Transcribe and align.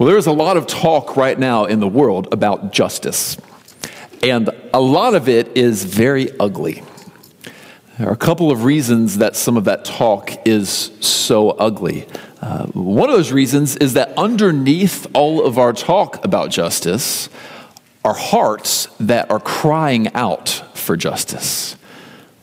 Well, 0.00 0.06
there 0.06 0.16
is 0.16 0.26
a 0.26 0.32
lot 0.32 0.56
of 0.56 0.66
talk 0.66 1.18
right 1.18 1.38
now 1.38 1.66
in 1.66 1.78
the 1.78 1.86
world 1.86 2.32
about 2.32 2.72
justice, 2.72 3.36
and 4.22 4.48
a 4.72 4.80
lot 4.80 5.14
of 5.14 5.28
it 5.28 5.54
is 5.58 5.84
very 5.84 6.30
ugly. 6.40 6.82
There 7.98 8.08
are 8.08 8.12
a 8.12 8.16
couple 8.16 8.50
of 8.50 8.64
reasons 8.64 9.18
that 9.18 9.36
some 9.36 9.58
of 9.58 9.64
that 9.64 9.84
talk 9.84 10.32
is 10.48 10.70
so 11.00 11.50
ugly. 11.50 12.08
Uh, 12.40 12.64
one 12.68 13.10
of 13.10 13.14
those 13.14 13.30
reasons 13.30 13.76
is 13.76 13.92
that 13.92 14.16
underneath 14.16 15.06
all 15.12 15.44
of 15.44 15.58
our 15.58 15.74
talk 15.74 16.24
about 16.24 16.48
justice 16.48 17.28
are 18.02 18.14
hearts 18.14 18.88
that 19.00 19.30
are 19.30 19.38
crying 19.38 20.14
out 20.14 20.48
for 20.72 20.96
justice. 20.96 21.76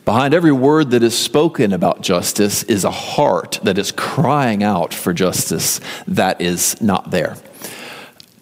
Behind 0.08 0.32
every 0.32 0.52
word 0.52 0.92
that 0.92 1.02
is 1.02 1.14
spoken 1.14 1.74
about 1.74 2.00
justice 2.00 2.62
is 2.62 2.84
a 2.84 2.90
heart 2.90 3.60
that 3.64 3.76
is 3.76 3.92
crying 3.92 4.62
out 4.62 4.94
for 4.94 5.12
justice 5.12 5.82
that 6.06 6.40
is 6.40 6.80
not 6.80 7.10
there. 7.10 7.36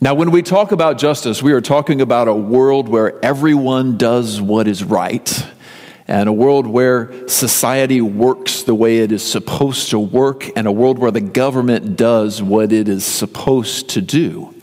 Now, 0.01 0.15
when 0.15 0.31
we 0.31 0.43
talk 0.43 0.71
about 0.71 0.97
justice, 0.97 1.43
we 1.43 1.53
are 1.53 1.61
talking 1.61 2.01
about 2.01 2.29
a 2.29 2.35
world 2.35 2.89
where 2.89 3.19
everyone 3.25 3.99
does 3.99 4.41
what 4.41 4.69
is 4.69 4.85
right, 4.85 5.45
and 6.07 6.29
a 6.29 6.33
world 6.33 6.69
where 6.69 7.29
society 7.29 8.01
works 8.01 8.63
the 8.63 8.77
way 8.77 8.99
it 8.99 9.11
is 9.11 9.29
supposed 9.29 9.91
to 9.91 9.99
work, 9.99 10.49
and 10.55 10.69
a 10.69 10.73
world 10.73 11.01
where 11.01 11.11
the 11.11 11.21
government 11.21 11.97
does 11.97 12.41
what 12.41 12.71
it 12.71 12.89
is 12.89 13.05
supposed 13.05 13.89
to 13.89 14.01
do. 14.01 14.55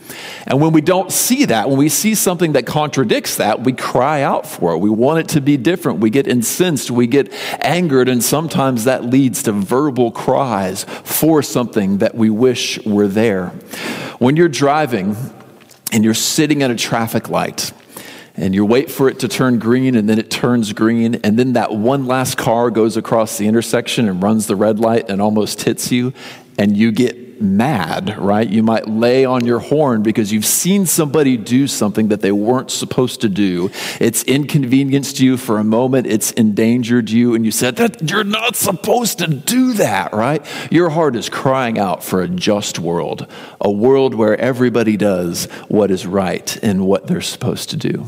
And 0.46 0.60
when 0.60 0.72
we 0.72 0.80
don't 0.80 1.10
see 1.10 1.46
that, 1.46 1.68
when 1.68 1.78
we 1.78 1.88
see 1.88 2.14
something 2.14 2.52
that 2.52 2.66
contradicts 2.66 3.36
that, 3.36 3.60
we 3.62 3.72
cry 3.72 4.22
out 4.22 4.46
for 4.46 4.74
it. 4.74 4.78
We 4.78 4.90
want 4.90 5.20
it 5.20 5.28
to 5.30 5.40
be 5.40 5.56
different. 5.56 6.00
We 6.00 6.10
get 6.10 6.26
incensed. 6.26 6.90
We 6.90 7.06
get 7.06 7.32
angered. 7.64 8.08
And 8.08 8.22
sometimes 8.22 8.84
that 8.84 9.04
leads 9.04 9.42
to 9.44 9.52
verbal 9.52 10.10
cries 10.10 10.84
for 10.84 11.42
something 11.42 11.98
that 11.98 12.14
we 12.14 12.28
wish 12.28 12.84
were 12.84 13.08
there. 13.08 13.48
When 14.18 14.36
you're 14.36 14.48
driving 14.48 15.16
and 15.92 16.04
you're 16.04 16.12
sitting 16.12 16.62
at 16.62 16.70
a 16.70 16.76
traffic 16.76 17.28
light, 17.28 17.72
and 18.36 18.52
you 18.52 18.64
wait 18.64 18.90
for 18.90 19.08
it 19.08 19.20
to 19.20 19.28
turn 19.28 19.60
green 19.60 19.94
and 19.94 20.08
then 20.08 20.18
it 20.18 20.28
turns 20.28 20.72
green 20.72 21.14
and 21.22 21.38
then 21.38 21.52
that 21.52 21.72
one 21.72 22.04
last 22.06 22.36
car 22.36 22.68
goes 22.68 22.96
across 22.96 23.38
the 23.38 23.46
intersection 23.46 24.08
and 24.08 24.20
runs 24.20 24.48
the 24.48 24.56
red 24.56 24.80
light 24.80 25.08
and 25.08 25.22
almost 25.22 25.62
hits 25.62 25.92
you 25.92 26.12
and 26.58 26.76
you 26.76 26.90
get 26.90 27.23
mad, 27.40 28.16
right? 28.18 28.48
You 28.48 28.62
might 28.62 28.88
lay 28.88 29.24
on 29.24 29.44
your 29.44 29.58
horn 29.58 30.02
because 30.02 30.32
you've 30.32 30.44
seen 30.44 30.86
somebody 30.86 31.36
do 31.36 31.66
something 31.66 32.08
that 32.08 32.20
they 32.20 32.32
weren't 32.32 32.70
supposed 32.70 33.20
to 33.22 33.28
do. 33.28 33.70
It's 34.00 34.22
inconvenienced 34.24 35.20
you 35.20 35.36
for 35.36 35.58
a 35.58 35.64
moment, 35.64 36.06
it's 36.06 36.30
endangered 36.32 37.10
you, 37.10 37.34
and 37.34 37.44
you 37.44 37.50
said 37.50 37.76
that 37.76 38.10
you're 38.10 38.24
not 38.24 38.56
supposed 38.56 39.18
to 39.18 39.26
do 39.26 39.74
that, 39.74 40.12
right? 40.12 40.44
Your 40.70 40.90
heart 40.90 41.16
is 41.16 41.28
crying 41.28 41.78
out 41.78 42.02
for 42.02 42.22
a 42.22 42.28
just 42.28 42.78
world, 42.78 43.26
a 43.60 43.70
world 43.70 44.14
where 44.14 44.38
everybody 44.40 44.96
does 44.96 45.46
what 45.68 45.90
is 45.90 46.06
right 46.06 46.56
and 46.62 46.86
what 46.86 47.06
they're 47.06 47.20
supposed 47.20 47.70
to 47.70 47.76
do. 47.76 48.06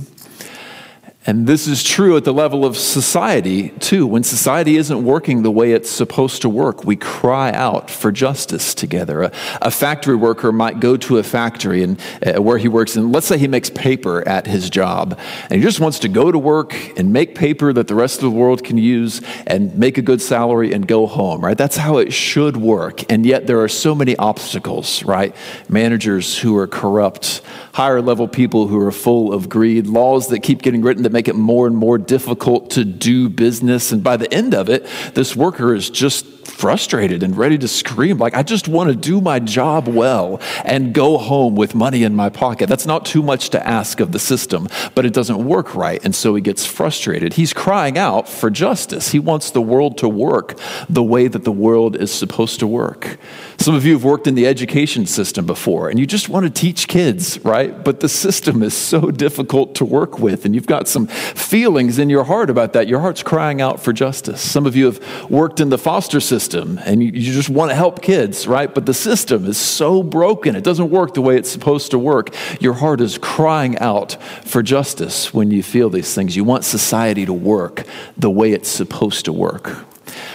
And 1.27 1.47
this 1.47 1.67
is 1.67 1.83
true 1.83 2.17
at 2.17 2.23
the 2.23 2.33
level 2.33 2.65
of 2.65 2.77
society, 2.77 3.71
too. 3.81 4.07
When 4.07 4.23
society 4.23 4.77
isn't 4.77 5.05
working 5.05 5.43
the 5.43 5.51
way 5.51 5.73
it's 5.73 5.91
supposed 5.91 6.43
to 6.43 6.49
work, 6.49 6.85
we 6.85 6.95
cry 6.95 7.51
out 7.51 7.91
for 7.91 8.13
justice 8.13 8.75
together. 8.75 9.23
A, 9.23 9.33
a 9.63 9.71
factory 9.73 10.15
worker 10.15 10.53
might 10.53 10.79
go 10.79 10.97
to 10.97 11.19
a 11.19 11.25
factory 11.25 11.83
and, 11.83 12.01
uh, 12.25 12.41
where 12.41 12.59
he 12.59 12.69
works, 12.69 12.95
and 12.95 13.13
let's 13.13 13.27
say 13.27 13.39
he 13.39 13.49
makes 13.49 13.71
paper 13.71 14.27
at 14.29 14.47
his 14.47 14.71
job, 14.71 15.19
and 15.51 15.55
he 15.55 15.61
just 15.61 15.81
wants 15.81 15.99
to 15.99 16.09
go 16.09 16.31
to 16.31 16.39
work 16.39 16.75
and 16.97 17.13
make 17.13 17.35
paper 17.35 17.73
that 17.73 17.89
the 17.89 17.95
rest 17.97 18.19
of 18.19 18.23
the 18.23 18.31
world 18.31 18.63
can 18.63 18.79
use 18.79 19.21
and 19.49 19.77
make 19.77 19.99
a 19.99 20.03
good 20.03 20.23
salary 20.23 20.73
and 20.73 20.87
go 20.87 21.07
home, 21.07 21.45
right? 21.45 21.59
That's 21.59 21.77
how 21.77 21.99
it 21.99 22.13
should 22.13 22.57
work. 22.57 23.11
And 23.11 23.27
yet 23.27 23.49
there 23.49 23.61
are 23.63 23.69
so 23.69 23.97
many 23.97 24.15
obstacles, 24.17 25.03
right? 25.03 25.35
Managers 25.69 26.39
who 26.39 26.57
are 26.57 26.69
corrupt, 26.69 27.41
higher 27.77 28.01
level 28.01 28.27
people 28.27 28.69
who 28.69 28.81
are 28.81 28.91
full 28.91 29.35
of 29.35 29.51
greed, 29.51 29.87
laws 29.87 30.29
that 30.29 30.41
keep 30.41 30.63
getting 30.63 30.81
written 30.81 31.03
that 31.03 31.13
make 31.13 31.29
it 31.29 31.37
more 31.37 31.67
and 31.67 31.77
more 31.77 31.99
difficult 31.99 32.71
to 32.71 32.83
do 32.87 33.29
business. 33.29 33.93
And 33.93 34.03
by 34.03 34.17
the 34.17 34.33
end 34.33 34.55
of 34.55 34.71
it, 34.71 34.87
this 35.13 35.37
worker 35.37 35.75
is 35.75 35.91
just 35.91 36.25
frustrated 36.47 37.23
and 37.23 37.37
ready 37.37 37.59
to 37.59 37.69
scream, 37.69 38.17
like, 38.17 38.35
I 38.35 38.43
just 38.43 38.67
want 38.67 38.89
to 38.89 38.97
do 38.97 39.21
my 39.21 39.41
job 39.41 39.89
well 39.89 40.41
and 40.65 40.95
go 40.95 41.19
home 41.19 41.55
with 41.55 41.75
money 41.75 42.03
in 42.03 42.15
my 42.15 42.31
pocket. 42.31 42.69
That's 42.69 42.87
not 42.87 43.05
too 43.05 43.23
much 43.23 43.51
to 43.51 43.67
ask 43.67 44.01
of 44.01 44.13
the 44.13 44.19
system, 44.19 44.69
but 44.95 45.05
it 45.05 45.13
doesn't 45.13 45.45
work 45.45 45.75
right. 45.75 46.03
And 46.03 46.15
so 46.15 46.35
he 46.35 46.41
gets 46.41 46.65
frustrated. 46.65 47.35
He's 47.35 47.53
crying 47.53 47.99
out 47.99 48.27
for 48.27 48.49
justice. 48.49 49.11
He 49.11 49.19
wants 49.19 49.51
the 49.51 49.61
world 49.61 49.99
to 49.99 50.09
work 50.09 50.59
the 50.89 51.03
way 51.03 51.29
that 51.29 51.45
the 51.45 51.53
world 51.53 51.95
is 51.97 52.11
supposed 52.11 52.61
to 52.61 52.67
work. 52.67 53.19
Some 53.59 53.75
of 53.75 53.85
you 53.85 53.93
have 53.93 54.05
worked 54.05 54.27
in 54.27 54.35
the 54.35 54.47
education 54.47 55.05
system 55.05 55.45
before, 55.45 55.91
and 55.91 55.99
you 55.99 56.07
just 56.07 56.31
want 56.31 56.45
to 56.45 56.51
teach 56.51 56.89
kids, 56.89 57.39
right? 57.45 57.66
But 57.69 58.01
the 58.01 58.09
system 58.09 58.63
is 58.63 58.75
so 58.75 59.11
difficult 59.11 59.75
to 59.77 59.85
work 59.85 60.19
with, 60.19 60.45
and 60.45 60.55
you've 60.55 60.67
got 60.67 60.89
some 60.89 61.07
feelings 61.07 61.99
in 61.99 62.11
your 62.11 62.25
heart 62.25 62.51
about 62.51 62.73
that. 62.73 62.89
Your 62.89 63.01
heart's 63.01 63.23
crying 63.23 63.61
out 63.61 63.81
for 63.81 63.93
justice. 63.93 64.41
Some 64.41 64.67
of 64.67 64.77
you 64.77 64.87
have 64.87 65.31
worked 65.31 65.61
in 65.61 65.69
the 65.69 65.79
foster 65.79 66.21
system 66.21 66.37
system 66.37 66.79
and 66.85 67.03
you, 67.03 67.11
you 67.13 67.33
just 67.33 67.49
want 67.49 67.71
to 67.71 67.75
help 67.75 68.03
kids, 68.03 68.47
right? 68.47 68.73
But 68.73 68.87
the 68.87 68.95
system 68.95 69.47
is 69.47 69.59
so 69.59 70.03
broken, 70.03 70.57
it 70.57 70.65
doesn't 70.65 70.91
work 70.91 71.15
the 71.15 71.23
way 71.23 71.37
it's 71.37 71.51
supposed 71.51 71.91
to 71.93 71.99
work. 71.99 72.35
Your 72.61 72.75
heart 72.75 73.01
is 73.01 73.19
crying 73.19 73.79
out 73.79 74.17
for 74.45 74.63
justice 74.63 75.33
when 75.33 75.51
you 75.51 75.63
feel 75.63 75.91
these 75.91 76.15
things. 76.15 76.37
You 76.37 76.45
want 76.45 76.65
society 76.65 77.27
to 77.27 77.33
work 77.33 77.85
the 78.17 78.31
way 78.31 78.53
it's 78.53 78.69
supposed 78.69 79.25
to 79.27 79.33
work. 79.33 79.85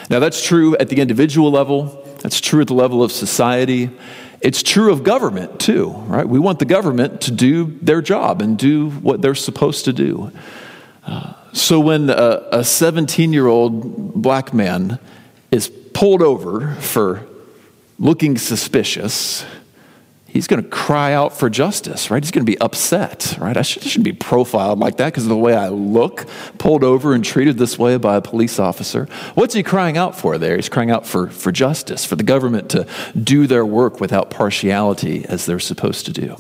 Now, 0.10 0.20
that's 0.20 0.44
true 0.44 0.76
at 0.78 0.90
the 0.90 1.00
individual 1.00 1.52
level, 1.52 2.04
that's 2.20 2.42
true 2.42 2.62
at 2.62 2.68
the 2.68 2.74
level 2.74 3.04
of 3.04 3.12
society. 3.12 3.90
It's 4.42 4.64
true 4.64 4.92
of 4.92 5.04
government 5.04 5.60
too, 5.60 5.90
right? 6.08 6.28
We 6.28 6.40
want 6.40 6.60
the 6.60 6.66
government 6.66 7.22
to 7.22 7.32
do 7.32 7.78
their 7.82 8.02
job 8.02 8.42
and 8.42 8.58
do 8.58 8.90
what 8.90 9.22
they're 9.22 9.36
supposed 9.36 9.86
to 9.86 9.94
do. 9.94 10.32
Uh, 11.06 11.34
so 11.54 11.80
when 11.80 12.10
a 12.10 12.64
17 12.64 13.34
year 13.34 13.48
old 13.48 14.14
black 14.20 14.54
man 14.54 15.00
is 15.52 15.70
pulled 15.94 16.22
over 16.22 16.76
for 16.76 17.28
looking 18.00 18.38
suspicious, 18.38 19.46
he's 20.32 20.48
going 20.48 20.64
to 20.64 20.70
cry 20.70 21.14
out 21.14 21.38
for 21.38 21.50
justice, 21.50 22.10
right? 22.10 22.24
He's 22.24 22.32
going 22.32 22.46
to 22.46 22.52
be 22.52 22.60
upset, 22.60 23.38
right? 23.40 23.58
I 23.58 23.62
shouldn't 23.62 24.06
be 24.06 24.14
profiled 24.14 24.80
like 24.80 24.98
that 24.98 25.08
because 25.08 25.24
of 25.24 25.30
the 25.30 25.38
way 25.38 25.54
I 25.54 25.68
look, 25.68 26.26
pulled 26.58 26.84
over 26.84 27.14
and 27.14 27.24
treated 27.24 27.58
this 27.58 27.78
way 27.78 27.98
by 27.98 28.16
a 28.16 28.22
police 28.22 28.58
officer. 28.58 29.08
What's 29.36 29.54
he 29.54 29.64
crying 29.64 29.98
out 29.98 30.18
for 30.18 30.38
there? 30.38 30.56
He's 30.56 30.70
crying 30.70 30.90
out 30.90 31.06
for, 31.06 31.28
for 31.28 31.52
justice, 31.52 32.06
for 32.06 32.16
the 32.16 32.24
government 32.24 32.70
to 32.72 32.88
do 33.22 33.46
their 33.46 33.66
work 33.66 34.00
without 34.00 34.30
partiality 34.30 35.26
as 35.26 35.46
they're 35.46 35.60
supposed 35.60 36.06
to 36.06 36.14
do. 36.14 36.38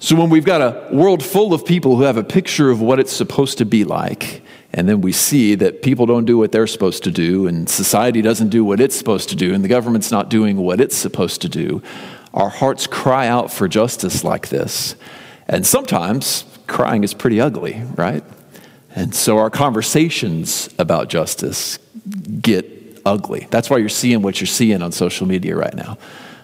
So 0.00 0.16
when 0.16 0.30
we've 0.30 0.44
got 0.44 0.60
a 0.60 0.92
world 0.92 1.24
full 1.24 1.54
of 1.54 1.64
people 1.64 1.96
who 1.96 2.02
have 2.02 2.16
a 2.16 2.24
picture 2.24 2.70
of 2.70 2.80
what 2.80 2.98
it's 2.98 3.12
supposed 3.12 3.58
to 3.58 3.64
be 3.64 3.84
like, 3.84 4.42
and 4.72 4.88
then 4.88 5.00
we 5.00 5.12
see 5.12 5.54
that 5.54 5.82
people 5.82 6.06
don't 6.06 6.24
do 6.24 6.36
what 6.36 6.50
they're 6.50 6.66
supposed 6.66 7.04
to 7.04 7.12
do, 7.12 7.46
and 7.46 7.68
society 7.68 8.20
doesn't 8.20 8.48
do 8.48 8.64
what 8.64 8.80
it's 8.80 8.96
supposed 8.96 9.28
to 9.28 9.36
do, 9.36 9.54
and 9.54 9.62
the 9.62 9.68
government's 9.68 10.10
not 10.10 10.28
doing 10.28 10.56
what 10.56 10.80
it's 10.80 10.96
supposed 10.96 11.40
to 11.42 11.48
do. 11.48 11.80
Our 12.34 12.48
hearts 12.48 12.86
cry 12.86 13.26
out 13.26 13.52
for 13.52 13.68
justice 13.68 14.24
like 14.24 14.48
this. 14.48 14.94
And 15.48 15.66
sometimes 15.66 16.44
crying 16.66 17.04
is 17.04 17.14
pretty 17.14 17.40
ugly, 17.40 17.82
right? 17.96 18.24
And 18.94 19.14
so 19.14 19.38
our 19.38 19.50
conversations 19.50 20.68
about 20.78 21.08
justice 21.08 21.78
get 22.40 23.00
ugly. 23.04 23.46
That's 23.50 23.68
why 23.68 23.78
you're 23.78 23.88
seeing 23.88 24.22
what 24.22 24.40
you're 24.40 24.46
seeing 24.46 24.82
on 24.82 24.92
social 24.92 25.26
media 25.26 25.56
right 25.56 25.74
now. 25.74 25.98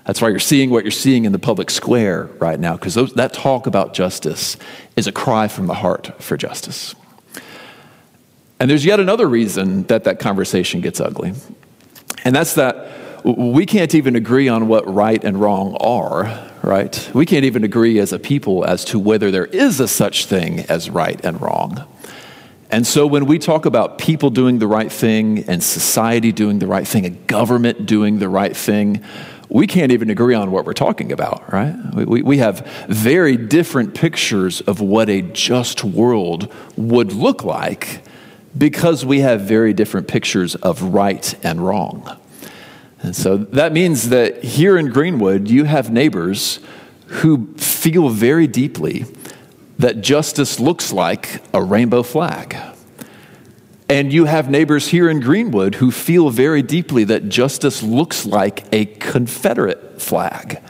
That's 0.05 0.23
why 0.23 0.29
you're 0.29 0.39
seeing 0.39 0.71
what 0.71 0.85
you're 0.85 0.91
seeing 0.91 1.27
in 1.27 1.33
the 1.33 1.39
public 1.39 1.71
square 1.71 2.25
right 2.39 2.59
now, 2.59 2.75
because 2.77 2.95
that 3.15 3.35
talk 3.35 3.67
about 3.67 3.93
justice 3.93 4.57
is 4.97 5.07
a 5.07 5.13
cry 5.13 5.49
from 5.49 5.67
the 5.67 5.75
heart 5.75 6.23
for 6.23 6.37
justice. 6.37 6.95
And 8.59 8.71
there's 8.71 8.85
yet 8.85 9.01
another 9.01 9.29
reason 9.29 9.85
that 9.85 10.05
that 10.05 10.19
conversation 10.19 10.81
gets 10.81 11.01
ugly. 11.01 11.35
And 12.25 12.35
that's 12.35 12.55
that 12.55 12.91
we 13.25 13.67
can't 13.67 13.95
even 13.95 14.17
agree 14.17 14.49
on 14.49 14.69
what 14.69 14.93
right 14.93 15.23
and 15.23 15.41
wrong 15.41 15.77
are, 15.81 16.51
right? 16.63 17.11
We 17.15 17.27
can't 17.27 17.45
even 17.45 17.65
agree 17.65 17.99
as 17.99 18.13
a 18.13 18.19
people 18.19 18.65
as 18.65 18.85
to 18.87 18.99
whether 18.99 19.31
there 19.31 19.47
is 19.47 19.81
a 19.81 19.89
such 19.89 20.27
thing 20.27 20.61
as 20.69 20.91
right 20.91 21.23
and 21.25 21.41
wrong. 21.41 21.87
And 22.71 22.87
so 22.87 23.07
when 23.07 23.27
we 23.27 23.39
talk 23.39 23.65
about 23.65 23.99
people 23.99 24.31
doing 24.31 24.59
the 24.59 24.67
right 24.67 24.93
thing 24.93 25.45
and 25.49 25.63
society 25.63 26.33
doing 26.33 26.59
the 26.59 26.67
right 26.67 26.87
thing 26.87 27.07
and 27.07 27.27
government 27.27 27.87
doing 27.87 28.19
the 28.19 28.29
right 28.29 28.55
thing, 28.55 29.03
we 29.49 29.67
can't 29.67 29.93
even 29.93 30.11
agree 30.11 30.35
on 30.35 30.51
what 30.51 30.67
we're 30.67 30.75
talking 30.75 31.11
about, 31.11 31.51
right? 31.51 31.75
We, 31.95 32.21
we 32.21 32.39
have 32.39 32.67
very 32.89 33.39
different 33.39 33.95
pictures 33.95 34.61
of 34.61 34.81
what 34.81 35.09
a 35.09 35.23
just 35.23 35.83
world 35.83 36.53
would 36.77 37.13
look 37.13 37.45
like 37.45 38.03
because 38.57 39.05
we 39.07 39.21
have 39.21 39.43
very 39.43 39.73
different 39.73 40.09
pictures 40.09 40.55
of 40.57 40.83
right 40.83 41.35
and 41.43 41.65
wrong. 41.65 42.19
And 43.03 43.15
so 43.15 43.37
that 43.37 43.73
means 43.73 44.09
that 44.09 44.43
here 44.43 44.77
in 44.77 44.89
Greenwood, 44.89 45.49
you 45.49 45.65
have 45.65 45.91
neighbors 45.91 46.61
who 47.07 47.55
feel 47.55 48.09
very 48.09 48.47
deeply 48.47 49.07
that 49.79 50.01
justice 50.01 50.59
looks 50.59 50.93
like 50.93 51.43
a 51.55 51.63
rainbow 51.63 52.03
flag. 52.03 52.57
And 53.89 54.13
you 54.13 54.27
have 54.27 54.51
neighbors 54.51 54.89
here 54.89 55.09
in 55.09 55.21
Greenwood 55.21 55.77
who 55.77 55.91
feel 55.91 56.29
very 56.29 56.61
deeply 56.61 57.05
that 57.05 57.29
justice 57.29 57.83
looks 57.83 58.27
like 58.27 58.67
a 58.73 58.85
Confederate 58.87 60.03
flag. 60.03 60.61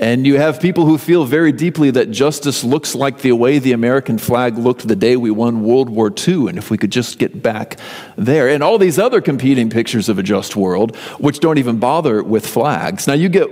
And 0.00 0.26
you 0.26 0.38
have 0.38 0.62
people 0.62 0.86
who 0.86 0.96
feel 0.96 1.26
very 1.26 1.52
deeply 1.52 1.90
that 1.90 2.10
justice 2.10 2.64
looks 2.64 2.94
like 2.94 3.18
the 3.18 3.32
way 3.32 3.58
the 3.58 3.72
American 3.72 4.16
flag 4.16 4.56
looked 4.56 4.88
the 4.88 4.96
day 4.96 5.14
we 5.14 5.30
won 5.30 5.62
World 5.62 5.90
War 5.90 6.10
II, 6.10 6.48
and 6.48 6.56
if 6.56 6.70
we 6.70 6.78
could 6.78 6.90
just 6.90 7.18
get 7.18 7.42
back 7.42 7.78
there. 8.16 8.48
And 8.48 8.62
all 8.62 8.78
these 8.78 8.98
other 8.98 9.20
competing 9.20 9.68
pictures 9.68 10.08
of 10.08 10.18
a 10.18 10.22
just 10.22 10.56
world, 10.56 10.96
which 11.18 11.40
don't 11.40 11.58
even 11.58 11.78
bother 11.78 12.22
with 12.22 12.46
flags. 12.46 13.06
Now, 13.06 13.12
you 13.12 13.28
get 13.28 13.50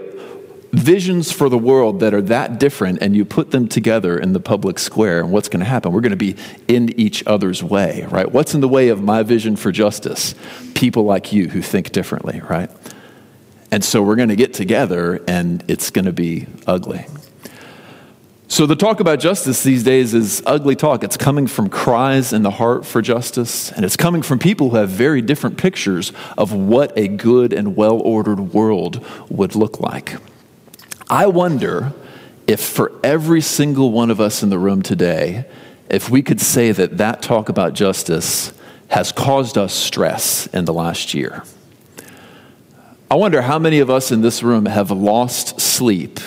visions 0.72 1.30
for 1.30 1.50
the 1.50 1.58
world 1.58 2.00
that 2.00 2.14
are 2.14 2.22
that 2.22 2.58
different, 2.58 3.02
and 3.02 3.14
you 3.14 3.26
put 3.26 3.50
them 3.50 3.68
together 3.68 4.18
in 4.18 4.32
the 4.32 4.40
public 4.40 4.78
square, 4.78 5.20
and 5.20 5.30
what's 5.30 5.50
going 5.50 5.60
to 5.60 5.66
happen? 5.66 5.92
We're 5.92 6.00
going 6.00 6.10
to 6.10 6.16
be 6.16 6.34
in 6.66 6.98
each 6.98 7.22
other's 7.26 7.62
way, 7.62 8.06
right? 8.08 8.30
What's 8.30 8.54
in 8.54 8.62
the 8.62 8.68
way 8.68 8.88
of 8.88 9.02
my 9.02 9.22
vision 9.22 9.54
for 9.56 9.70
justice? 9.70 10.34
People 10.74 11.04
like 11.04 11.30
you 11.30 11.48
who 11.48 11.60
think 11.60 11.92
differently, 11.92 12.40
right? 12.40 12.70
And 13.70 13.85
so 13.85 14.03
we're 14.03 14.17
going 14.17 14.31
to 14.31 14.37
get 14.37 14.55
together 14.55 15.23
and 15.29 15.62
it's 15.69 15.91
going 15.91 16.06
to 16.06 16.12
be 16.12 16.47
ugly. 16.67 17.06
So, 18.50 18.65
the 18.65 18.76
talk 18.76 18.99
about 19.00 19.20
justice 19.20 19.62
these 19.62 19.85
days 19.85 20.15
is 20.15 20.43
ugly 20.47 20.75
talk. 20.75 21.05
It's 21.05 21.19
coming 21.19 21.47
from 21.47 21.69
cries 21.69 22.32
in 22.32 22.43
the 22.43 22.50
heart 22.50 22.87
for 22.87 23.03
justice, 23.03 23.70
and 23.70 23.85
it's 23.85 23.94
coming 23.94 24.23
from 24.23 24.38
people 24.38 24.70
who 24.70 24.76
have 24.79 24.88
very 24.88 25.20
different 25.20 25.59
pictures 25.59 26.15
of 26.38 26.50
what 26.50 26.97
a 26.97 27.09
good 27.09 27.53
and 27.53 27.76
well 27.76 28.00
ordered 28.00 28.55
world 28.55 29.05
would 29.29 29.55
look 29.55 29.81
like. 29.81 30.17
I 31.11 31.26
wonder 31.26 31.93
if, 32.47 32.61
for 32.61 32.91
every 33.05 33.43
single 33.43 33.93
one 33.93 34.11
of 34.11 34.19
us 34.19 34.43
in 34.43 34.49
the 34.49 34.59
room 34.59 34.81
today, 34.81 35.44
if 35.91 36.09
we 36.09 36.23
could 36.23 36.41
say 36.41 36.73
that 36.73 36.97
that 36.97 37.20
talk 37.20 37.50
about 37.50 37.75
justice 37.75 38.55
has 38.88 39.12
caused 39.12 39.59
us 39.59 39.75
stress 39.75 40.47
in 40.49 40.65
the 40.65 40.73
last 40.73 41.12
year. 41.12 41.44
I 43.10 43.14
wonder 43.14 43.40
how 43.40 43.58
many 43.58 43.78
of 43.78 43.88
us 43.88 44.12
in 44.12 44.20
this 44.20 44.43
room 44.43 44.66
have 44.66 44.90
lost 44.90 45.62
sleep 45.62 46.20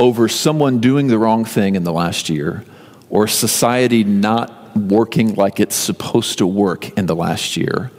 over 0.00 0.28
someone 0.28 0.80
doing 0.80 1.06
the 1.06 1.18
wrong 1.18 1.44
thing 1.44 1.76
in 1.76 1.84
the 1.84 1.92
last 1.92 2.28
year 2.28 2.64
or 3.10 3.28
society 3.28 4.02
not 4.02 4.76
working 4.76 5.36
like 5.36 5.60
it's 5.60 5.76
supposed 5.76 6.38
to 6.38 6.48
work 6.48 6.90
in 6.98 7.06
the 7.06 7.14
last 7.14 7.56
year 7.56 7.92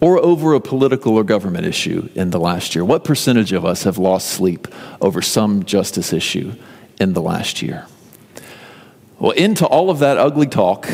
or 0.00 0.18
over 0.18 0.54
a 0.54 0.60
political 0.60 1.16
or 1.16 1.24
government 1.24 1.66
issue 1.66 2.08
in 2.14 2.30
the 2.30 2.40
last 2.40 2.74
year. 2.74 2.82
What 2.82 3.04
percentage 3.04 3.52
of 3.52 3.66
us 3.66 3.82
have 3.82 3.98
lost 3.98 4.28
sleep 4.28 4.66
over 5.02 5.20
some 5.20 5.64
justice 5.64 6.14
issue 6.14 6.54
in 6.98 7.12
the 7.12 7.20
last 7.20 7.60
year? 7.60 7.86
Well, 9.18 9.32
into 9.32 9.66
all 9.66 9.90
of 9.90 9.98
that 9.98 10.16
ugly 10.16 10.46
talk, 10.46 10.88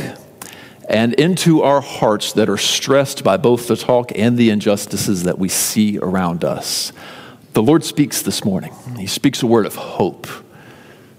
and 0.89 1.15
into 1.15 1.63
our 1.63 1.81
hearts 1.81 2.33
that 2.35 2.49
are 2.49 2.57
stressed 2.57 3.25
by 3.25 3.37
both 3.37 3.69
the 3.69 3.77
talk 3.77 4.13
and 4.15 4.39
the 4.39 4.51
injustices 4.51 5.25
that 5.25 5.39
we 5.39 5.49
see 5.49 5.99
around 5.99 6.45
us. 6.45 6.93
The 7.53 7.63
Lord 7.63 7.85
speaks 7.85 8.23
this 8.23 8.45
morning. 8.45 8.75
He 8.99 9.07
speaks 9.07 9.43
a 9.43 9.47
word 9.47 9.67
of 9.67 9.75
hope. 9.75 10.27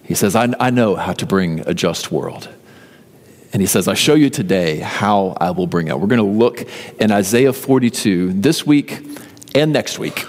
He 0.04 0.14
says, 0.14 0.36
I, 0.36 0.54
I 0.60 0.70
know 0.70 0.96
how 0.96 1.14
to 1.14 1.26
bring 1.26 1.62
a 1.68 1.74
just 1.74 2.12
world. 2.12 2.48
And 3.52 3.62
he 3.62 3.66
says, 3.66 3.88
I 3.88 3.94
show 3.94 4.14
you 4.14 4.30
today 4.30 4.80
how 4.80 5.36
I 5.40 5.52
will 5.52 5.68
bring 5.68 5.88
it. 5.88 6.00
We're 6.00 6.08
going 6.08 6.20
to 6.20 6.38
look 6.38 6.68
in 7.00 7.12
Isaiah 7.12 7.54
42 7.54 8.34
this 8.34 8.66
week 8.66 9.06
and 9.56 9.74
next 9.74 10.00
week. 10.00 10.26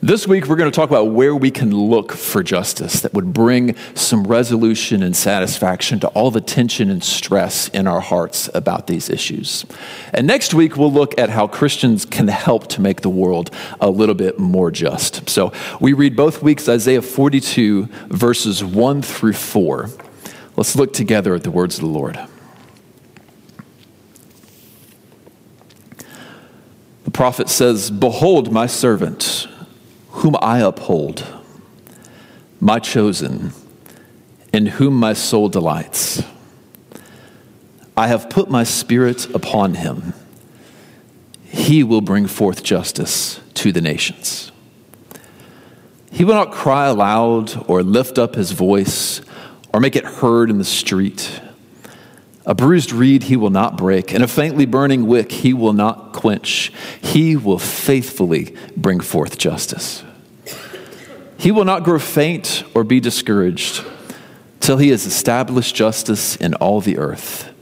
This 0.00 0.28
week, 0.28 0.46
we're 0.46 0.54
going 0.54 0.70
to 0.70 0.74
talk 0.74 0.90
about 0.90 1.10
where 1.10 1.34
we 1.34 1.50
can 1.50 1.72
look 1.74 2.12
for 2.12 2.44
justice 2.44 3.00
that 3.00 3.12
would 3.14 3.32
bring 3.32 3.74
some 3.94 4.22
resolution 4.22 5.02
and 5.02 5.16
satisfaction 5.16 5.98
to 5.98 6.08
all 6.08 6.30
the 6.30 6.40
tension 6.40 6.88
and 6.88 7.02
stress 7.02 7.66
in 7.70 7.88
our 7.88 7.98
hearts 7.98 8.48
about 8.54 8.86
these 8.86 9.10
issues. 9.10 9.66
And 10.14 10.24
next 10.24 10.54
week, 10.54 10.76
we'll 10.76 10.92
look 10.92 11.18
at 11.18 11.30
how 11.30 11.48
Christians 11.48 12.04
can 12.04 12.28
help 12.28 12.68
to 12.68 12.80
make 12.80 13.00
the 13.00 13.10
world 13.10 13.50
a 13.80 13.90
little 13.90 14.14
bit 14.14 14.38
more 14.38 14.70
just. 14.70 15.28
So 15.28 15.52
we 15.80 15.94
read 15.94 16.14
both 16.14 16.44
weeks 16.44 16.68
Isaiah 16.68 17.02
42, 17.02 17.88
verses 18.06 18.62
1 18.62 19.02
through 19.02 19.32
4. 19.32 19.90
Let's 20.54 20.76
look 20.76 20.92
together 20.92 21.34
at 21.34 21.42
the 21.42 21.50
words 21.50 21.74
of 21.74 21.80
the 21.80 21.88
Lord. 21.88 22.20
The 27.02 27.10
prophet 27.10 27.48
says, 27.48 27.90
Behold, 27.90 28.52
my 28.52 28.68
servant 28.68 29.48
whom 30.10 30.36
I 30.40 30.60
uphold, 30.60 31.26
my 32.60 32.78
chosen, 32.78 33.52
in 34.52 34.66
whom 34.66 34.94
my 34.94 35.12
soul 35.12 35.48
delights. 35.48 36.22
I 37.96 38.06
have 38.06 38.30
put 38.30 38.50
my 38.50 38.64
spirit 38.64 39.28
upon 39.34 39.74
him. 39.74 40.14
He 41.44 41.82
will 41.82 42.00
bring 42.00 42.26
forth 42.26 42.62
justice 42.62 43.40
to 43.54 43.72
the 43.72 43.80
nations. 43.80 44.52
He 46.10 46.24
will 46.24 46.34
not 46.34 46.52
cry 46.52 46.86
aloud 46.86 47.64
or 47.68 47.82
lift 47.82 48.18
up 48.18 48.34
his 48.34 48.52
voice 48.52 49.20
or 49.72 49.80
make 49.80 49.96
it 49.96 50.04
heard 50.04 50.50
in 50.50 50.58
the 50.58 50.64
street. 50.64 51.40
A 52.48 52.54
bruised 52.54 52.92
reed 52.92 53.24
he 53.24 53.36
will 53.36 53.50
not 53.50 53.76
break, 53.76 54.10
and 54.10 54.24
a 54.24 54.26
faintly 54.26 54.64
burning 54.64 55.06
wick 55.06 55.30
he 55.30 55.52
will 55.52 55.74
not 55.74 56.14
quench. 56.14 56.72
He 57.02 57.36
will 57.36 57.58
faithfully 57.58 58.56
bring 58.74 59.00
forth 59.00 59.36
justice. 59.36 60.02
He 61.36 61.50
will 61.50 61.66
not 61.66 61.84
grow 61.84 61.98
faint 61.98 62.64
or 62.74 62.84
be 62.84 63.00
discouraged 63.00 63.84
till 64.60 64.78
he 64.78 64.88
has 64.88 65.04
established 65.04 65.74
justice 65.74 66.36
in 66.36 66.54
all 66.54 66.80
the 66.80 66.96
earth, 66.96 67.52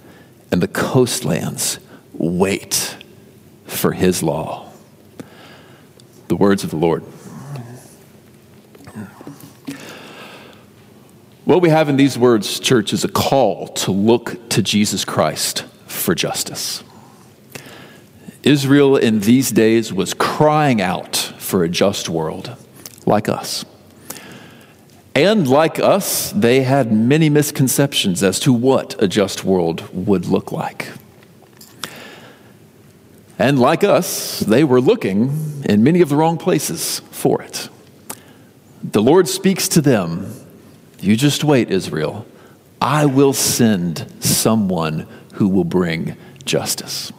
and 0.53 0.63
the 0.63 0.69
coastlands 0.69 1.81
wait 2.13 2.97
for 3.65 3.91
his 3.91 4.23
law. 4.23 4.71
The 6.29 6.37
words 6.37 6.63
of 6.63 6.71
the 6.71 6.77
Lord. 6.77 7.03
What 11.47 11.63
we 11.63 11.69
have 11.69 11.89
in 11.89 11.97
these 11.97 12.19
words, 12.19 12.59
church, 12.59 12.93
is 12.93 13.05
a 13.05 13.09
call 13.09 13.69
to 13.69 13.93
look 13.93 14.49
to 14.49 14.63
Jesus 14.63 15.05
Christ 15.05 15.63
for 15.87 16.13
justice. 16.13 16.83
Israel 18.43 18.97
in 18.97 19.21
these 19.21 19.53
days 19.53 19.93
was 19.93 20.13
crying 20.13 20.81
out 20.81 21.15
for 21.39 21.63
a 21.63 21.69
just 21.69 22.09
world 22.09 22.57
like 23.07 23.29
us. 23.29 23.65
And 25.15 25.47
like 25.47 25.79
us, 25.79 26.33
they 26.33 26.63
had 26.63 26.91
many 26.91 27.31
misconceptions 27.31 28.25
as 28.25 28.41
to 28.41 28.53
what 28.53 29.01
a 29.01 29.07
just 29.07 29.45
world 29.45 29.89
would 29.95 30.27
look 30.27 30.51
like. 30.51 30.89
And 33.39 33.61
like 33.61 33.85
us, 33.85 34.41
they 34.41 34.65
were 34.65 34.81
looking 34.81 35.63
in 35.65 35.85
many 35.85 36.01
of 36.01 36.09
the 36.09 36.17
wrong 36.17 36.39
places 36.39 37.03
for 37.13 37.41
it. 37.41 37.69
The 38.83 39.01
Lord 39.01 39.29
speaks 39.29 39.69
to 39.69 39.81
them 39.81 40.33
You 41.01 41.17
just 41.17 41.45
wait, 41.45 41.71
Israel. 41.71 42.27
I 42.81 43.07
will 43.07 43.33
send 43.33 44.07
someone 44.21 45.07
who 45.35 45.49
will 45.49 45.65
bring 45.65 46.17
justice. 46.45 47.13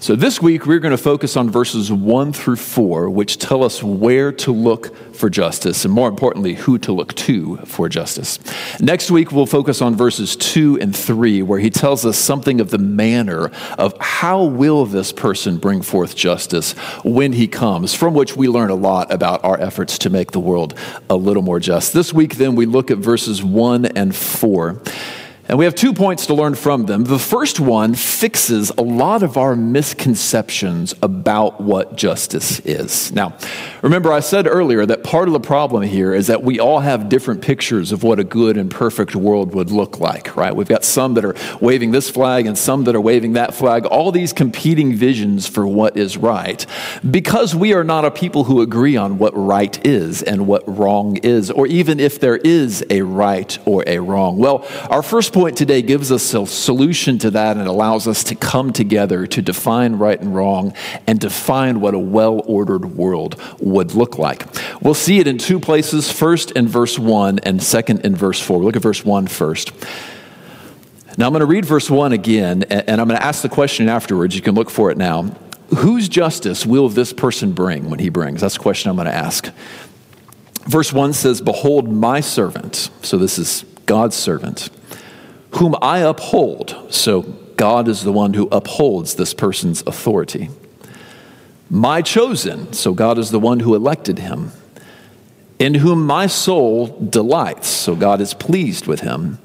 So, 0.00 0.14
this 0.14 0.40
week 0.40 0.64
we're 0.64 0.78
going 0.78 0.92
to 0.92 0.96
focus 0.96 1.36
on 1.36 1.50
verses 1.50 1.90
1 1.90 2.32
through 2.32 2.54
4, 2.54 3.10
which 3.10 3.36
tell 3.36 3.64
us 3.64 3.82
where 3.82 4.30
to 4.30 4.52
look 4.52 4.94
for 5.12 5.28
justice, 5.28 5.84
and 5.84 5.92
more 5.92 6.08
importantly, 6.08 6.54
who 6.54 6.78
to 6.78 6.92
look 6.92 7.14
to 7.14 7.56
for 7.64 7.88
justice. 7.88 8.38
Next 8.78 9.10
week 9.10 9.32
we'll 9.32 9.44
focus 9.44 9.82
on 9.82 9.96
verses 9.96 10.36
2 10.36 10.78
and 10.80 10.94
3, 10.94 11.42
where 11.42 11.58
he 11.58 11.68
tells 11.68 12.06
us 12.06 12.16
something 12.16 12.60
of 12.60 12.70
the 12.70 12.78
manner 12.78 13.50
of 13.76 13.92
how 13.98 14.44
will 14.44 14.86
this 14.86 15.10
person 15.10 15.56
bring 15.56 15.82
forth 15.82 16.14
justice 16.14 16.74
when 17.02 17.32
he 17.32 17.48
comes, 17.48 17.92
from 17.92 18.14
which 18.14 18.36
we 18.36 18.46
learn 18.46 18.70
a 18.70 18.76
lot 18.76 19.12
about 19.12 19.42
our 19.42 19.60
efforts 19.60 19.98
to 19.98 20.10
make 20.10 20.30
the 20.30 20.38
world 20.38 20.78
a 21.10 21.16
little 21.16 21.42
more 21.42 21.58
just. 21.58 21.92
This 21.92 22.14
week, 22.14 22.36
then, 22.36 22.54
we 22.54 22.66
look 22.66 22.92
at 22.92 22.98
verses 22.98 23.42
1 23.42 23.86
and 23.86 24.14
4. 24.14 24.80
And 25.48 25.58
we 25.58 25.64
have 25.64 25.74
two 25.74 25.94
points 25.94 26.26
to 26.26 26.34
learn 26.34 26.54
from 26.54 26.84
them. 26.84 27.04
The 27.04 27.18
first 27.18 27.58
one 27.58 27.94
fixes 27.94 28.70
a 28.76 28.82
lot 28.82 29.22
of 29.22 29.38
our 29.38 29.56
misconceptions 29.56 30.94
about 31.00 31.58
what 31.58 31.96
justice 31.96 32.60
is. 32.60 33.10
Now, 33.12 33.34
remember, 33.80 34.12
I 34.12 34.20
said 34.20 34.46
earlier 34.46 34.84
that 34.84 35.02
part 35.02 35.26
of 35.26 35.32
the 35.32 35.40
problem 35.40 35.84
here 35.84 36.12
is 36.12 36.26
that 36.26 36.42
we 36.42 36.60
all 36.60 36.80
have 36.80 37.08
different 37.08 37.40
pictures 37.40 37.92
of 37.92 38.02
what 38.02 38.18
a 38.18 38.24
good 38.24 38.58
and 38.58 38.70
perfect 38.70 39.16
world 39.16 39.54
would 39.54 39.70
look 39.70 39.98
like, 39.98 40.36
right? 40.36 40.54
We've 40.54 40.68
got 40.68 40.84
some 40.84 41.14
that 41.14 41.24
are 41.24 41.34
waving 41.62 41.92
this 41.92 42.10
flag 42.10 42.44
and 42.44 42.58
some 42.58 42.84
that 42.84 42.94
are 42.94 43.00
waving 43.00 43.32
that 43.32 43.54
flag, 43.54 43.86
all 43.86 44.12
these 44.12 44.34
competing 44.34 44.96
visions 44.96 45.46
for 45.46 45.66
what 45.66 45.96
is 45.96 46.18
right, 46.18 46.66
because 47.10 47.54
we 47.54 47.72
are 47.72 47.84
not 47.84 48.04
a 48.04 48.10
people 48.10 48.44
who 48.44 48.60
agree 48.60 48.98
on 48.98 49.16
what 49.16 49.34
right 49.34 49.86
is 49.86 50.22
and 50.22 50.46
what 50.46 50.62
wrong 50.68 51.16
is, 51.16 51.50
or 51.50 51.66
even 51.66 51.98
if 51.98 52.20
there 52.20 52.36
is 52.36 52.84
a 52.90 53.00
right 53.00 53.58
or 53.64 53.82
a 53.86 53.98
wrong. 53.98 54.36
Well, 54.36 54.66
our 54.90 55.02
first 55.02 55.37
point 55.38 55.56
today 55.56 55.82
gives 55.82 56.10
us 56.10 56.34
a 56.34 56.44
solution 56.46 57.16
to 57.16 57.30
that 57.30 57.56
and 57.56 57.68
allows 57.68 58.08
us 58.08 58.24
to 58.24 58.34
come 58.34 58.72
together 58.72 59.24
to 59.24 59.40
define 59.40 59.94
right 59.94 60.20
and 60.20 60.34
wrong 60.34 60.74
and 61.06 61.20
define 61.20 61.80
what 61.80 61.94
a 61.94 61.98
well 61.98 62.42
ordered 62.44 62.96
world 62.96 63.40
would 63.60 63.94
look 63.94 64.18
like. 64.18 64.44
We'll 64.82 64.94
see 64.94 65.20
it 65.20 65.28
in 65.28 65.38
two 65.38 65.60
places 65.60 66.10
first 66.10 66.50
in 66.50 66.66
verse 66.66 66.98
1 66.98 67.38
and 67.44 67.62
second 67.62 68.04
in 68.04 68.16
verse 68.16 68.40
4. 68.40 68.60
Look 68.60 68.74
at 68.74 68.82
verse 68.82 69.04
1 69.04 69.28
first. 69.28 69.70
Now 71.16 71.28
I'm 71.28 71.32
going 71.32 71.38
to 71.38 71.46
read 71.46 71.64
verse 71.64 71.88
1 71.88 72.12
again, 72.12 72.64
and 72.64 73.00
I'm 73.00 73.06
going 73.06 73.20
to 73.20 73.24
ask 73.24 73.42
the 73.42 73.48
question 73.48 73.88
afterwards. 73.88 74.34
You 74.34 74.42
can 74.42 74.56
look 74.56 74.70
for 74.70 74.90
it 74.90 74.98
now. 74.98 75.36
Whose 75.76 76.08
justice 76.08 76.66
will 76.66 76.88
this 76.88 77.12
person 77.12 77.52
bring 77.52 77.90
when 77.90 78.00
he 78.00 78.08
brings? 78.08 78.40
That's 78.40 78.54
the 78.54 78.60
question 78.60 78.90
I'm 78.90 78.96
going 78.96 79.06
to 79.06 79.14
ask. 79.14 79.48
Verse 80.64 80.92
1 80.92 81.12
says, 81.12 81.40
Behold, 81.40 81.88
my 81.88 82.18
servant. 82.18 82.90
So 83.02 83.18
this 83.18 83.38
is 83.38 83.64
God's 83.86 84.16
servant, 84.16 84.70
whom 85.52 85.74
I 85.80 85.98
uphold. 85.98 86.76
So 86.90 87.22
God 87.56 87.88
is 87.88 88.02
the 88.02 88.12
one 88.12 88.34
who 88.34 88.48
upholds 88.52 89.14
this 89.14 89.34
person's 89.34 89.82
authority. 89.86 90.50
My 91.70 92.02
chosen. 92.02 92.72
So 92.72 92.94
God 92.94 93.18
is 93.18 93.30
the 93.30 93.40
one 93.40 93.60
who 93.60 93.74
elected 93.74 94.18
him. 94.18 94.52
In 95.58 95.74
whom 95.74 96.06
my 96.06 96.26
soul 96.26 96.86
delights. 96.86 97.68
So 97.68 97.96
God 97.96 98.20
is 98.20 98.32
pleased 98.32 98.86
with 98.86 99.00
him. 99.00 99.38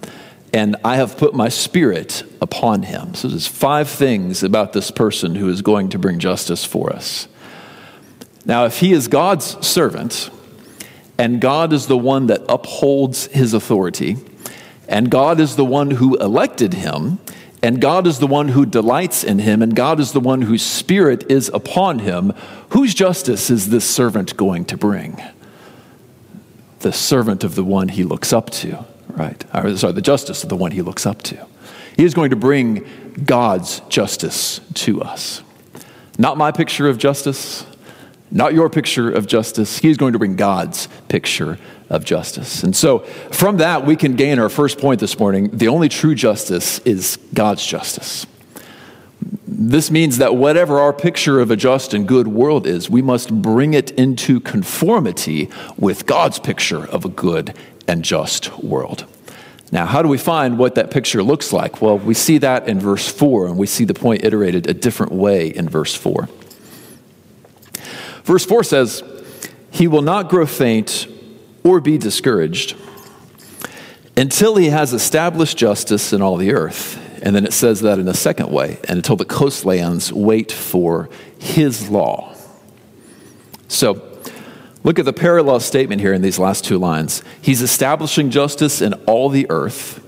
And 0.54 0.76
I 0.84 0.98
have 0.98 1.18
put 1.18 1.34
my 1.34 1.50
spirit 1.50 2.24
upon 2.40 2.84
him. 2.84 3.16
So 3.16 3.28
there's 3.28 3.48
five 3.48 3.90
things 3.90 4.44
about 4.44 4.74
this 4.74 4.92
person 4.92 5.34
who 5.36 5.50
is 5.50 5.64
going 5.64 5.90
to 5.90 5.98
bring 5.98 6.20
justice 6.20 6.64
for 6.64 6.94
us. 6.94 7.28
Now, 8.46 8.66
if 8.66 8.80
he 8.80 8.92
is 8.92 9.08
God's 9.08 9.66
servant, 9.66 10.30
and 11.18 11.42
God 11.42 11.74
is 11.74 11.88
the 11.88 11.98
one 11.98 12.28
that 12.28 12.42
upholds 12.50 13.28
his 13.28 13.54
authority, 13.54 14.18
and 14.88 15.10
God 15.10 15.40
is 15.40 15.56
the 15.56 15.66
one 15.66 15.92
who 15.92 16.16
elected 16.18 16.74
him, 16.74 17.20
and 17.62 17.80
God 17.80 18.06
is 18.06 18.20
the 18.20 18.28
one 18.28 18.50
who 18.50 18.66
delights 18.66 19.24
in 19.24 19.40
him, 19.40 19.62
and 19.62 19.76
God 19.76 20.00
is 20.00 20.12
the 20.12 20.20
one 20.20 20.42
whose 20.42 20.62
spirit 20.62 21.32
is 21.32 21.50
upon 21.54 22.00
him, 22.00 22.34
whose 22.70 22.94
justice 22.94 23.50
is 23.50 23.70
this 23.70 23.90
servant 23.90 24.36
going 24.36 24.66
to 24.66 24.78
bring? 24.78 25.22
The 26.80 26.92
servant 26.92 27.46
of 27.46 27.56
the 27.56 27.64
one 27.64 27.88
he 27.88 28.04
looks 28.04 28.34
up 28.34 28.50
to, 28.50 28.86
right? 29.08 29.44
Or, 29.54 29.76
sorry, 29.78 29.94
the 29.94 30.02
justice 30.02 30.44
of 30.44 30.50
the 30.50 30.58
one 30.58 30.72
he 30.72 30.82
looks 30.82 31.06
up 31.06 31.22
to. 31.24 31.48
He 31.96 32.04
is 32.04 32.14
going 32.14 32.32
to 32.32 32.36
bring 32.36 32.86
God's 33.24 33.80
justice 33.88 34.60
to 34.74 35.02
us. 35.02 35.42
Not 36.18 36.38
my 36.38 36.52
picture 36.52 36.90
of 36.90 36.98
justice, 36.98 37.66
not 38.34 38.54
your 38.54 38.70
picture 38.70 39.12
of 39.12 39.28
justice. 39.28 39.78
He's 39.78 39.96
going 39.96 40.14
to 40.14 40.20
bring 40.20 40.36
God's 40.36 40.88
picture 41.08 41.60
of 41.90 42.04
justice. 42.04 42.64
And 42.64 42.76
so, 42.76 43.00
from 43.32 43.58
that, 43.58 43.86
we 43.86 43.96
can 43.96 44.16
gain 44.16 44.40
our 44.40 44.50
first 44.50 44.80
point 44.80 45.00
this 45.00 45.20
morning. 45.20 45.50
The 45.56 45.68
only 45.68 45.88
true 45.88 46.16
justice 46.16 46.80
is 46.80 47.18
God's 47.34 47.66
justice. 47.66 48.26
This 49.48 49.92
means 49.92 50.18
that 50.18 50.36
whatever 50.36 50.80
our 50.80 50.92
picture 50.92 51.40
of 51.40 51.52
a 51.52 51.56
just 51.56 51.94
and 51.94 52.08
good 52.08 52.28
world 52.28 52.66
is, 52.66 52.90
we 52.90 53.04
must 53.04 53.42
bring 53.42 53.76
it 53.76 53.92
into 53.92 54.40
conformity 54.40 55.50
with 55.78 56.08
God's 56.08 56.40
picture 56.40 56.84
of 56.86 57.06
a 57.06 57.10
good 57.10 57.56
and 57.88 58.04
just 58.04 58.58
world. 58.64 59.06
Now, 59.72 59.86
how 59.86 60.02
do 60.02 60.08
we 60.08 60.18
find 60.18 60.58
what 60.58 60.76
that 60.76 60.92
picture 60.92 61.22
looks 61.22 61.54
like? 61.54 61.82
Well, 61.82 62.00
we 62.00 62.16
see 62.16 62.40
that 62.40 62.68
in 62.68 62.80
verse 62.80 63.08
4, 63.08 63.48
and 63.48 63.58
we 63.58 63.68
see 63.68 63.86
the 63.86 63.94
point 63.94 64.24
iterated 64.26 64.68
a 64.68 64.74
different 64.74 65.12
way 65.12 65.48
in 65.48 65.70
verse 65.70 65.96
4. 65.96 66.28
Verse 68.24 68.46
4 68.46 68.64
says, 68.64 69.04
He 69.72 69.88
will 69.88 70.02
not 70.02 70.30
grow 70.30 70.46
faint 70.46 71.08
or 71.64 71.82
be 71.82 71.98
discouraged 71.98 72.76
until 74.16 74.56
he 74.56 74.68
has 74.68 74.94
established 74.94 75.58
justice 75.58 76.14
in 76.14 76.22
all 76.22 76.38
the 76.38 76.54
earth. 76.54 77.00
And 77.22 77.36
then 77.36 77.46
it 77.46 77.54
says 77.54 77.82
that 77.82 78.00
in 78.00 78.08
a 78.08 78.14
second 78.14 78.52
way, 78.52 78.80
and 78.88 78.98
until 78.98 79.16
the 79.16 79.26
coastlands 79.26 80.12
wait 80.12 80.52
for 80.52 81.10
his 81.40 81.90
law. 81.90 82.36
So, 83.70 84.20
look 84.84 85.00
at 85.00 85.06
the 85.06 85.14
parallel 85.14 85.62
statement 85.62 86.02
here 86.02 86.12
in 86.12 86.22
these 86.22 86.38
last 86.38 86.66
two 86.66 86.78
lines. 86.78 87.24
He's 87.42 87.62
establishing 87.62 88.30
justice 88.30 88.82
in 88.82 88.94
all 89.06 89.30
the 89.30 89.50
earth, 89.50 90.06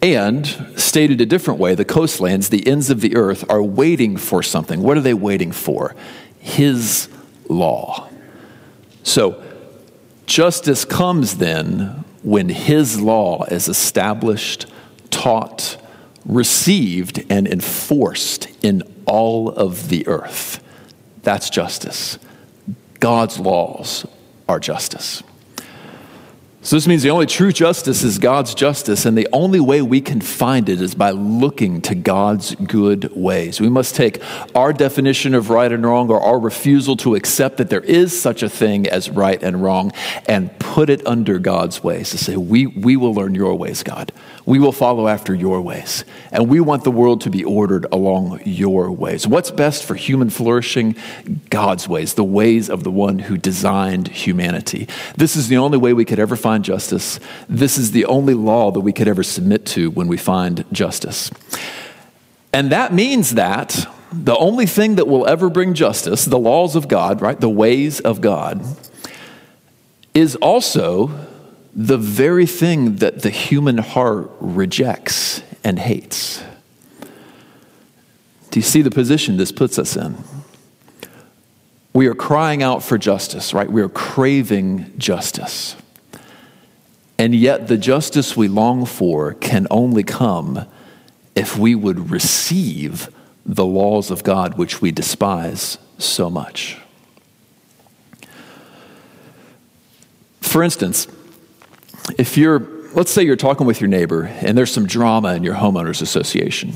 and 0.00 0.46
stated 0.76 1.20
a 1.20 1.26
different 1.26 1.60
way, 1.60 1.74
the 1.74 1.84
coastlands, 1.84 2.48
the 2.48 2.66
ends 2.66 2.88
of 2.88 3.02
the 3.02 3.14
earth, 3.14 3.44
are 3.50 3.62
waiting 3.62 4.16
for 4.16 4.42
something. 4.42 4.80
What 4.80 4.96
are 4.96 5.02
they 5.02 5.14
waiting 5.14 5.52
for? 5.52 5.94
His 6.38 7.10
law. 7.48 8.08
So, 9.02 9.42
justice 10.26 10.84
comes 10.84 11.38
then 11.38 12.04
when 12.22 12.48
his 12.48 13.00
law 13.00 13.44
is 13.44 13.68
established, 13.68 14.66
taught, 15.10 15.76
received, 16.24 17.24
and 17.30 17.46
enforced 17.46 18.48
in 18.62 18.82
all 19.06 19.48
of 19.48 19.88
the 19.88 20.06
earth. 20.06 20.62
That's 21.22 21.48
justice. 21.48 22.18
God's 23.00 23.38
laws 23.38 24.06
are 24.48 24.60
justice. 24.60 25.22
So, 26.68 26.76
this 26.76 26.86
means 26.86 27.02
the 27.02 27.08
only 27.08 27.24
true 27.24 27.50
justice 27.50 28.02
is 28.02 28.18
God's 28.18 28.54
justice, 28.54 29.06
and 29.06 29.16
the 29.16 29.26
only 29.32 29.58
way 29.58 29.80
we 29.80 30.02
can 30.02 30.20
find 30.20 30.68
it 30.68 30.82
is 30.82 30.94
by 30.94 31.12
looking 31.12 31.80
to 31.80 31.94
God's 31.94 32.54
good 32.56 33.10
ways. 33.16 33.58
We 33.58 33.70
must 33.70 33.96
take 33.96 34.20
our 34.54 34.74
definition 34.74 35.32
of 35.32 35.48
right 35.48 35.72
and 35.72 35.82
wrong, 35.82 36.10
or 36.10 36.20
our 36.20 36.38
refusal 36.38 36.94
to 36.98 37.14
accept 37.14 37.56
that 37.56 37.70
there 37.70 37.80
is 37.80 38.20
such 38.20 38.42
a 38.42 38.50
thing 38.50 38.86
as 38.86 39.08
right 39.08 39.42
and 39.42 39.62
wrong, 39.62 39.92
and 40.28 40.58
put 40.58 40.90
it 40.90 41.06
under 41.06 41.38
God's 41.38 41.82
ways 41.82 42.10
to 42.10 42.18
say, 42.18 42.36
We, 42.36 42.66
we 42.66 42.96
will 42.96 43.14
learn 43.14 43.34
your 43.34 43.54
ways, 43.54 43.82
God. 43.82 44.12
We 44.48 44.58
will 44.58 44.72
follow 44.72 45.08
after 45.08 45.34
your 45.34 45.60
ways. 45.60 46.06
And 46.32 46.48
we 46.48 46.58
want 46.58 46.82
the 46.82 46.90
world 46.90 47.20
to 47.20 47.28
be 47.28 47.44
ordered 47.44 47.84
along 47.92 48.40
your 48.46 48.90
ways. 48.90 49.26
What's 49.26 49.50
best 49.50 49.84
for 49.84 49.94
human 49.94 50.30
flourishing? 50.30 50.96
God's 51.50 51.86
ways, 51.86 52.14
the 52.14 52.24
ways 52.24 52.70
of 52.70 52.82
the 52.82 52.90
one 52.90 53.18
who 53.18 53.36
designed 53.36 54.08
humanity. 54.08 54.88
This 55.18 55.36
is 55.36 55.48
the 55.48 55.58
only 55.58 55.76
way 55.76 55.92
we 55.92 56.06
could 56.06 56.18
ever 56.18 56.34
find 56.34 56.64
justice. 56.64 57.20
This 57.46 57.76
is 57.76 57.90
the 57.90 58.06
only 58.06 58.32
law 58.32 58.70
that 58.70 58.80
we 58.80 58.90
could 58.90 59.06
ever 59.06 59.22
submit 59.22 59.66
to 59.66 59.90
when 59.90 60.08
we 60.08 60.16
find 60.16 60.64
justice. 60.72 61.30
And 62.50 62.72
that 62.72 62.94
means 62.94 63.34
that 63.34 63.86
the 64.10 64.36
only 64.38 64.64
thing 64.64 64.94
that 64.94 65.06
will 65.06 65.26
ever 65.26 65.50
bring 65.50 65.74
justice, 65.74 66.24
the 66.24 66.38
laws 66.38 66.74
of 66.74 66.88
God, 66.88 67.20
right, 67.20 67.38
the 67.38 67.50
ways 67.50 68.00
of 68.00 68.22
God, 68.22 68.64
is 70.14 70.36
also 70.36 71.27
the 71.74 71.98
very 71.98 72.46
thing 72.46 72.96
that 72.96 73.22
the 73.22 73.30
human 73.30 73.78
heart 73.78 74.30
rejects 74.40 75.42
and 75.62 75.78
hates. 75.78 76.42
Do 78.50 78.58
you 78.58 78.64
see 78.64 78.82
the 78.82 78.90
position 78.90 79.36
this 79.36 79.52
puts 79.52 79.78
us 79.78 79.96
in? 79.96 80.16
We 81.92 82.06
are 82.06 82.14
crying 82.14 82.62
out 82.62 82.82
for 82.82 82.96
justice, 82.96 83.52
right? 83.52 83.70
We 83.70 83.82
are 83.82 83.88
craving 83.88 84.92
justice. 84.98 85.76
And 87.18 87.34
yet, 87.34 87.66
the 87.66 87.76
justice 87.76 88.36
we 88.36 88.46
long 88.46 88.86
for 88.86 89.34
can 89.34 89.66
only 89.70 90.04
come 90.04 90.66
if 91.34 91.58
we 91.58 91.74
would 91.74 92.10
receive 92.10 93.10
the 93.44 93.66
laws 93.66 94.10
of 94.10 94.22
God, 94.22 94.56
which 94.56 94.80
we 94.80 94.92
despise 94.92 95.78
so 95.98 96.30
much. 96.30 96.78
For 100.40 100.62
instance, 100.62 101.08
if 102.18 102.36
you're, 102.36 102.58
let's 102.92 103.10
say 103.10 103.22
you're 103.22 103.36
talking 103.36 103.66
with 103.66 103.80
your 103.80 103.88
neighbor 103.88 104.24
and 104.24 104.58
there's 104.58 104.72
some 104.72 104.86
drama 104.86 105.34
in 105.34 105.44
your 105.44 105.54
homeowners 105.54 106.02
association. 106.02 106.72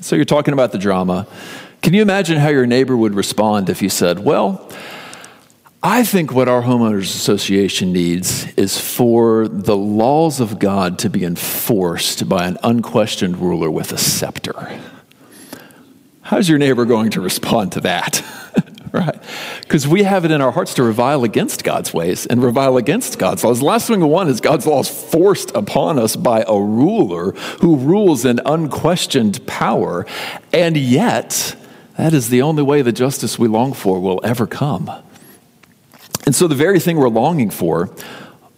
So 0.00 0.16
you're 0.16 0.24
talking 0.24 0.54
about 0.54 0.72
the 0.72 0.78
drama. 0.78 1.26
Can 1.82 1.94
you 1.94 2.02
imagine 2.02 2.38
how 2.38 2.48
your 2.48 2.66
neighbor 2.66 2.96
would 2.96 3.14
respond 3.14 3.68
if 3.68 3.82
you 3.82 3.88
said, 3.88 4.18
Well, 4.20 4.72
I 5.82 6.02
think 6.02 6.32
what 6.32 6.48
our 6.48 6.62
homeowners 6.62 7.02
association 7.02 7.92
needs 7.92 8.52
is 8.54 8.80
for 8.80 9.46
the 9.46 9.76
laws 9.76 10.40
of 10.40 10.58
God 10.58 10.98
to 11.00 11.10
be 11.10 11.24
enforced 11.24 12.28
by 12.28 12.46
an 12.46 12.58
unquestioned 12.64 13.36
ruler 13.36 13.70
with 13.70 13.92
a 13.92 13.98
scepter. 13.98 14.80
How's 16.22 16.48
your 16.48 16.58
neighbor 16.58 16.84
going 16.84 17.10
to 17.10 17.20
respond 17.20 17.72
to 17.72 17.80
that? 17.82 18.24
right? 18.92 19.20
Because 19.60 19.86
we 19.86 20.02
have 20.02 20.24
it 20.24 20.30
in 20.30 20.40
our 20.40 20.52
hearts 20.52 20.74
to 20.74 20.82
revile 20.82 21.24
against 21.24 21.64
God's 21.64 21.92
ways 21.92 22.26
and 22.26 22.42
revile 22.42 22.76
against 22.76 23.18
God's 23.18 23.44
laws. 23.44 23.60
The 23.60 23.64
last 23.64 23.88
thing 23.88 24.00
we 24.00 24.06
want 24.06 24.30
is 24.30 24.40
God's 24.40 24.66
laws 24.66 24.88
forced 24.88 25.50
upon 25.54 25.98
us 25.98 26.16
by 26.16 26.44
a 26.46 26.58
ruler 26.58 27.32
who 27.60 27.76
rules 27.76 28.24
in 28.24 28.40
unquestioned 28.44 29.46
power. 29.46 30.06
And 30.52 30.76
yet, 30.76 31.56
that 31.96 32.12
is 32.12 32.28
the 32.28 32.42
only 32.42 32.62
way 32.62 32.82
the 32.82 32.92
justice 32.92 33.38
we 33.38 33.48
long 33.48 33.72
for 33.72 34.00
will 34.00 34.20
ever 34.24 34.46
come. 34.46 34.90
And 36.26 36.34
so, 36.34 36.46
the 36.46 36.54
very 36.54 36.80
thing 36.80 36.96
we're 36.96 37.08
longing 37.08 37.50
for 37.50 37.90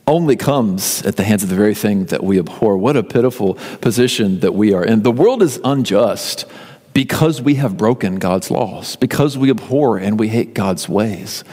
only 0.07 0.35
comes 0.35 1.03
at 1.03 1.17
the 1.17 1.23
hands 1.23 1.45
of 1.45 1.49
the 1.49 1.55
very 1.55 1.75
thing 1.75 2.07
that 2.07 2.23
we 2.23 2.39
abhor. 2.39 2.77
What 2.77 2.97
a 2.97 3.03
pitiful 3.03 3.55
position 3.81 4.41
that 4.41 4.55
we 4.55 4.75
are 4.75 4.85
in. 4.85 5.03
The 5.03 5.13
world 5.13 5.41
is 5.41 5.61
unjust 5.63 6.47
because 6.93 7.41
we 7.41 7.55
have 7.57 7.77
broken 7.77 8.19
God's 8.19 8.51
laws, 8.51 8.97
because 8.97 9.39
we 9.39 9.51
abhor 9.51 9.99
and 9.99 10.19
we 10.19 10.29
hate 10.29 10.55
God's 10.55 10.89
ways. 10.89 11.45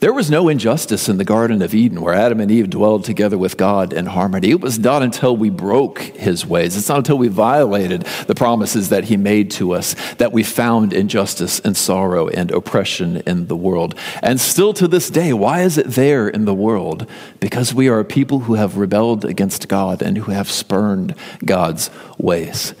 There 0.00 0.12
was 0.12 0.30
no 0.30 0.48
injustice 0.48 1.08
in 1.08 1.16
the 1.16 1.24
Garden 1.24 1.60
of 1.60 1.74
Eden 1.74 2.00
where 2.00 2.14
Adam 2.14 2.38
and 2.38 2.52
Eve 2.52 2.70
dwelled 2.70 3.04
together 3.04 3.36
with 3.36 3.56
God 3.56 3.92
in 3.92 4.06
harmony. 4.06 4.50
It 4.50 4.60
was 4.60 4.78
not 4.78 5.02
until 5.02 5.36
we 5.36 5.50
broke 5.50 5.98
his 5.98 6.46
ways, 6.46 6.76
it's 6.76 6.88
not 6.88 6.98
until 6.98 7.18
we 7.18 7.26
violated 7.26 8.02
the 8.28 8.34
promises 8.36 8.90
that 8.90 9.04
he 9.04 9.16
made 9.16 9.50
to 9.52 9.72
us 9.72 9.96
that 10.18 10.32
we 10.32 10.44
found 10.44 10.92
injustice 10.92 11.58
and 11.58 11.76
sorrow 11.76 12.28
and 12.28 12.52
oppression 12.52 13.22
in 13.26 13.48
the 13.48 13.56
world. 13.56 13.96
And 14.22 14.40
still 14.40 14.72
to 14.74 14.86
this 14.86 15.10
day, 15.10 15.32
why 15.32 15.62
is 15.62 15.76
it 15.76 15.88
there 15.88 16.28
in 16.28 16.44
the 16.44 16.54
world? 16.54 17.04
Because 17.40 17.74
we 17.74 17.88
are 17.88 17.98
a 17.98 18.04
people 18.04 18.40
who 18.40 18.54
have 18.54 18.76
rebelled 18.76 19.24
against 19.24 19.66
God 19.66 20.00
and 20.00 20.16
who 20.18 20.30
have 20.30 20.48
spurned 20.48 21.16
God's 21.44 21.90
ways. 22.18 22.72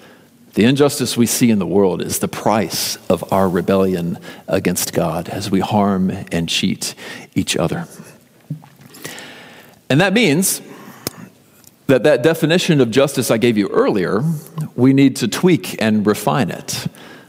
The 0.58 0.64
injustice 0.64 1.16
we 1.16 1.26
see 1.26 1.52
in 1.52 1.60
the 1.60 1.66
world 1.68 2.02
is 2.02 2.18
the 2.18 2.26
price 2.26 2.98
of 3.08 3.32
our 3.32 3.48
rebellion 3.48 4.18
against 4.48 4.92
God 4.92 5.28
as 5.28 5.52
we 5.52 5.60
harm 5.60 6.10
and 6.32 6.48
cheat 6.48 6.96
each 7.36 7.56
other. 7.56 7.86
And 9.88 10.00
that 10.00 10.12
means 10.12 10.60
that 11.86 12.02
that 12.02 12.24
definition 12.24 12.80
of 12.80 12.90
justice 12.90 13.30
I 13.30 13.36
gave 13.36 13.56
you 13.56 13.68
earlier, 13.68 14.24
we 14.74 14.92
need 14.92 15.14
to 15.18 15.28
tweak 15.28 15.80
and 15.80 16.04
refine 16.04 16.50
it. 16.50 16.88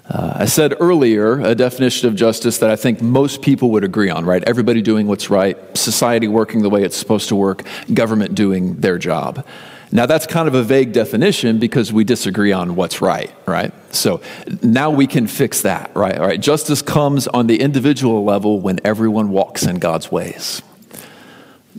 Uh, 0.10 0.34
I 0.38 0.46
said 0.46 0.74
earlier 0.80 1.40
a 1.40 1.54
definition 1.54 2.08
of 2.08 2.16
justice 2.16 2.58
that 2.58 2.72
I 2.72 2.76
think 2.76 3.00
most 3.00 3.44
people 3.44 3.70
would 3.70 3.84
agree 3.84 4.10
on, 4.10 4.26
right? 4.26 4.44
Everybody 4.46 4.82
doing 4.82 5.06
what's 5.06 5.30
right, 5.30 5.56
society 5.78 6.28
working 6.28 6.64
the 6.64 6.70
way 6.72 6.82
it's 6.82 6.98
supposed 6.98 7.30
to 7.30 7.36
work, 7.36 7.62
government 7.94 8.34
doing 8.34 8.78
their 8.78 8.98
job. 8.98 9.46
Now, 9.92 10.06
that's 10.06 10.28
kind 10.28 10.48
of 10.48 10.54
a 10.54 10.62
vague 10.62 10.92
definition 10.92 11.58
because 11.58 11.92
we 11.92 12.04
disagree 12.04 12.52
on 12.52 12.76
what's 12.76 13.02
right, 13.02 13.34
right? 13.48 13.74
So 13.94 14.22
now 14.62 14.92
we 14.92 15.08
can 15.08 15.26
fix 15.26 15.62
that, 15.62 15.92
right? 15.96 16.18
All 16.18 16.28
right, 16.28 16.40
justice 16.40 16.84
comes 16.84 17.28
on 17.28 17.48
the 17.48 17.60
individual 17.60 18.24
level 18.24 18.60
when 18.60 18.80
everyone 18.84 19.30
walks 19.32 19.64
in 19.64 19.80
God's 19.80 20.12
ways. 20.12 20.62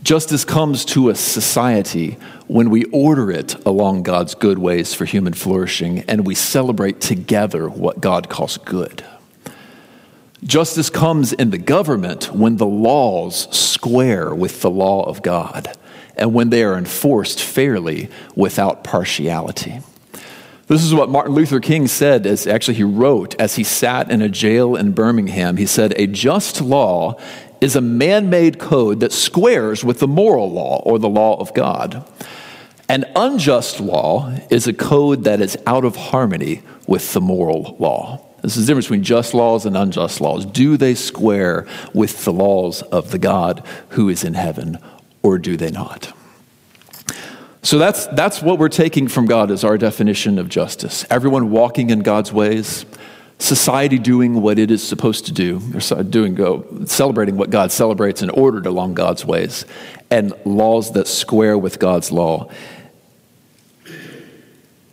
Justice 0.03 0.43
comes 0.43 0.83
to 0.85 1.09
a 1.09 1.15
society 1.15 2.17
when 2.47 2.69
we 2.69 2.85
order 2.85 3.31
it 3.31 3.55
along 3.65 4.03
God's 4.03 4.35
good 4.35 4.57
ways 4.57 4.93
for 4.93 5.05
human 5.05 5.33
flourishing 5.33 5.99
and 6.01 6.25
we 6.25 6.35
celebrate 6.35 6.99
together 6.99 7.69
what 7.69 8.01
God 8.01 8.27
calls 8.27 8.57
good. 8.57 9.05
Justice 10.43 10.89
comes 10.89 11.33
in 11.33 11.51
the 11.51 11.57
government 11.59 12.33
when 12.33 12.57
the 12.57 12.65
laws 12.65 13.47
square 13.55 14.33
with 14.33 14.61
the 14.61 14.71
law 14.71 15.03
of 15.03 15.21
God 15.21 15.77
and 16.21 16.33
when 16.33 16.51
they 16.51 16.63
are 16.63 16.77
enforced 16.77 17.41
fairly 17.41 18.09
without 18.35 18.83
partiality. 18.83 19.79
This 20.67 20.83
is 20.83 20.93
what 20.93 21.09
Martin 21.09 21.33
Luther 21.33 21.59
King 21.59 21.87
said, 21.87 22.25
as 22.25 22.47
actually 22.47 22.75
he 22.75 22.83
wrote 22.83 23.35
as 23.41 23.55
he 23.55 23.63
sat 23.63 24.09
in 24.09 24.21
a 24.21 24.29
jail 24.29 24.75
in 24.75 24.93
Birmingham. 24.93 25.57
He 25.57 25.65
said, 25.65 25.93
A 25.97 26.07
just 26.07 26.61
law 26.61 27.19
is 27.59 27.75
a 27.75 27.81
man 27.81 28.29
made 28.29 28.57
code 28.57 29.01
that 29.01 29.11
squares 29.11 29.83
with 29.83 29.99
the 29.99 30.07
moral 30.07 30.49
law 30.49 30.81
or 30.85 30.97
the 30.97 31.09
law 31.09 31.37
of 31.41 31.53
God. 31.53 32.07
An 32.87 33.05
unjust 33.15 33.79
law 33.79 34.33
is 34.49 34.67
a 34.67 34.73
code 34.73 35.25
that 35.25 35.41
is 35.41 35.57
out 35.65 35.83
of 35.83 35.95
harmony 35.95 36.61
with 36.87 37.11
the 37.13 37.21
moral 37.21 37.75
law. 37.79 38.23
This 38.41 38.57
is 38.57 38.65
the 38.65 38.71
difference 38.71 38.85
between 38.85 39.03
just 39.03 39.33
laws 39.33 39.65
and 39.65 39.75
unjust 39.75 40.21
laws. 40.21 40.45
Do 40.45 40.77
they 40.77 40.95
square 40.95 41.67
with 41.93 42.23
the 42.23 42.33
laws 42.33 42.81
of 42.81 43.11
the 43.11 43.19
God 43.19 43.65
who 43.89 44.09
is 44.09 44.23
in 44.23 44.35
heaven 44.35 44.79
or 45.23 45.37
do 45.37 45.57
they 45.57 45.71
not? 45.71 46.13
So 47.63 47.77
that's, 47.77 48.07
that's 48.07 48.41
what 48.41 48.57
we're 48.57 48.69
taking 48.69 49.07
from 49.07 49.27
God 49.27 49.51
as 49.51 49.63
our 49.63 49.77
definition 49.77 50.39
of 50.39 50.49
justice. 50.49 51.05
Everyone 51.11 51.51
walking 51.51 51.91
in 51.91 51.99
God's 51.99 52.33
ways, 52.33 52.87
society 53.37 53.99
doing 53.99 54.41
what 54.41 54.57
it 54.57 54.71
is 54.71 54.81
supposed 54.81 55.27
to 55.27 55.31
do, 55.31 55.61
or 55.75 56.03
doing, 56.03 56.33
go, 56.33 56.65
celebrating 56.85 57.37
what 57.37 57.51
God 57.51 57.71
celebrates 57.71 58.23
and 58.23 58.31
ordered 58.31 58.65
along 58.65 58.95
God's 58.95 59.23
ways, 59.23 59.65
and 60.09 60.33
laws 60.43 60.93
that 60.93 61.07
square 61.07 61.55
with 61.55 61.77
God's 61.77 62.11
law. 62.11 62.49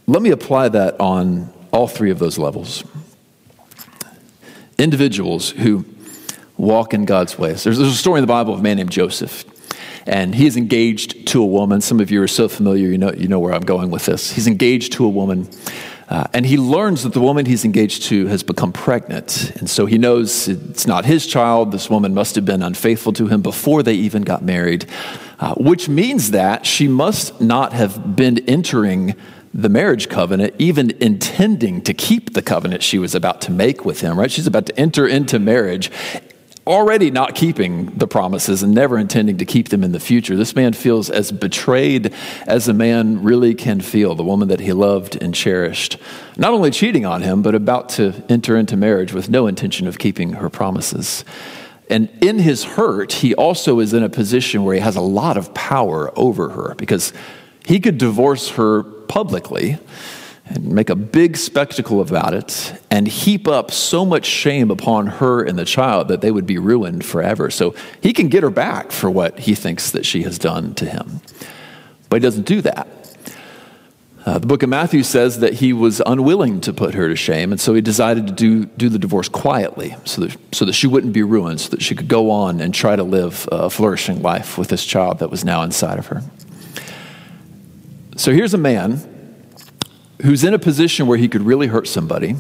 Let 0.06 0.20
me 0.22 0.30
apply 0.30 0.68
that 0.70 1.00
on 1.00 1.52
all 1.72 1.88
three 1.88 2.10
of 2.10 2.18
those 2.18 2.38
levels. 2.38 2.84
Individuals 4.76 5.50
who 5.50 5.86
walk 6.58 6.92
in 6.92 7.06
God's 7.06 7.38
ways. 7.38 7.64
There's, 7.64 7.78
there's 7.78 7.92
a 7.92 7.96
story 7.96 8.18
in 8.18 8.22
the 8.22 8.32
Bible 8.32 8.52
of 8.52 8.60
a 8.60 8.62
man 8.62 8.76
named 8.76 8.90
Joseph 8.90 9.44
and 10.06 10.34
he 10.34 10.46
is 10.46 10.56
engaged 10.56 11.26
to 11.28 11.42
a 11.42 11.46
woman. 11.46 11.80
Some 11.80 12.00
of 12.00 12.10
you 12.10 12.22
are 12.22 12.28
so 12.28 12.48
familiar, 12.48 12.88
you 12.88 12.98
know, 12.98 13.12
you 13.12 13.28
know 13.28 13.38
where 13.38 13.52
I'm 13.52 13.62
going 13.62 13.90
with 13.90 14.06
this. 14.06 14.32
He's 14.32 14.46
engaged 14.46 14.92
to 14.94 15.04
a 15.04 15.08
woman, 15.08 15.48
uh, 16.08 16.26
and 16.32 16.46
he 16.46 16.56
learns 16.56 17.02
that 17.02 17.12
the 17.12 17.20
woman 17.20 17.44
he's 17.44 17.64
engaged 17.64 18.04
to 18.04 18.26
has 18.26 18.42
become 18.42 18.72
pregnant. 18.72 19.52
And 19.56 19.68
so 19.68 19.86
he 19.86 19.98
knows 19.98 20.48
it's 20.48 20.86
not 20.86 21.04
his 21.04 21.26
child. 21.26 21.70
This 21.70 21.90
woman 21.90 22.14
must 22.14 22.34
have 22.34 22.44
been 22.44 22.62
unfaithful 22.62 23.12
to 23.14 23.26
him 23.26 23.42
before 23.42 23.82
they 23.82 23.94
even 23.94 24.22
got 24.22 24.42
married, 24.42 24.86
uh, 25.38 25.54
which 25.54 25.88
means 25.88 26.30
that 26.30 26.64
she 26.64 26.88
must 26.88 27.40
not 27.40 27.72
have 27.74 28.16
been 28.16 28.38
entering 28.48 29.14
the 29.54 29.68
marriage 29.68 30.08
covenant, 30.08 30.54
even 30.58 30.90
intending 31.00 31.82
to 31.82 31.94
keep 31.94 32.34
the 32.34 32.42
covenant 32.42 32.82
she 32.82 32.98
was 32.98 33.14
about 33.14 33.40
to 33.42 33.50
make 33.50 33.84
with 33.84 34.00
him, 34.00 34.18
right? 34.18 34.30
She's 34.30 34.46
about 34.46 34.66
to 34.66 34.78
enter 34.78 35.06
into 35.06 35.38
marriage 35.38 35.90
already 36.68 37.10
not 37.10 37.34
keeping 37.34 37.86
the 37.86 38.06
promises 38.06 38.62
and 38.62 38.74
never 38.74 38.98
intending 38.98 39.38
to 39.38 39.44
keep 39.44 39.70
them 39.70 39.82
in 39.82 39.92
the 39.92 40.00
future. 40.00 40.36
This 40.36 40.54
man 40.54 40.74
feels 40.74 41.08
as 41.08 41.32
betrayed 41.32 42.12
as 42.46 42.68
a 42.68 42.74
man 42.74 43.22
really 43.22 43.54
can 43.54 43.80
feel, 43.80 44.14
the 44.14 44.22
woman 44.22 44.48
that 44.48 44.60
he 44.60 44.72
loved 44.72 45.20
and 45.20 45.34
cherished, 45.34 45.96
not 46.36 46.52
only 46.52 46.70
cheating 46.70 47.06
on 47.06 47.22
him, 47.22 47.42
but 47.42 47.54
about 47.54 47.88
to 47.90 48.22
enter 48.28 48.56
into 48.56 48.76
marriage 48.76 49.12
with 49.12 49.28
no 49.28 49.46
intention 49.46 49.88
of 49.88 49.98
keeping 49.98 50.34
her 50.34 50.50
promises. 50.50 51.24
And 51.90 52.10
in 52.20 52.38
his 52.38 52.64
hurt, 52.64 53.12
he 53.14 53.34
also 53.34 53.80
is 53.80 53.94
in 53.94 54.02
a 54.02 54.10
position 54.10 54.62
where 54.62 54.74
he 54.74 54.80
has 54.80 54.96
a 54.96 55.00
lot 55.00 55.38
of 55.38 55.54
power 55.54 56.12
over 56.18 56.50
her 56.50 56.74
because 56.76 57.14
he 57.64 57.80
could 57.80 57.96
divorce 57.96 58.50
her 58.50 58.82
publicly 58.82 59.78
and 60.48 60.72
make 60.72 60.88
a 60.88 60.96
big 60.96 61.36
spectacle 61.36 62.00
about 62.00 62.32
it 62.32 62.80
and 62.90 63.06
heap 63.06 63.46
up 63.46 63.70
so 63.70 64.04
much 64.04 64.24
shame 64.24 64.70
upon 64.70 65.06
her 65.06 65.42
and 65.42 65.58
the 65.58 65.64
child 65.64 66.08
that 66.08 66.20
they 66.20 66.30
would 66.30 66.46
be 66.46 66.58
ruined 66.58 67.04
forever. 67.04 67.50
So 67.50 67.74
he 68.02 68.12
can 68.12 68.28
get 68.28 68.42
her 68.42 68.50
back 68.50 68.90
for 68.90 69.10
what 69.10 69.38
he 69.40 69.54
thinks 69.54 69.90
that 69.90 70.06
she 70.06 70.22
has 70.22 70.38
done 70.38 70.74
to 70.76 70.86
him. 70.86 71.20
But 72.08 72.16
he 72.16 72.26
doesn't 72.26 72.46
do 72.46 72.62
that. 72.62 72.88
Uh, 74.24 74.38
the 74.38 74.46
book 74.46 74.62
of 74.62 74.68
Matthew 74.68 75.02
says 75.04 75.40
that 75.40 75.54
he 75.54 75.72
was 75.72 76.02
unwilling 76.04 76.60
to 76.62 76.72
put 76.72 76.94
her 76.94 77.08
to 77.08 77.16
shame, 77.16 77.50
and 77.50 77.58
so 77.58 77.72
he 77.72 77.80
decided 77.80 78.26
to 78.26 78.32
do, 78.32 78.66
do 78.66 78.90
the 78.90 78.98
divorce 78.98 79.28
quietly 79.28 79.96
so 80.04 80.22
that, 80.22 80.36
so 80.52 80.66
that 80.66 80.74
she 80.74 80.86
wouldn't 80.86 81.14
be 81.14 81.22
ruined, 81.22 81.60
so 81.62 81.70
that 81.70 81.80
she 81.80 81.94
could 81.94 82.08
go 82.08 82.30
on 82.30 82.60
and 82.60 82.74
try 82.74 82.94
to 82.94 83.04
live 83.04 83.48
a 83.50 83.70
flourishing 83.70 84.20
life 84.20 84.58
with 84.58 84.68
this 84.68 84.84
child 84.84 85.20
that 85.20 85.30
was 85.30 85.46
now 85.46 85.62
inside 85.62 85.98
of 85.98 86.08
her. 86.08 86.22
So 88.16 88.32
here's 88.32 88.52
a 88.52 88.58
man 88.58 89.17
who's 90.22 90.44
in 90.44 90.54
a 90.54 90.58
position 90.58 91.06
where 91.06 91.18
he 91.18 91.28
could 91.28 91.42
really 91.42 91.68
hurt 91.68 91.86
somebody, 91.88 92.36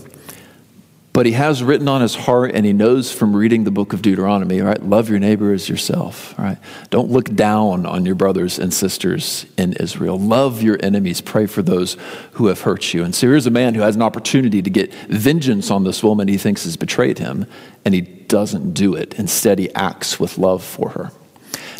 but 1.12 1.26
he 1.26 1.32
has 1.32 1.64
written 1.64 1.88
on 1.88 2.00
his 2.00 2.14
heart 2.14 2.52
and 2.54 2.64
he 2.64 2.72
knows 2.72 3.10
from 3.10 3.34
reading 3.34 3.64
the 3.64 3.72
book 3.72 3.92
of 3.92 4.02
Deuteronomy, 4.02 4.60
right? 4.60 4.80
Love 4.80 5.08
your 5.10 5.18
neighbor 5.18 5.52
as 5.52 5.68
yourself, 5.68 6.38
right? 6.38 6.58
Don't 6.90 7.10
look 7.10 7.34
down 7.34 7.86
on 7.86 8.06
your 8.06 8.14
brothers 8.14 8.58
and 8.58 8.72
sisters 8.72 9.44
in 9.56 9.72
Israel. 9.72 10.16
Love 10.16 10.62
your 10.62 10.78
enemies. 10.80 11.20
Pray 11.20 11.46
for 11.46 11.60
those 11.60 11.96
who 12.34 12.46
have 12.46 12.60
hurt 12.60 12.94
you. 12.94 13.02
And 13.02 13.14
so 13.16 13.26
here's 13.26 13.46
a 13.46 13.50
man 13.50 13.74
who 13.74 13.80
has 13.80 13.96
an 13.96 14.02
opportunity 14.02 14.62
to 14.62 14.70
get 14.70 14.94
vengeance 14.94 15.72
on 15.72 15.82
this 15.82 16.04
woman 16.04 16.28
he 16.28 16.38
thinks 16.38 16.62
has 16.62 16.76
betrayed 16.76 17.18
him, 17.18 17.46
and 17.84 17.94
he 17.94 18.02
doesn't 18.02 18.74
do 18.74 18.94
it. 18.94 19.14
Instead, 19.14 19.58
he 19.58 19.74
acts 19.74 20.20
with 20.20 20.38
love 20.38 20.62
for 20.62 20.90
her. 20.90 21.10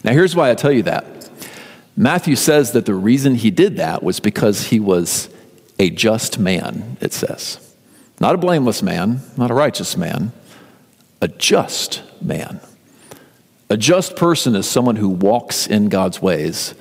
Now, 0.02 0.14
here's 0.14 0.34
why 0.34 0.50
I 0.50 0.56
tell 0.56 0.72
you 0.72 0.82
that. 0.82 1.30
Matthew 1.96 2.34
says 2.34 2.72
that 2.72 2.86
the 2.86 2.94
reason 2.94 3.36
he 3.36 3.52
did 3.52 3.76
that 3.76 4.02
was 4.02 4.18
because 4.18 4.68
he 4.68 4.80
was 4.80 5.28
a 5.78 5.90
just 5.90 6.38
man, 6.38 6.96
it 7.00 7.12
says. 7.12 7.74
Not 8.20 8.34
a 8.34 8.38
blameless 8.38 8.82
man, 8.82 9.20
not 9.36 9.50
a 9.50 9.54
righteous 9.54 9.96
man, 9.96 10.32
a 11.20 11.28
just 11.28 12.02
man. 12.20 12.60
A 13.70 13.76
just 13.76 14.16
person 14.16 14.54
is 14.56 14.68
someone 14.68 14.96
who 14.96 15.08
walks 15.08 15.66
in 15.66 15.88
God's 15.88 16.22
ways 16.22 16.74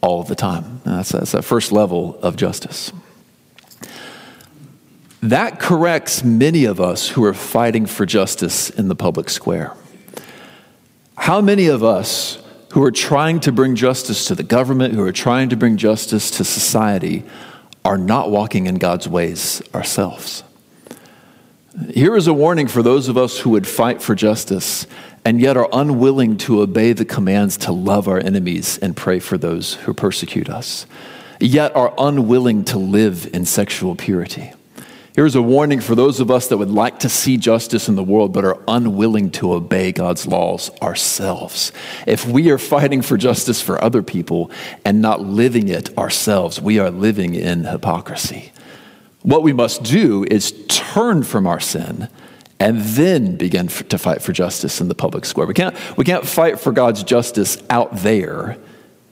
all 0.00 0.22
the 0.22 0.34
time. 0.34 0.80
That's, 0.84 1.10
that's 1.10 1.32
that 1.32 1.42
first 1.42 1.72
level 1.72 2.18
of 2.20 2.36
justice. 2.36 2.92
That 5.22 5.60
corrects 5.60 6.24
many 6.24 6.64
of 6.64 6.80
us 6.80 7.10
who 7.10 7.24
are 7.24 7.34
fighting 7.34 7.86
for 7.86 8.04
justice 8.04 8.70
in 8.70 8.88
the 8.88 8.96
public 8.96 9.30
square. 9.30 9.72
How 11.16 11.40
many 11.40 11.68
of 11.68 11.84
us 11.84 12.42
who 12.72 12.82
are 12.82 12.90
trying 12.90 13.38
to 13.40 13.52
bring 13.52 13.76
justice 13.76 14.26
to 14.26 14.34
the 14.34 14.42
government, 14.42 14.94
who 14.94 15.02
are 15.02 15.12
trying 15.12 15.50
to 15.50 15.56
bring 15.56 15.76
justice 15.76 16.30
to 16.32 16.44
society, 16.44 17.22
are 17.84 17.98
not 17.98 18.30
walking 18.30 18.66
in 18.66 18.76
God's 18.76 19.08
ways 19.08 19.62
ourselves. 19.74 20.44
Here 21.90 22.16
is 22.16 22.26
a 22.26 22.34
warning 22.34 22.68
for 22.68 22.82
those 22.82 23.08
of 23.08 23.16
us 23.16 23.38
who 23.38 23.50
would 23.50 23.66
fight 23.66 24.02
for 24.02 24.14
justice 24.14 24.86
and 25.24 25.40
yet 25.40 25.56
are 25.56 25.68
unwilling 25.72 26.36
to 26.36 26.60
obey 26.60 26.92
the 26.92 27.04
commands 27.04 27.56
to 27.58 27.72
love 27.72 28.08
our 28.08 28.18
enemies 28.18 28.78
and 28.78 28.96
pray 28.96 29.18
for 29.18 29.38
those 29.38 29.74
who 29.74 29.94
persecute 29.94 30.50
us, 30.50 30.86
yet 31.40 31.74
are 31.74 31.94
unwilling 31.96 32.64
to 32.64 32.78
live 32.78 33.30
in 33.32 33.44
sexual 33.44 33.94
purity. 33.94 34.52
Here's 35.14 35.34
a 35.34 35.42
warning 35.42 35.80
for 35.80 35.94
those 35.94 36.20
of 36.20 36.30
us 36.30 36.46
that 36.48 36.56
would 36.56 36.70
like 36.70 37.00
to 37.00 37.08
see 37.10 37.36
justice 37.36 37.86
in 37.86 37.96
the 37.96 38.02
world 38.02 38.32
but 38.32 38.46
are 38.46 38.58
unwilling 38.66 39.30
to 39.32 39.52
obey 39.52 39.92
God's 39.92 40.26
laws 40.26 40.70
ourselves. 40.80 41.70
If 42.06 42.26
we 42.26 42.50
are 42.50 42.56
fighting 42.56 43.02
for 43.02 43.18
justice 43.18 43.60
for 43.60 43.82
other 43.84 44.02
people 44.02 44.50
and 44.86 45.02
not 45.02 45.20
living 45.20 45.68
it 45.68 45.96
ourselves, 45.98 46.62
we 46.62 46.78
are 46.78 46.90
living 46.90 47.34
in 47.34 47.64
hypocrisy. 47.64 48.52
What 49.20 49.42
we 49.42 49.52
must 49.52 49.82
do 49.82 50.24
is 50.30 50.52
turn 50.68 51.24
from 51.24 51.46
our 51.46 51.60
sin 51.60 52.08
and 52.58 52.80
then 52.80 53.36
begin 53.36 53.68
to 53.68 53.98
fight 53.98 54.22
for 54.22 54.32
justice 54.32 54.80
in 54.80 54.88
the 54.88 54.94
public 54.94 55.26
square. 55.26 55.46
We 55.46 55.52
can't, 55.52 55.76
we 55.98 56.06
can't 56.06 56.26
fight 56.26 56.58
for 56.58 56.72
God's 56.72 57.02
justice 57.02 57.58
out 57.68 57.94
there 57.96 58.56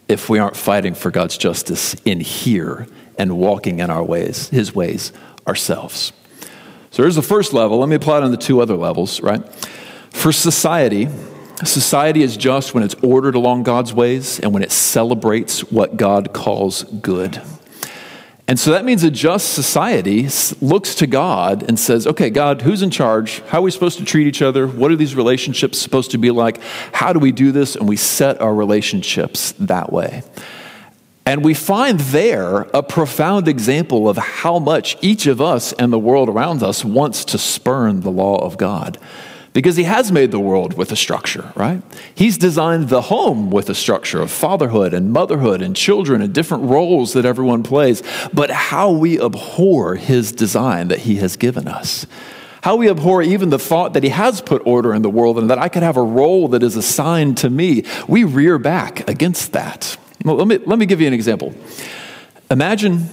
if 0.08 0.30
we 0.30 0.38
aren't 0.38 0.56
fighting 0.56 0.94
for 0.94 1.10
God's 1.10 1.36
justice 1.36 1.94
in 2.06 2.20
here 2.20 2.86
and 3.18 3.36
walking 3.36 3.80
in 3.80 3.90
our 3.90 4.02
ways, 4.02 4.48
his 4.48 4.74
ways 4.74 5.12
ourselves. 5.50 6.12
So 6.90 7.02
there's 7.02 7.16
the 7.16 7.22
first 7.22 7.52
level. 7.52 7.78
Let 7.78 7.88
me 7.88 7.96
apply 7.96 8.18
it 8.18 8.24
on 8.24 8.30
the 8.30 8.36
two 8.36 8.60
other 8.60 8.76
levels, 8.76 9.20
right? 9.20 9.42
For 10.10 10.32
society, 10.32 11.08
Society 11.64 12.22
is 12.22 12.38
just 12.38 12.72
when 12.72 12.82
it's 12.82 12.94
ordered 13.02 13.34
along 13.34 13.64
God's 13.64 13.92
ways 13.92 14.40
and 14.40 14.54
when 14.54 14.62
it 14.62 14.72
celebrates 14.72 15.60
what 15.70 15.98
God 15.98 16.32
calls 16.32 16.84
good. 16.84 17.42
And 18.48 18.58
so 18.58 18.70
that 18.72 18.84
means 18.84 19.04
a 19.04 19.10
just 19.10 19.52
society 19.52 20.26
looks 20.60 20.94
to 20.96 21.06
God 21.06 21.62
and 21.62 21.78
says, 21.78 22.06
okay, 22.06 22.30
God, 22.30 22.62
who's 22.62 22.82
in 22.82 22.90
charge? 22.90 23.40
How 23.48 23.58
are 23.58 23.62
we 23.62 23.70
supposed 23.70 23.98
to 23.98 24.04
treat 24.04 24.26
each 24.26 24.40
other? 24.40 24.66
What 24.66 24.90
are 24.90 24.96
these 24.96 25.14
relationships 25.14 25.78
supposed 25.78 26.12
to 26.12 26.18
be 26.18 26.30
like? 26.30 26.60
How 26.92 27.12
do 27.12 27.18
we 27.18 27.30
do 27.30 27.52
this? 27.52 27.76
And 27.76 27.86
we 27.86 27.96
set 27.96 28.40
our 28.40 28.54
relationships 28.54 29.52
that 29.52 29.92
way. 29.92 30.22
And 31.30 31.44
we 31.44 31.54
find 31.54 32.00
there 32.00 32.62
a 32.74 32.82
profound 32.82 33.46
example 33.46 34.08
of 34.08 34.16
how 34.16 34.58
much 34.58 34.96
each 35.00 35.28
of 35.28 35.40
us 35.40 35.72
and 35.72 35.92
the 35.92 35.98
world 35.98 36.28
around 36.28 36.60
us 36.60 36.84
wants 36.84 37.24
to 37.26 37.38
spurn 37.38 38.00
the 38.00 38.10
law 38.10 38.44
of 38.44 38.58
God 38.58 38.98
because 39.52 39.76
he 39.76 39.84
has 39.84 40.10
made 40.10 40.32
the 40.32 40.40
world 40.40 40.76
with 40.76 40.90
a 40.90 40.96
structure, 40.96 41.52
right? 41.54 41.82
He's 42.16 42.36
designed 42.36 42.88
the 42.88 43.02
home 43.02 43.48
with 43.52 43.70
a 43.70 43.76
structure 43.76 44.20
of 44.20 44.32
fatherhood 44.32 44.92
and 44.92 45.12
motherhood 45.12 45.62
and 45.62 45.76
children 45.76 46.20
and 46.20 46.34
different 46.34 46.64
roles 46.64 47.12
that 47.12 47.24
everyone 47.24 47.62
plays. 47.62 48.02
But 48.32 48.50
how 48.50 48.90
we 48.90 49.22
abhor 49.22 49.94
his 49.94 50.32
design 50.32 50.88
that 50.88 50.98
he 50.98 51.18
has 51.18 51.36
given 51.36 51.68
us. 51.68 52.08
How 52.64 52.74
we 52.74 52.90
abhor 52.90 53.22
even 53.22 53.50
the 53.50 53.58
thought 53.60 53.92
that 53.92 54.02
he 54.02 54.10
has 54.10 54.40
put 54.40 54.66
order 54.66 54.92
in 54.92 55.02
the 55.02 55.08
world 55.08 55.38
and 55.38 55.48
that 55.48 55.58
I 55.58 55.68
could 55.68 55.84
have 55.84 55.96
a 55.96 56.02
role 56.02 56.48
that 56.48 56.64
is 56.64 56.74
assigned 56.74 57.38
to 57.38 57.50
me. 57.50 57.84
We 58.08 58.24
rear 58.24 58.58
back 58.58 59.08
against 59.08 59.52
that. 59.52 59.96
Well, 60.24 60.37
let, 60.37 60.46
me, 60.46 60.59
let 60.59 60.78
me 60.78 60.87
give 60.87 61.00
you 61.00 61.06
an 61.06 61.14
example. 61.14 61.54
Imagine 62.50 63.09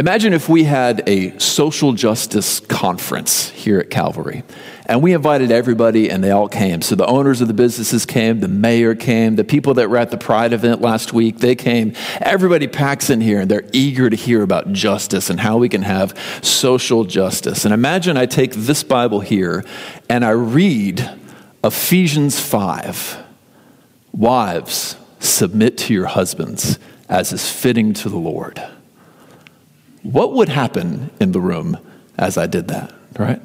Imagine 0.00 0.32
if 0.32 0.48
we 0.48 0.62
had 0.62 1.02
a 1.08 1.36
social 1.40 1.92
justice 1.92 2.60
conference 2.60 3.50
here 3.50 3.80
at 3.80 3.90
Calvary, 3.90 4.44
and 4.86 5.02
we 5.02 5.12
invited 5.12 5.50
everybody 5.50 6.08
and 6.08 6.22
they 6.22 6.30
all 6.30 6.46
came. 6.46 6.82
So 6.82 6.94
the 6.94 7.06
owners 7.06 7.40
of 7.40 7.48
the 7.48 7.54
businesses 7.54 8.06
came, 8.06 8.38
the 8.38 8.46
mayor 8.46 8.94
came, 8.94 9.34
the 9.34 9.42
people 9.42 9.74
that 9.74 9.90
were 9.90 9.96
at 9.96 10.12
the 10.12 10.16
Pride 10.16 10.52
event 10.52 10.80
last 10.80 11.12
week, 11.12 11.38
they 11.38 11.56
came. 11.56 11.94
Everybody 12.20 12.68
packs 12.68 13.10
in 13.10 13.20
here 13.20 13.40
and 13.40 13.50
they're 13.50 13.68
eager 13.72 14.08
to 14.08 14.14
hear 14.14 14.42
about 14.42 14.72
justice 14.72 15.30
and 15.30 15.40
how 15.40 15.58
we 15.58 15.68
can 15.68 15.82
have 15.82 16.16
social 16.42 17.02
justice. 17.02 17.64
And 17.64 17.74
imagine 17.74 18.16
I 18.16 18.26
take 18.26 18.52
this 18.52 18.84
Bible 18.84 19.18
here 19.18 19.64
and 20.08 20.24
I 20.24 20.30
read 20.30 21.10
Ephesians 21.64 22.38
5 22.38 23.24
Wives, 24.12 24.94
submit 25.20 25.78
to 25.78 25.94
your 25.94 26.06
husbands 26.06 26.78
as 27.08 27.32
is 27.32 27.50
fitting 27.50 27.94
to 27.94 28.08
the 28.08 28.18
Lord. 28.18 28.62
What 30.02 30.32
would 30.34 30.48
happen 30.48 31.10
in 31.20 31.32
the 31.32 31.40
room 31.40 31.78
as 32.16 32.36
I 32.36 32.46
did 32.46 32.68
that, 32.68 32.92
right? 33.18 33.40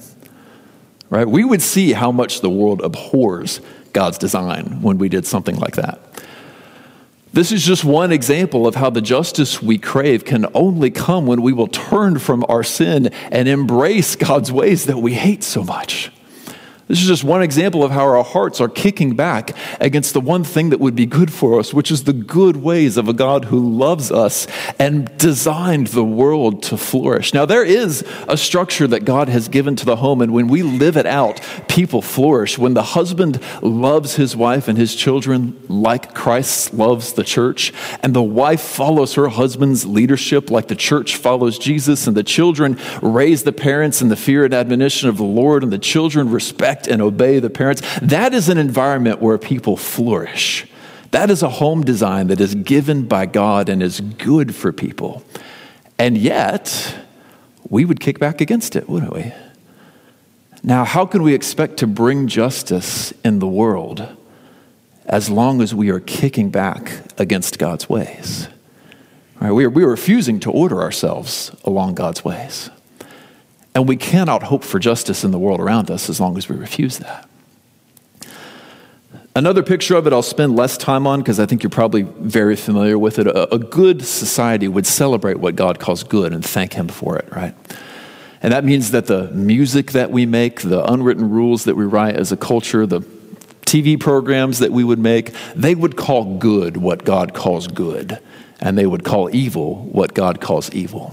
Right? 1.09 1.27
We 1.27 1.43
would 1.43 1.61
see 1.61 1.93
how 1.93 2.11
much 2.11 2.41
the 2.41 2.49
world 2.49 2.81
abhors 2.81 3.61
God's 3.93 4.17
design 4.17 4.81
when 4.81 4.97
we 4.97 5.09
did 5.09 5.25
something 5.25 5.55
like 5.57 5.75
that. 5.75 5.99
This 7.31 7.51
is 7.51 7.65
just 7.65 7.83
one 7.83 8.11
example 8.11 8.67
of 8.67 8.75
how 8.75 8.91
the 8.91 9.01
justice 9.01 9.61
we 9.61 9.79
crave 9.79 10.23
can 10.23 10.45
only 10.53 10.91
come 10.91 11.25
when 11.25 11.41
we 11.41 11.51
will 11.51 11.67
turn 11.67 12.19
from 12.19 12.45
our 12.47 12.63
sin 12.63 13.07
and 13.31 13.47
embrace 13.47 14.15
God's 14.15 14.51
ways 14.51 14.85
that 14.85 14.99
we 14.99 15.13
hate 15.13 15.43
so 15.43 15.63
much. 15.63 16.11
This 16.93 17.01
is 17.01 17.07
just 17.07 17.23
one 17.23 17.41
example 17.41 17.83
of 17.83 17.89
how 17.89 18.03
our 18.03 18.23
hearts 18.23 18.61
are 18.61 18.69
kicking 18.69 19.15
back 19.15 19.57
against 19.81 20.13
the 20.13 20.21
one 20.21 20.43
thing 20.43 20.69
that 20.69 20.79
would 20.79 20.93
be 20.93 21.07
good 21.07 21.33
for 21.33 21.57
us, 21.57 21.73
which 21.73 21.89
is 21.89 22.03
the 22.03 22.13
good 22.13 22.57
ways 22.57 22.97
of 22.97 23.09
a 23.09 23.13
God 23.13 23.45
who 23.45 23.75
loves 23.75 24.11
us 24.11 24.45
and 24.77 25.09
designed 25.17 25.87
the 25.87 26.03
world 26.03 26.61
to 26.61 26.77
flourish. 26.77 27.33
Now, 27.33 27.47
there 27.47 27.63
is 27.63 28.05
a 28.27 28.37
structure 28.37 28.85
that 28.85 29.05
God 29.05 29.27
has 29.27 29.47
given 29.47 29.75
to 29.77 29.85
the 29.85 29.95
home, 29.95 30.21
and 30.21 30.33
when 30.33 30.47
we 30.47 30.61
live 30.61 30.95
it 30.95 31.07
out, 31.07 31.41
people 31.67 32.03
flourish. 32.03 32.59
When 32.59 32.75
the 32.75 32.83
husband 32.83 33.41
loves 33.63 34.13
his 34.13 34.35
wife 34.35 34.67
and 34.67 34.77
his 34.77 34.93
children 34.93 35.59
like 35.69 36.13
Christ 36.13 36.75
loves 36.75 37.13
the 37.13 37.23
church, 37.23 37.73
and 38.03 38.13
the 38.13 38.21
wife 38.21 38.61
follows 38.61 39.15
her 39.15 39.29
husband's 39.29 39.83
leadership 39.83 40.51
like 40.51 40.67
the 40.67 40.75
church 40.75 41.15
follows 41.15 41.57
Jesus, 41.57 42.05
and 42.05 42.15
the 42.15 42.23
children 42.23 42.79
raise 43.01 43.45
the 43.45 43.51
parents 43.51 43.99
in 43.99 44.09
the 44.09 44.15
fear 44.15 44.45
and 44.45 44.53
admonition 44.53 45.09
of 45.09 45.17
the 45.17 45.23
Lord, 45.23 45.63
and 45.63 45.73
the 45.73 45.79
children 45.79 46.29
respect 46.29 46.82
respect 46.83 46.93
and 46.93 47.01
obey 47.01 47.39
the 47.39 47.49
parents, 47.49 47.81
that 48.01 48.33
is 48.33 48.49
an 48.49 48.57
environment 48.57 49.21
where 49.21 49.37
people 49.37 49.77
flourish. 49.77 50.65
That 51.11 51.29
is 51.29 51.43
a 51.43 51.49
home 51.49 51.83
design 51.83 52.27
that 52.27 52.41
is 52.41 52.55
given 52.55 53.07
by 53.07 53.27
God 53.27 53.69
and 53.69 53.83
is 53.83 54.01
good 54.01 54.55
for 54.55 54.71
people. 54.71 55.23
And 55.97 56.17
yet, 56.17 56.95
we 57.69 57.85
would 57.85 57.99
kick 57.99 58.19
back 58.19 58.41
against 58.41 58.75
it, 58.75 58.89
wouldn't 58.89 59.13
we? 59.13 59.31
Now, 60.63 60.85
how 60.85 61.05
can 61.05 61.23
we 61.23 61.33
expect 61.33 61.77
to 61.77 61.87
bring 61.87 62.27
justice 62.27 63.13
in 63.23 63.39
the 63.39 63.47
world 63.47 64.07
as 65.05 65.29
long 65.29 65.61
as 65.61 65.75
we 65.75 65.89
are 65.89 65.99
kicking 65.99 66.49
back 66.49 66.91
against 67.17 67.59
God's 67.59 67.89
ways? 67.89 68.47
Right, 69.39 69.51
we, 69.51 69.65
are, 69.65 69.69
we 69.69 69.83
are 69.83 69.89
refusing 69.89 70.39
to 70.41 70.51
order 70.51 70.81
ourselves 70.81 71.51
along 71.65 71.95
God's 71.95 72.23
ways. 72.23 72.69
And 73.75 73.87
we 73.87 73.97
cannot 73.97 74.43
hope 74.43 74.63
for 74.63 74.79
justice 74.79 75.23
in 75.23 75.31
the 75.31 75.39
world 75.39 75.59
around 75.59 75.89
us 75.89 76.09
as 76.09 76.19
long 76.19 76.37
as 76.37 76.47
we 76.47 76.55
refuse 76.55 76.99
that. 76.99 77.27
Another 79.35 79.63
picture 79.63 79.95
of 79.95 80.05
it 80.05 80.13
I'll 80.13 80.21
spend 80.21 80.55
less 80.55 80.77
time 80.77 81.07
on 81.07 81.19
because 81.19 81.39
I 81.39 81.47
think 81.47 81.63
you're 81.63 81.71
probably 81.71 82.03
very 82.03 82.55
familiar 82.55 82.99
with 82.99 83.17
it. 83.17 83.25
A, 83.25 83.55
a, 83.55 83.57
good 83.57 84.05
society 84.05 84.67
would 84.67 84.85
celebrate 84.85 85.39
what 85.39 85.55
God 85.55 85.79
calls 85.79 86.03
good 86.03 86.33
and 86.33 86.45
thank 86.45 86.73
Him 86.73 86.87
for 86.87 87.17
it, 87.17 87.27
right? 87.31 87.55
And 88.43 88.53
that 88.53 88.63
means 88.63 88.91
that 88.91 89.07
the 89.07 89.31
music 89.31 89.93
that 89.93 90.11
we 90.11 90.27
make, 90.27 90.61
the 90.61 90.85
unwritten 90.91 91.31
rules 91.31 91.63
that 91.63 91.75
we 91.75 91.85
write 91.85 92.15
as 92.15 92.31
a 92.31 92.37
culture, 92.37 92.85
the 92.85 93.01
TV 93.61 93.99
programs 93.99 94.59
that 94.59 94.71
we 94.71 94.83
would 94.83 94.99
make, 94.99 95.33
they 95.55 95.73
would 95.73 95.95
call 95.95 96.37
good 96.37 96.77
what 96.77 97.03
God 97.03 97.33
calls 97.33 97.65
good, 97.65 98.19
and 98.59 98.77
they 98.77 98.85
would 98.85 99.03
call 99.03 99.33
evil 99.35 99.85
what 99.85 100.13
God 100.13 100.41
calls 100.41 100.69
evil. 100.73 101.11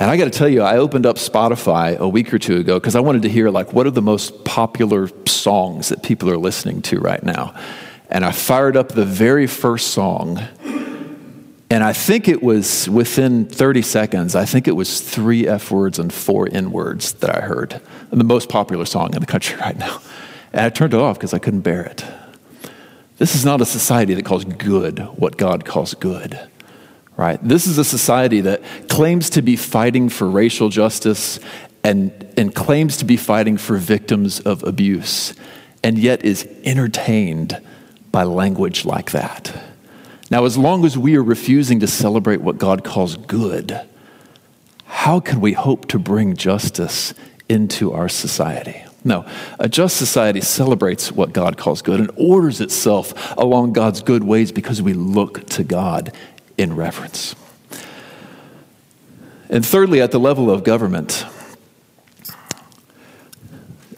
And 0.00 0.10
I 0.10 0.16
got 0.16 0.24
to 0.24 0.30
tell 0.30 0.48
you, 0.48 0.62
I 0.62 0.78
opened 0.78 1.04
up 1.04 1.16
Spotify 1.16 1.98
a 1.98 2.08
week 2.08 2.32
or 2.32 2.38
two 2.38 2.56
ago 2.56 2.80
because 2.80 2.96
I 2.96 3.00
wanted 3.00 3.20
to 3.20 3.28
hear 3.28 3.50
like 3.50 3.74
what 3.74 3.86
are 3.86 3.90
the 3.90 4.00
most 4.00 4.46
popular 4.46 5.10
songs 5.26 5.90
that 5.90 6.02
people 6.02 6.30
are 6.30 6.38
listening 6.38 6.80
to 6.82 6.98
right 7.00 7.22
now. 7.22 7.54
And 8.08 8.24
I 8.24 8.32
fired 8.32 8.78
up 8.78 8.92
the 8.92 9.04
very 9.04 9.46
first 9.46 9.88
song. 9.88 10.40
And 11.68 11.84
I 11.84 11.92
think 11.92 12.28
it 12.28 12.42
was 12.42 12.88
within 12.88 13.44
30 13.44 13.82
seconds, 13.82 14.34
I 14.34 14.46
think 14.46 14.66
it 14.66 14.72
was 14.72 15.02
three 15.02 15.46
F 15.46 15.70
words 15.70 15.98
and 15.98 16.10
four 16.10 16.48
N 16.50 16.72
words 16.72 17.12
that 17.12 17.36
I 17.36 17.42
heard. 17.42 17.82
The 18.08 18.24
most 18.24 18.48
popular 18.48 18.86
song 18.86 19.12
in 19.12 19.20
the 19.20 19.26
country 19.26 19.56
right 19.60 19.78
now. 19.78 20.00
And 20.54 20.62
I 20.62 20.70
turned 20.70 20.94
it 20.94 21.00
off 21.00 21.18
because 21.18 21.34
I 21.34 21.38
couldn't 21.38 21.60
bear 21.60 21.82
it. 21.82 22.06
This 23.18 23.34
is 23.34 23.44
not 23.44 23.60
a 23.60 23.66
society 23.66 24.14
that 24.14 24.24
calls 24.24 24.46
good 24.46 25.00
what 25.18 25.36
God 25.36 25.66
calls 25.66 25.92
good 25.92 26.40
right? 27.20 27.38
This 27.46 27.66
is 27.66 27.76
a 27.76 27.84
society 27.84 28.40
that 28.40 28.62
claims 28.88 29.28
to 29.30 29.42
be 29.42 29.54
fighting 29.54 30.08
for 30.08 30.26
racial 30.26 30.70
justice 30.70 31.38
and, 31.84 32.10
and 32.38 32.54
claims 32.54 32.96
to 32.96 33.04
be 33.04 33.18
fighting 33.18 33.58
for 33.58 33.76
victims 33.76 34.40
of 34.40 34.62
abuse, 34.62 35.34
and 35.84 35.98
yet 35.98 36.24
is 36.24 36.48
entertained 36.64 37.60
by 38.10 38.22
language 38.22 38.86
like 38.86 39.10
that. 39.10 39.54
Now, 40.30 40.46
as 40.46 40.56
long 40.56 40.86
as 40.86 40.96
we 40.96 41.14
are 41.14 41.22
refusing 41.22 41.80
to 41.80 41.86
celebrate 41.86 42.40
what 42.40 42.56
God 42.56 42.84
calls 42.84 43.16
good, 43.16 43.78
how 44.86 45.20
can 45.20 45.42
we 45.42 45.52
hope 45.52 45.88
to 45.88 45.98
bring 45.98 46.36
justice 46.36 47.12
into 47.50 47.92
our 47.92 48.08
society? 48.08 48.82
No, 49.04 49.26
a 49.58 49.68
just 49.68 49.98
society 49.98 50.40
celebrates 50.40 51.12
what 51.12 51.34
God 51.34 51.58
calls 51.58 51.82
good 51.82 52.00
and 52.00 52.10
orders 52.16 52.62
itself 52.62 53.36
along 53.36 53.74
God's 53.74 54.00
good 54.00 54.24
ways 54.24 54.52
because 54.52 54.80
we 54.80 54.94
look 54.94 55.46
to 55.50 55.64
God 55.64 56.12
in 56.60 56.76
reverence. 56.76 57.34
And 59.48 59.66
thirdly, 59.66 60.00
at 60.00 60.12
the 60.12 60.20
level 60.20 60.50
of 60.50 60.62
government, 60.62 61.24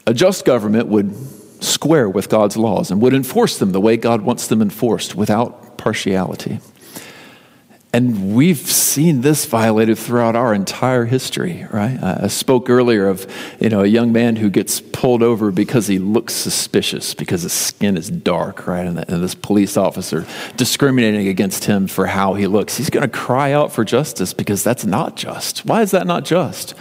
a 0.07 0.13
just 0.13 0.45
government 0.45 0.87
would 0.87 1.13
square 1.63 2.09
with 2.09 2.29
God's 2.29 2.57
laws 2.57 2.91
and 2.91 3.01
would 3.01 3.13
enforce 3.13 3.57
them 3.57 3.71
the 3.71 3.79
way 3.79 3.97
God 3.97 4.21
wants 4.21 4.47
them 4.47 4.61
enforced 4.61 5.15
without 5.15 5.77
partiality. 5.77 6.59
And 7.95 8.33
we've 8.33 8.57
seen 8.57 9.21
this 9.21 9.45
violated 9.45 9.99
throughout 9.99 10.35
our 10.35 10.51
entire 10.51 11.05
history, 11.05 11.67
right? 11.71 12.01
I 12.01 12.27
spoke 12.27 12.67
earlier 12.67 13.07
of, 13.07 13.31
you 13.59 13.69
know, 13.69 13.83
a 13.83 13.87
young 13.87 14.11
man 14.11 14.37
who 14.37 14.49
gets 14.49 14.81
pulled 14.81 15.21
over 15.21 15.51
because 15.51 15.85
he 15.85 15.99
looks 15.99 16.33
suspicious 16.33 17.13
because 17.13 17.43
his 17.43 17.53
skin 17.53 17.95
is 17.95 18.09
dark, 18.09 18.65
right? 18.65 18.87
And, 18.87 18.97
and 18.97 19.23
this 19.23 19.35
police 19.35 19.77
officer 19.77 20.25
discriminating 20.57 21.27
against 21.27 21.65
him 21.65 21.85
for 21.85 22.07
how 22.07 22.33
he 22.33 22.47
looks. 22.47 22.77
He's 22.77 22.89
going 22.89 23.07
to 23.07 23.15
cry 23.15 23.51
out 23.51 23.71
for 23.71 23.85
justice 23.85 24.33
because 24.33 24.63
that's 24.63 24.85
not 24.85 25.15
just. 25.15 25.63
Why 25.63 25.83
is 25.83 25.91
that 25.91 26.07
not 26.07 26.25
just? 26.25 26.73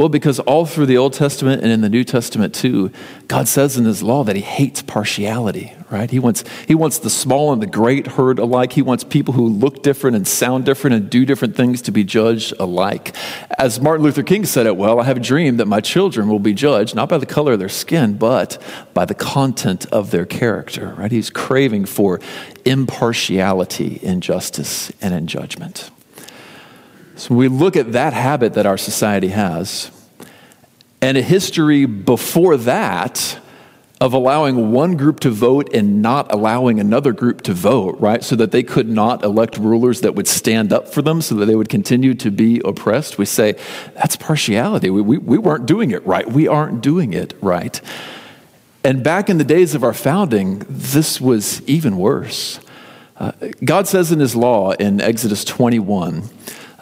Well, 0.00 0.08
because 0.08 0.40
all 0.40 0.64
through 0.64 0.86
the 0.86 0.96
Old 0.96 1.12
Testament 1.12 1.62
and 1.62 1.70
in 1.70 1.82
the 1.82 1.90
New 1.90 2.04
Testament 2.04 2.54
too, 2.54 2.90
God 3.28 3.46
says 3.46 3.76
in 3.76 3.84
his 3.84 4.02
law 4.02 4.24
that 4.24 4.34
he 4.34 4.40
hates 4.40 4.80
partiality, 4.80 5.74
right? 5.90 6.10
He 6.10 6.18
wants, 6.18 6.42
he 6.66 6.74
wants 6.74 7.00
the 7.00 7.10
small 7.10 7.52
and 7.52 7.60
the 7.60 7.66
great 7.66 8.06
heard 8.06 8.38
alike. 8.38 8.72
He 8.72 8.80
wants 8.80 9.04
people 9.04 9.34
who 9.34 9.46
look 9.46 9.82
different 9.82 10.16
and 10.16 10.26
sound 10.26 10.64
different 10.64 10.96
and 10.96 11.10
do 11.10 11.26
different 11.26 11.54
things 11.54 11.82
to 11.82 11.92
be 11.92 12.02
judged 12.02 12.54
alike. 12.58 13.14
As 13.58 13.78
Martin 13.78 14.02
Luther 14.02 14.22
King 14.22 14.46
said 14.46 14.64
it 14.64 14.78
well, 14.78 15.00
I 15.00 15.04
have 15.04 15.18
a 15.18 15.20
dream 15.20 15.58
that 15.58 15.66
my 15.66 15.82
children 15.82 16.28
will 16.28 16.38
be 16.38 16.54
judged 16.54 16.94
not 16.94 17.10
by 17.10 17.18
the 17.18 17.26
color 17.26 17.52
of 17.52 17.58
their 17.58 17.68
skin, 17.68 18.14
but 18.14 18.56
by 18.94 19.04
the 19.04 19.14
content 19.14 19.84
of 19.92 20.12
their 20.12 20.24
character, 20.24 20.94
right? 20.96 21.12
He's 21.12 21.28
craving 21.28 21.84
for 21.84 22.20
impartiality 22.64 24.00
in 24.02 24.22
justice 24.22 24.90
and 25.02 25.12
in 25.12 25.26
judgment. 25.26 25.90
So 27.20 27.34
we 27.34 27.48
look 27.48 27.76
at 27.76 27.92
that 27.92 28.14
habit 28.14 28.54
that 28.54 28.64
our 28.64 28.78
society 28.78 29.28
has 29.28 29.90
and 31.02 31.18
a 31.18 31.22
history 31.22 31.84
before 31.84 32.56
that 32.56 33.38
of 34.00 34.14
allowing 34.14 34.72
one 34.72 34.96
group 34.96 35.20
to 35.20 35.28
vote 35.28 35.68
and 35.74 36.00
not 36.00 36.32
allowing 36.32 36.80
another 36.80 37.12
group 37.12 37.42
to 37.42 37.52
vote, 37.52 38.00
right? 38.00 38.24
So 38.24 38.36
that 38.36 38.52
they 38.52 38.62
could 38.62 38.88
not 38.88 39.22
elect 39.22 39.58
rulers 39.58 40.00
that 40.00 40.14
would 40.14 40.26
stand 40.26 40.72
up 40.72 40.88
for 40.88 41.02
them 41.02 41.20
so 41.20 41.34
that 41.34 41.44
they 41.44 41.54
would 41.54 41.68
continue 41.68 42.14
to 42.14 42.30
be 42.30 42.62
oppressed. 42.64 43.18
We 43.18 43.26
say, 43.26 43.54
that's 43.96 44.16
partiality. 44.16 44.88
We, 44.88 45.02
we, 45.02 45.18
we 45.18 45.36
weren't 45.36 45.66
doing 45.66 45.90
it 45.90 46.02
right. 46.06 46.26
We 46.26 46.48
aren't 46.48 46.80
doing 46.80 47.12
it 47.12 47.34
right. 47.42 47.78
And 48.82 49.04
back 49.04 49.28
in 49.28 49.36
the 49.36 49.44
days 49.44 49.74
of 49.74 49.84
our 49.84 49.92
founding, 49.92 50.64
this 50.70 51.20
was 51.20 51.60
even 51.68 51.98
worse. 51.98 52.60
Uh, 53.18 53.32
God 53.62 53.86
says 53.86 54.10
in 54.10 54.20
his 54.20 54.34
law 54.34 54.72
in 54.72 55.02
Exodus 55.02 55.44
21, 55.44 56.22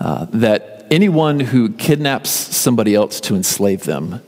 uh, 0.01 0.27
that 0.31 0.87
anyone 0.91 1.41
who 1.41 1.71
kidnaps 1.71 2.31
somebody 2.31 2.95
else 2.95 3.21
to 3.23 3.35
enslave 3.35 3.85
them, 3.85 4.23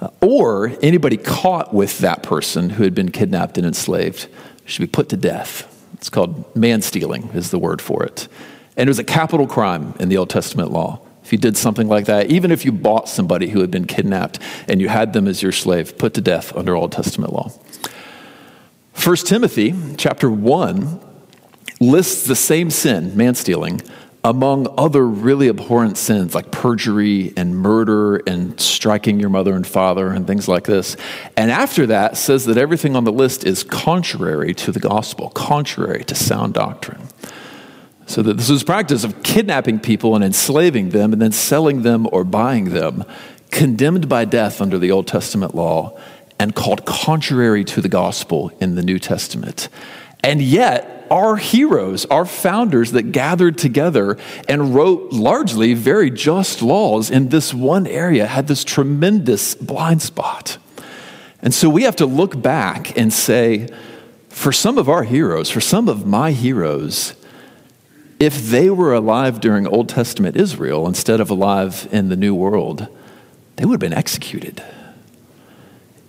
uh, 0.00 0.08
or 0.20 0.72
anybody 0.82 1.16
caught 1.16 1.72
with 1.72 1.98
that 1.98 2.22
person 2.22 2.70
who 2.70 2.84
had 2.84 2.94
been 2.94 3.10
kidnapped 3.10 3.56
and 3.58 3.66
enslaved, 3.66 4.28
should 4.64 4.82
be 4.82 4.86
put 4.86 5.08
to 5.08 5.16
death. 5.16 5.70
It's 5.94 6.10
called 6.10 6.54
man 6.56 6.82
stealing, 6.82 7.30
is 7.34 7.50
the 7.50 7.58
word 7.58 7.80
for 7.80 8.04
it. 8.04 8.28
And 8.76 8.88
it 8.88 8.90
was 8.90 8.98
a 8.98 9.04
capital 9.04 9.46
crime 9.46 9.94
in 9.98 10.08
the 10.08 10.16
Old 10.16 10.30
Testament 10.30 10.70
law. 10.70 11.00
If 11.22 11.32
you 11.32 11.38
did 11.38 11.56
something 11.56 11.88
like 11.88 12.06
that, 12.06 12.30
even 12.30 12.50
if 12.50 12.64
you 12.66 12.72
bought 12.72 13.08
somebody 13.08 13.48
who 13.48 13.60
had 13.60 13.70
been 13.70 13.86
kidnapped 13.86 14.38
and 14.68 14.80
you 14.80 14.88
had 14.88 15.14
them 15.14 15.26
as 15.26 15.42
your 15.42 15.52
slave, 15.52 15.96
put 15.96 16.12
to 16.14 16.20
death 16.20 16.54
under 16.54 16.76
Old 16.76 16.92
Testament 16.92 17.32
law. 17.32 17.50
1 19.02 19.16
Timothy 19.16 19.74
chapter 19.96 20.30
1 20.30 21.00
lists 21.80 22.26
the 22.26 22.36
same 22.36 22.70
sin, 22.70 23.16
man 23.16 23.34
stealing, 23.34 23.80
among 24.24 24.66
other 24.78 25.06
really 25.06 25.50
abhorrent 25.50 25.98
sins 25.98 26.34
like 26.34 26.50
perjury 26.50 27.34
and 27.36 27.54
murder 27.54 28.16
and 28.16 28.58
striking 28.58 29.20
your 29.20 29.28
mother 29.28 29.54
and 29.54 29.66
father 29.66 30.08
and 30.10 30.26
things 30.26 30.48
like 30.48 30.64
this. 30.64 30.96
And 31.36 31.50
after 31.50 31.86
that, 31.88 32.16
says 32.16 32.46
that 32.46 32.56
everything 32.56 32.96
on 32.96 33.04
the 33.04 33.12
list 33.12 33.44
is 33.44 33.62
contrary 33.62 34.54
to 34.54 34.72
the 34.72 34.80
gospel, 34.80 35.28
contrary 35.28 36.04
to 36.04 36.14
sound 36.14 36.54
doctrine. 36.54 37.06
So 38.06 38.22
that 38.22 38.38
this 38.38 38.48
is 38.48 38.64
practice 38.64 39.04
of 39.04 39.22
kidnapping 39.22 39.78
people 39.80 40.14
and 40.14 40.24
enslaving 40.24 40.90
them 40.90 41.12
and 41.12 41.20
then 41.20 41.32
selling 41.32 41.82
them 41.82 42.08
or 42.10 42.24
buying 42.24 42.70
them, 42.70 43.04
condemned 43.50 44.08
by 44.08 44.24
death 44.24 44.60
under 44.60 44.78
the 44.78 44.90
Old 44.90 45.06
Testament 45.06 45.54
law 45.54 45.98
and 46.38 46.54
called 46.54 46.86
contrary 46.86 47.64
to 47.64 47.80
the 47.80 47.88
gospel 47.88 48.50
in 48.58 48.74
the 48.74 48.82
New 48.82 48.98
Testament. 48.98 49.68
And 50.22 50.40
yet, 50.40 50.93
our 51.14 51.36
heroes, 51.36 52.04
our 52.06 52.24
founders 52.24 52.90
that 52.90 53.12
gathered 53.12 53.56
together 53.56 54.18
and 54.48 54.74
wrote 54.74 55.12
largely 55.12 55.72
very 55.72 56.10
just 56.10 56.60
laws 56.60 57.08
in 57.08 57.28
this 57.28 57.54
one 57.54 57.86
area 57.86 58.26
had 58.26 58.48
this 58.48 58.64
tremendous 58.64 59.54
blind 59.54 60.02
spot. 60.02 60.58
And 61.40 61.54
so 61.54 61.70
we 61.70 61.84
have 61.84 61.94
to 61.96 62.06
look 62.06 62.42
back 62.42 62.98
and 62.98 63.12
say, 63.12 63.68
for 64.28 64.50
some 64.50 64.76
of 64.76 64.88
our 64.88 65.04
heroes, 65.04 65.48
for 65.50 65.60
some 65.60 65.88
of 65.88 66.04
my 66.04 66.32
heroes, 66.32 67.14
if 68.18 68.46
they 68.48 68.68
were 68.68 68.92
alive 68.92 69.38
during 69.38 69.68
Old 69.68 69.88
Testament 69.88 70.36
Israel 70.36 70.84
instead 70.84 71.20
of 71.20 71.30
alive 71.30 71.86
in 71.92 72.08
the 72.08 72.16
New 72.16 72.34
World, 72.34 72.88
they 73.54 73.64
would 73.64 73.74
have 73.74 73.80
been 73.80 73.96
executed. 73.96 74.64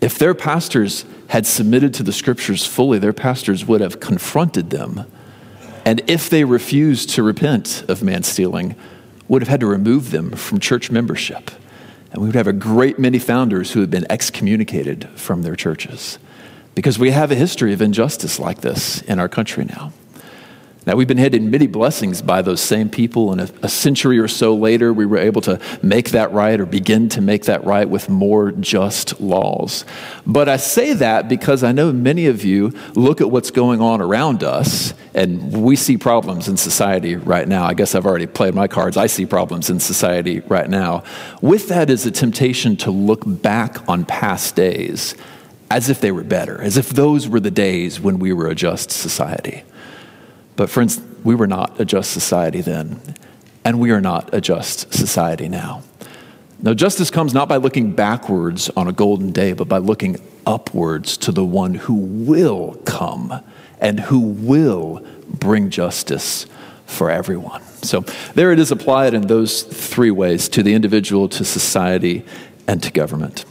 If 0.05 0.19
their 0.19 0.35
pastors 0.35 1.03
had 1.29 1.47
submitted 1.47 1.91
to 1.95 2.03
the 2.03 2.13
scriptures 2.13 2.63
fully, 2.63 2.99
their 2.99 3.11
pastors 3.11 3.65
would 3.65 3.81
have 3.81 3.99
confronted 3.99 4.69
them. 4.69 5.11
And 5.83 6.03
if 6.05 6.29
they 6.29 6.43
refused 6.43 7.09
to 7.15 7.23
repent 7.23 7.83
of 7.87 8.03
man 8.03 8.21
stealing, 8.21 8.75
would 9.27 9.41
have 9.41 9.49
had 9.49 9.61
to 9.61 9.65
remove 9.65 10.11
them 10.11 10.29
from 10.33 10.59
church 10.59 10.91
membership. 10.91 11.49
And 12.11 12.21
we 12.21 12.27
would 12.27 12.35
have 12.35 12.45
a 12.45 12.53
great 12.53 12.99
many 12.99 13.17
founders 13.17 13.71
who 13.71 13.79
had 13.79 13.89
been 13.89 14.05
excommunicated 14.07 15.09
from 15.15 15.41
their 15.41 15.55
churches. 15.55 16.19
Because 16.75 16.99
we 16.99 17.09
have 17.09 17.31
a 17.31 17.35
history 17.35 17.73
of 17.73 17.81
injustice 17.81 18.37
like 18.37 18.61
this 18.61 19.01
in 19.01 19.19
our 19.19 19.27
country 19.27 19.65
now. 19.65 19.91
Now, 20.85 20.95
we've 20.95 21.07
been 21.07 21.17
handed 21.17 21.41
many 21.41 21.65
blessings 21.65 22.21
by 22.21 22.43
those 22.43 22.61
same 22.61 22.89
people, 22.89 23.31
and 23.31 23.41
a, 23.41 23.49
a, 23.63 23.69
century 23.69 24.19
or 24.19 24.27
so 24.27 24.53
later, 24.53 24.93
we 24.93 25.07
were 25.07 25.17
able 25.17 25.41
to 25.41 25.59
make 25.81 26.11
that 26.11 26.31
right 26.31 26.59
or 26.59 26.67
begin 26.67 27.09
to 27.09 27.21
make 27.21 27.45
that 27.45 27.63
right 27.63 27.89
with 27.89 28.07
more 28.07 28.51
just 28.51 29.19
laws. 29.19 29.83
But 30.27 30.47
I 30.47 30.57
say 30.57 30.93
that 30.93 31.27
because 31.27 31.63
I 31.63 31.71
know 31.71 31.91
many 31.91 32.27
of 32.27 32.43
you 32.43 32.71
look 32.93 33.19
at 33.19 33.31
what's 33.31 33.49
going 33.49 33.81
on 33.81 33.99
around 33.99 34.43
us, 34.43 34.93
and 35.15 35.63
we 35.63 35.75
see 35.75 35.97
problems 35.97 36.47
in 36.47 36.55
society 36.55 37.15
right 37.15 37.47
now. 37.47 37.65
I 37.65 37.73
guess 37.73 37.95
I've 37.95 38.05
already 38.05 38.27
played 38.27 38.53
my 38.53 38.67
cards. 38.67 38.95
I 38.95 39.07
see 39.07 39.25
problems 39.25 39.71
in 39.71 39.79
society 39.79 40.41
right 40.41 40.69
now. 40.69 41.03
With 41.41 41.67
that 41.69 41.89
is 41.89 42.05
a 42.05 42.11
temptation 42.11 42.75
to 42.77 42.91
look 42.91 43.23
back 43.25 43.89
on 43.89 44.05
past 44.05 44.55
days 44.55 45.15
as 45.71 45.89
if 45.89 45.99
they 45.99 46.11
were 46.11 46.23
better, 46.23 46.61
as 46.61 46.77
if 46.77 46.89
those 46.89 47.27
were 47.27 47.39
the 47.39 47.49
days 47.49 47.99
when 47.99 48.19
we 48.19 48.31
were 48.31 48.47
a 48.47 48.55
just 48.55 48.91
society. 48.91 49.63
But, 50.55 50.69
friends, 50.69 51.01
we 51.23 51.35
were 51.35 51.47
not 51.47 51.79
a 51.79 51.85
just 51.85 52.11
society 52.11 52.61
then, 52.61 53.01
and 53.63 53.79
we 53.79 53.91
are 53.91 54.01
not 54.01 54.33
a 54.33 54.39
just 54.39 54.93
society 54.93 55.49
now. 55.49 55.83
Now, 56.61 56.73
justice 56.73 57.11
comes 57.11 57.33
not 57.33 57.49
by 57.49 57.57
looking 57.57 57.91
backwards 57.91 58.69
on 58.77 58.87
a 58.87 58.93
golden 58.93 59.31
day, 59.31 59.53
but 59.53 59.67
by 59.67 59.79
looking 59.79 60.17
upwards 60.45 61.17
to 61.17 61.31
the 61.31 61.43
one 61.43 61.75
who 61.75 61.95
will 61.95 62.75
come 62.85 63.43
and 63.79 63.99
who 63.99 64.19
will 64.19 65.05
bring 65.27 65.69
justice 65.69 66.45
for 66.85 67.09
everyone. 67.09 67.61
So, 67.83 68.01
there 68.35 68.51
it 68.51 68.59
is 68.59 68.71
applied 68.71 69.13
in 69.13 69.27
those 69.27 69.63
three 69.63 70.11
ways 70.11 70.47
to 70.49 70.63
the 70.63 70.73
individual, 70.73 71.27
to 71.29 71.43
society, 71.43 72.25
and 72.67 72.81
to 72.81 72.91
government. 72.91 73.45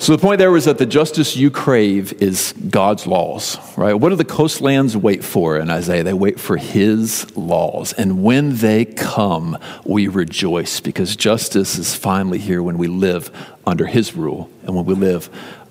So 0.00 0.14
the 0.14 0.22
point 0.22 0.38
there 0.38 0.52
was 0.52 0.66
that 0.66 0.78
the 0.78 0.86
justice 0.86 1.36
you 1.36 1.50
crave 1.50 2.22
is 2.22 2.54
God's 2.70 3.04
laws, 3.04 3.58
right? 3.76 3.94
What 3.94 4.10
do 4.10 4.14
the 4.14 4.24
coastlands 4.24 4.96
wait 4.96 5.24
for 5.24 5.58
in 5.58 5.70
Isaiah? 5.70 6.04
They 6.04 6.12
wait 6.12 6.38
for 6.38 6.56
his 6.56 7.36
laws. 7.36 7.94
And 7.94 8.22
when 8.22 8.56
they 8.58 8.84
come, 8.84 9.58
we 9.84 10.06
rejoice 10.06 10.78
because 10.78 11.16
justice 11.16 11.78
is 11.78 11.96
finally 11.96 12.38
here 12.38 12.62
when 12.62 12.78
we 12.78 12.86
live 12.86 13.32
under 13.66 13.86
his 13.86 14.14
rule 14.14 14.48
and 14.62 14.76
when 14.76 14.84
we 14.84 14.94
live 14.94 15.28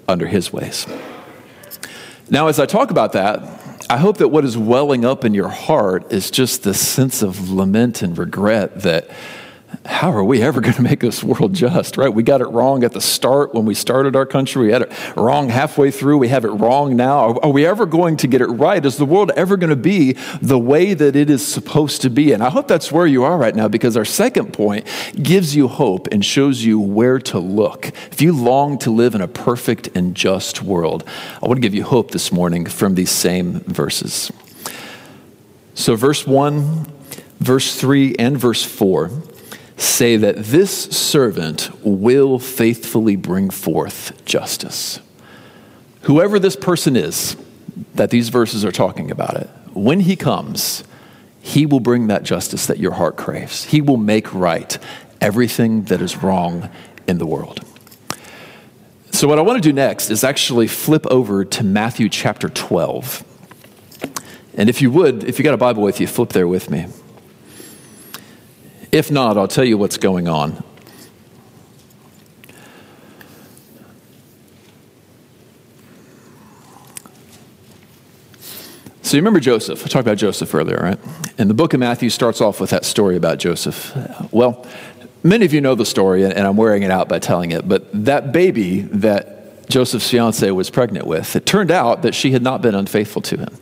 under 0.09 0.27
his 0.27 0.51
ways. 0.51 0.85
Now, 2.29 2.47
as 2.47 2.59
I 2.59 2.65
talk 2.65 2.91
about 2.91 3.13
that, 3.13 3.41
I 3.89 3.95
hope 3.95 4.17
that 4.17 4.27
what 4.27 4.43
is 4.43 4.57
welling 4.57 5.05
up 5.05 5.23
in 5.23 5.33
your 5.33 5.47
heart 5.47 6.11
is 6.11 6.29
just 6.29 6.63
the 6.63 6.73
sense 6.73 7.21
of 7.21 7.49
lament 7.49 8.01
and 8.01 8.17
regret 8.17 8.81
that 8.81 9.09
how 9.87 10.11
are 10.11 10.23
we 10.23 10.43
ever 10.43 10.61
going 10.67 10.75
to 10.75 10.81
make 10.81 10.99
this 10.99 11.23
world 11.23 11.53
just, 11.53 11.97
right? 11.97 12.09
We 12.09 12.21
got 12.21 12.41
it 12.41 12.47
wrong 12.47 12.83
at 12.83 12.91
the 12.91 13.01
start 13.01 13.53
when 13.53 13.65
we 13.65 13.73
started 13.73 14.15
our 14.15 14.25
country. 14.25 14.67
We 14.67 14.71
had 14.71 14.83
it 14.83 14.91
wrong 15.15 15.49
halfway 15.49 15.91
through. 15.91 16.17
We 16.17 16.27
have 16.27 16.45
it 16.45 16.49
wrong 16.49 16.95
now. 16.95 17.39
Are 17.39 17.49
we 17.49 17.65
ever 17.65 17.85
going 17.85 18.17
to 18.17 18.27
get 18.27 18.41
it 18.41 18.47
right? 18.47 18.85
Is 18.85 18.97
the 18.97 19.05
world 19.05 19.31
ever 19.35 19.57
going 19.57 19.69
to 19.69 19.75
be 19.75 20.13
the 20.41 20.59
way 20.59 20.93
that 20.93 21.15
it 21.15 21.29
is 21.29 21.45
supposed 21.45 22.01
to 22.01 22.09
be? 22.09 22.33
And 22.33 22.43
I 22.43 22.49
hope 22.49 22.67
that's 22.67 22.91
where 22.91 23.07
you 23.07 23.23
are 23.23 23.37
right 23.37 23.55
now 23.55 23.67
because 23.67 23.97
our 23.97 24.05
second 24.05 24.53
point 24.53 24.85
gives 25.21 25.55
you 25.55 25.67
hope 25.67 26.07
and 26.11 26.23
shows 26.23 26.63
you 26.63 26.79
where 26.79 27.19
to 27.19 27.39
look. 27.39 27.87
If 28.11 28.21
you 28.21 28.33
long 28.33 28.77
to 28.79 28.91
live 28.91 29.15
in 29.15 29.21
a 29.21 29.27
perfect 29.27 29.89
and 29.95 30.15
just 30.15 30.61
world, 30.61 31.03
I 31.41 31.47
want 31.47 31.57
to 31.57 31.61
give 31.61 31.73
you 31.73 31.83
hope 31.83 32.11
this 32.11 32.31
morning 32.31 32.65
from 32.65 32.95
these 32.95 33.11
same 33.11 33.61
verses. 33.61 34.31
So, 35.73 35.95
verse 35.95 36.25
1, 36.25 36.87
verse 37.39 37.79
3, 37.79 38.15
and 38.17 38.37
verse 38.37 38.63
4 38.63 39.11
say 39.87 40.17
that 40.17 40.37
this 40.37 40.71
servant 40.71 41.69
will 41.83 42.39
faithfully 42.39 43.15
bring 43.15 43.49
forth 43.49 44.23
justice. 44.25 44.99
Whoever 46.01 46.39
this 46.39 46.55
person 46.55 46.95
is 46.95 47.35
that 47.95 48.09
these 48.09 48.29
verses 48.29 48.63
are 48.63 48.71
talking 48.71 49.11
about 49.11 49.35
it, 49.35 49.49
when 49.73 50.01
he 50.01 50.15
comes, 50.15 50.83
he 51.41 51.65
will 51.65 51.79
bring 51.79 52.07
that 52.07 52.23
justice 52.23 52.65
that 52.67 52.79
your 52.79 52.93
heart 52.93 53.15
craves. 53.17 53.65
He 53.65 53.81
will 53.81 53.97
make 53.97 54.33
right 54.33 54.77
everything 55.21 55.83
that 55.85 56.01
is 56.01 56.17
wrong 56.17 56.69
in 57.07 57.17
the 57.17 57.25
world. 57.25 57.61
So, 59.11 59.27
what 59.27 59.39
I 59.39 59.41
want 59.41 59.61
to 59.61 59.67
do 59.67 59.73
next 59.73 60.09
is 60.09 60.23
actually 60.23 60.67
flip 60.67 61.07
over 61.07 61.43
to 61.43 61.63
Matthew 61.63 62.09
chapter 62.09 62.49
12. 62.49 63.23
And 64.55 64.69
if 64.69 64.81
you 64.81 64.91
would, 64.91 65.23
if 65.23 65.39
you 65.39 65.43
got 65.43 65.53
a 65.53 65.57
Bible 65.57 65.81
with 65.83 65.99
you, 65.99 66.07
flip 66.07 66.29
there 66.29 66.47
with 66.47 66.69
me. 66.69 66.87
If 68.91 69.11
not, 69.11 69.37
I'll 69.37 69.47
tell 69.47 69.65
you 69.65 69.77
what's 69.77 69.97
going 69.97 70.27
on. 70.27 70.63
So 79.01 79.15
you 79.15 79.21
remember 79.21 79.39
Joseph. 79.39 79.85
I 79.85 79.87
talked 79.87 80.05
about 80.05 80.17
Joseph 80.17 80.53
earlier, 80.53 80.77
right? 80.77 80.99
And 81.37 81.49
the 81.49 81.53
book 81.53 81.73
of 81.73 81.79
Matthew 81.79 82.09
starts 82.09 82.41
off 82.41 82.59
with 82.59 82.71
that 82.71 82.83
story 82.83 83.15
about 83.15 83.37
Joseph. 83.37 83.95
Well, 84.33 84.65
many 85.23 85.45
of 85.45 85.53
you 85.53 85.61
know 85.61 85.75
the 85.75 85.85
story, 85.85 86.25
and 86.25 86.37
I'm 86.37 86.57
wearing 86.57 86.83
it 86.83 86.91
out 86.91 87.07
by 87.07 87.19
telling 87.19 87.51
it, 87.51 87.69
but 87.69 87.87
that 88.05 88.33
baby 88.33 88.81
that 88.81 89.69
Joseph's 89.69 90.09
fiance 90.09 90.51
was 90.51 90.69
pregnant 90.69 91.07
with, 91.07 91.37
it 91.37 91.45
turned 91.45 91.71
out 91.71 92.01
that 92.01 92.15
she 92.15 92.31
had 92.31 92.41
not 92.41 92.61
been 92.61 92.75
unfaithful 92.75 93.21
to 93.23 93.37
him. 93.37 93.57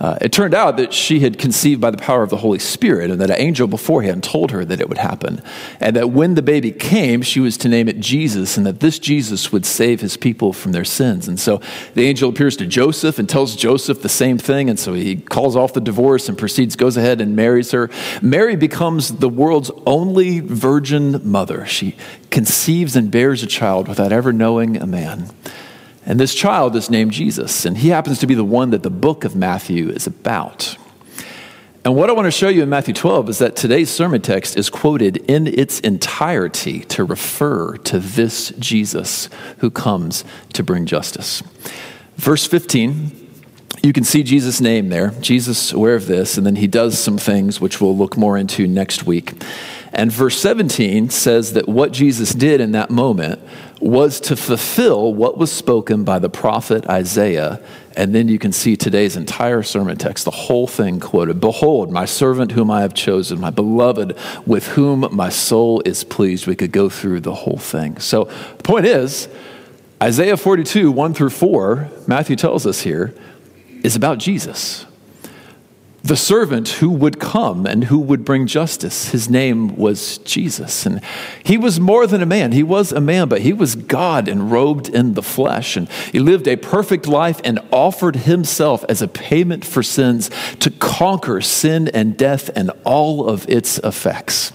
Uh, 0.00 0.16
it 0.20 0.32
turned 0.32 0.54
out 0.54 0.76
that 0.76 0.92
she 0.92 1.20
had 1.20 1.38
conceived 1.38 1.80
by 1.80 1.90
the 1.90 1.98
power 1.98 2.22
of 2.22 2.30
the 2.30 2.36
Holy 2.36 2.58
Spirit, 2.58 3.10
and 3.10 3.20
that 3.20 3.30
an 3.30 3.40
angel 3.40 3.66
beforehand 3.66 4.22
told 4.22 4.52
her 4.52 4.64
that 4.64 4.80
it 4.80 4.88
would 4.88 4.98
happen. 4.98 5.42
And 5.80 5.96
that 5.96 6.10
when 6.10 6.34
the 6.34 6.42
baby 6.42 6.70
came, 6.70 7.22
she 7.22 7.40
was 7.40 7.56
to 7.58 7.68
name 7.68 7.88
it 7.88 7.98
Jesus, 7.98 8.56
and 8.56 8.64
that 8.64 8.80
this 8.80 8.98
Jesus 8.98 9.50
would 9.50 9.66
save 9.66 10.00
his 10.00 10.16
people 10.16 10.52
from 10.52 10.72
their 10.72 10.84
sins. 10.84 11.26
And 11.26 11.38
so 11.38 11.60
the 11.94 12.06
angel 12.06 12.30
appears 12.30 12.56
to 12.58 12.66
Joseph 12.66 13.18
and 13.18 13.28
tells 13.28 13.56
Joseph 13.56 14.02
the 14.02 14.08
same 14.08 14.38
thing. 14.38 14.70
And 14.70 14.78
so 14.78 14.94
he 14.94 15.16
calls 15.16 15.56
off 15.56 15.72
the 15.72 15.80
divorce 15.80 16.28
and 16.28 16.38
proceeds, 16.38 16.76
goes 16.76 16.96
ahead 16.96 17.20
and 17.20 17.34
marries 17.34 17.72
her. 17.72 17.90
Mary 18.22 18.56
becomes 18.56 19.18
the 19.18 19.28
world's 19.28 19.70
only 19.84 20.40
virgin 20.40 21.20
mother. 21.28 21.66
She 21.66 21.96
conceives 22.30 22.94
and 22.94 23.10
bears 23.10 23.42
a 23.42 23.46
child 23.46 23.88
without 23.88 24.12
ever 24.12 24.32
knowing 24.32 24.76
a 24.76 24.86
man. 24.86 25.30
And 26.08 26.18
this 26.18 26.34
child 26.34 26.74
is 26.74 26.88
named 26.88 27.12
Jesus, 27.12 27.66
and 27.66 27.76
he 27.76 27.90
happens 27.90 28.18
to 28.20 28.26
be 28.26 28.34
the 28.34 28.42
one 28.42 28.70
that 28.70 28.82
the 28.82 28.88
book 28.88 29.24
of 29.24 29.36
Matthew 29.36 29.90
is 29.90 30.06
about. 30.06 30.74
And 31.84 31.94
what 31.94 32.08
I 32.08 32.14
want 32.14 32.24
to 32.24 32.30
show 32.30 32.48
you 32.48 32.62
in 32.62 32.70
Matthew 32.70 32.94
12 32.94 33.28
is 33.28 33.38
that 33.40 33.56
today's 33.56 33.90
sermon 33.90 34.22
text 34.22 34.56
is 34.56 34.70
quoted 34.70 35.18
in 35.28 35.46
its 35.46 35.80
entirety 35.80 36.80
to 36.84 37.04
refer 37.04 37.76
to 37.76 38.00
this 38.00 38.54
Jesus 38.58 39.28
who 39.58 39.70
comes 39.70 40.24
to 40.54 40.62
bring 40.62 40.86
justice. 40.86 41.42
Verse 42.16 42.46
15, 42.46 43.28
you 43.82 43.92
can 43.92 44.02
see 44.02 44.22
Jesus' 44.22 44.62
name 44.62 44.88
there. 44.88 45.10
Jesus 45.20 45.74
aware 45.74 45.94
of 45.94 46.06
this, 46.06 46.38
and 46.38 46.46
then 46.46 46.56
he 46.56 46.66
does 46.66 46.98
some 46.98 47.18
things 47.18 47.60
which 47.60 47.82
we'll 47.82 47.96
look 47.96 48.16
more 48.16 48.38
into 48.38 48.66
next 48.66 49.04
week. 49.04 49.34
And 49.92 50.10
verse 50.10 50.40
17 50.40 51.10
says 51.10 51.52
that 51.52 51.68
what 51.68 51.92
Jesus 51.92 52.32
did 52.32 52.62
in 52.62 52.72
that 52.72 52.90
moment 52.90 53.40
was 53.80 54.20
to 54.20 54.36
fulfill 54.36 55.14
what 55.14 55.38
was 55.38 55.52
spoken 55.52 56.04
by 56.04 56.18
the 56.18 56.28
prophet 56.28 56.86
Isaiah. 56.86 57.60
And 57.96 58.14
then 58.14 58.28
you 58.28 58.38
can 58.38 58.52
see 58.52 58.76
today's 58.76 59.16
entire 59.16 59.62
sermon 59.62 59.96
text, 59.96 60.24
the 60.24 60.30
whole 60.30 60.66
thing 60.66 61.00
quoted 61.00 61.40
Behold, 61.40 61.92
my 61.92 62.04
servant 62.04 62.52
whom 62.52 62.70
I 62.70 62.82
have 62.82 62.94
chosen, 62.94 63.40
my 63.40 63.50
beloved 63.50 64.16
with 64.46 64.66
whom 64.68 65.08
my 65.12 65.28
soul 65.28 65.82
is 65.84 66.04
pleased. 66.04 66.46
We 66.46 66.56
could 66.56 66.72
go 66.72 66.88
through 66.88 67.20
the 67.20 67.34
whole 67.34 67.58
thing. 67.58 67.98
So 67.98 68.24
the 68.24 68.62
point 68.62 68.86
is, 68.86 69.28
Isaiah 70.02 70.36
42, 70.36 70.90
1 70.92 71.14
through 71.14 71.30
4, 71.30 71.88
Matthew 72.06 72.36
tells 72.36 72.66
us 72.66 72.82
here, 72.82 73.14
is 73.82 73.96
about 73.96 74.18
Jesus 74.18 74.86
the 76.08 76.16
servant 76.16 76.68
who 76.68 76.88
would 76.88 77.20
come 77.20 77.66
and 77.66 77.84
who 77.84 77.98
would 77.98 78.24
bring 78.24 78.46
justice. 78.46 79.10
His 79.10 79.28
name 79.28 79.76
was 79.76 80.16
Jesus. 80.18 80.86
And 80.86 81.02
he 81.44 81.58
was 81.58 81.78
more 81.78 82.06
than 82.06 82.22
a 82.22 82.26
man. 82.26 82.52
He 82.52 82.62
was 82.62 82.92
a 82.92 83.00
man, 83.00 83.28
but 83.28 83.42
he 83.42 83.52
was 83.52 83.76
God 83.76 84.26
enrobed 84.26 84.88
in 84.88 85.12
the 85.12 85.22
flesh. 85.22 85.76
And 85.76 85.86
he 86.10 86.18
lived 86.18 86.48
a 86.48 86.56
perfect 86.56 87.06
life 87.06 87.42
and 87.44 87.60
offered 87.70 88.16
himself 88.16 88.86
as 88.88 89.02
a 89.02 89.08
payment 89.08 89.66
for 89.66 89.82
sins 89.82 90.30
to 90.60 90.70
conquer 90.70 91.42
sin 91.42 91.88
and 91.88 92.16
death 92.16 92.48
and 92.56 92.70
all 92.84 93.28
of 93.28 93.46
its 93.46 93.78
effects. 93.80 94.52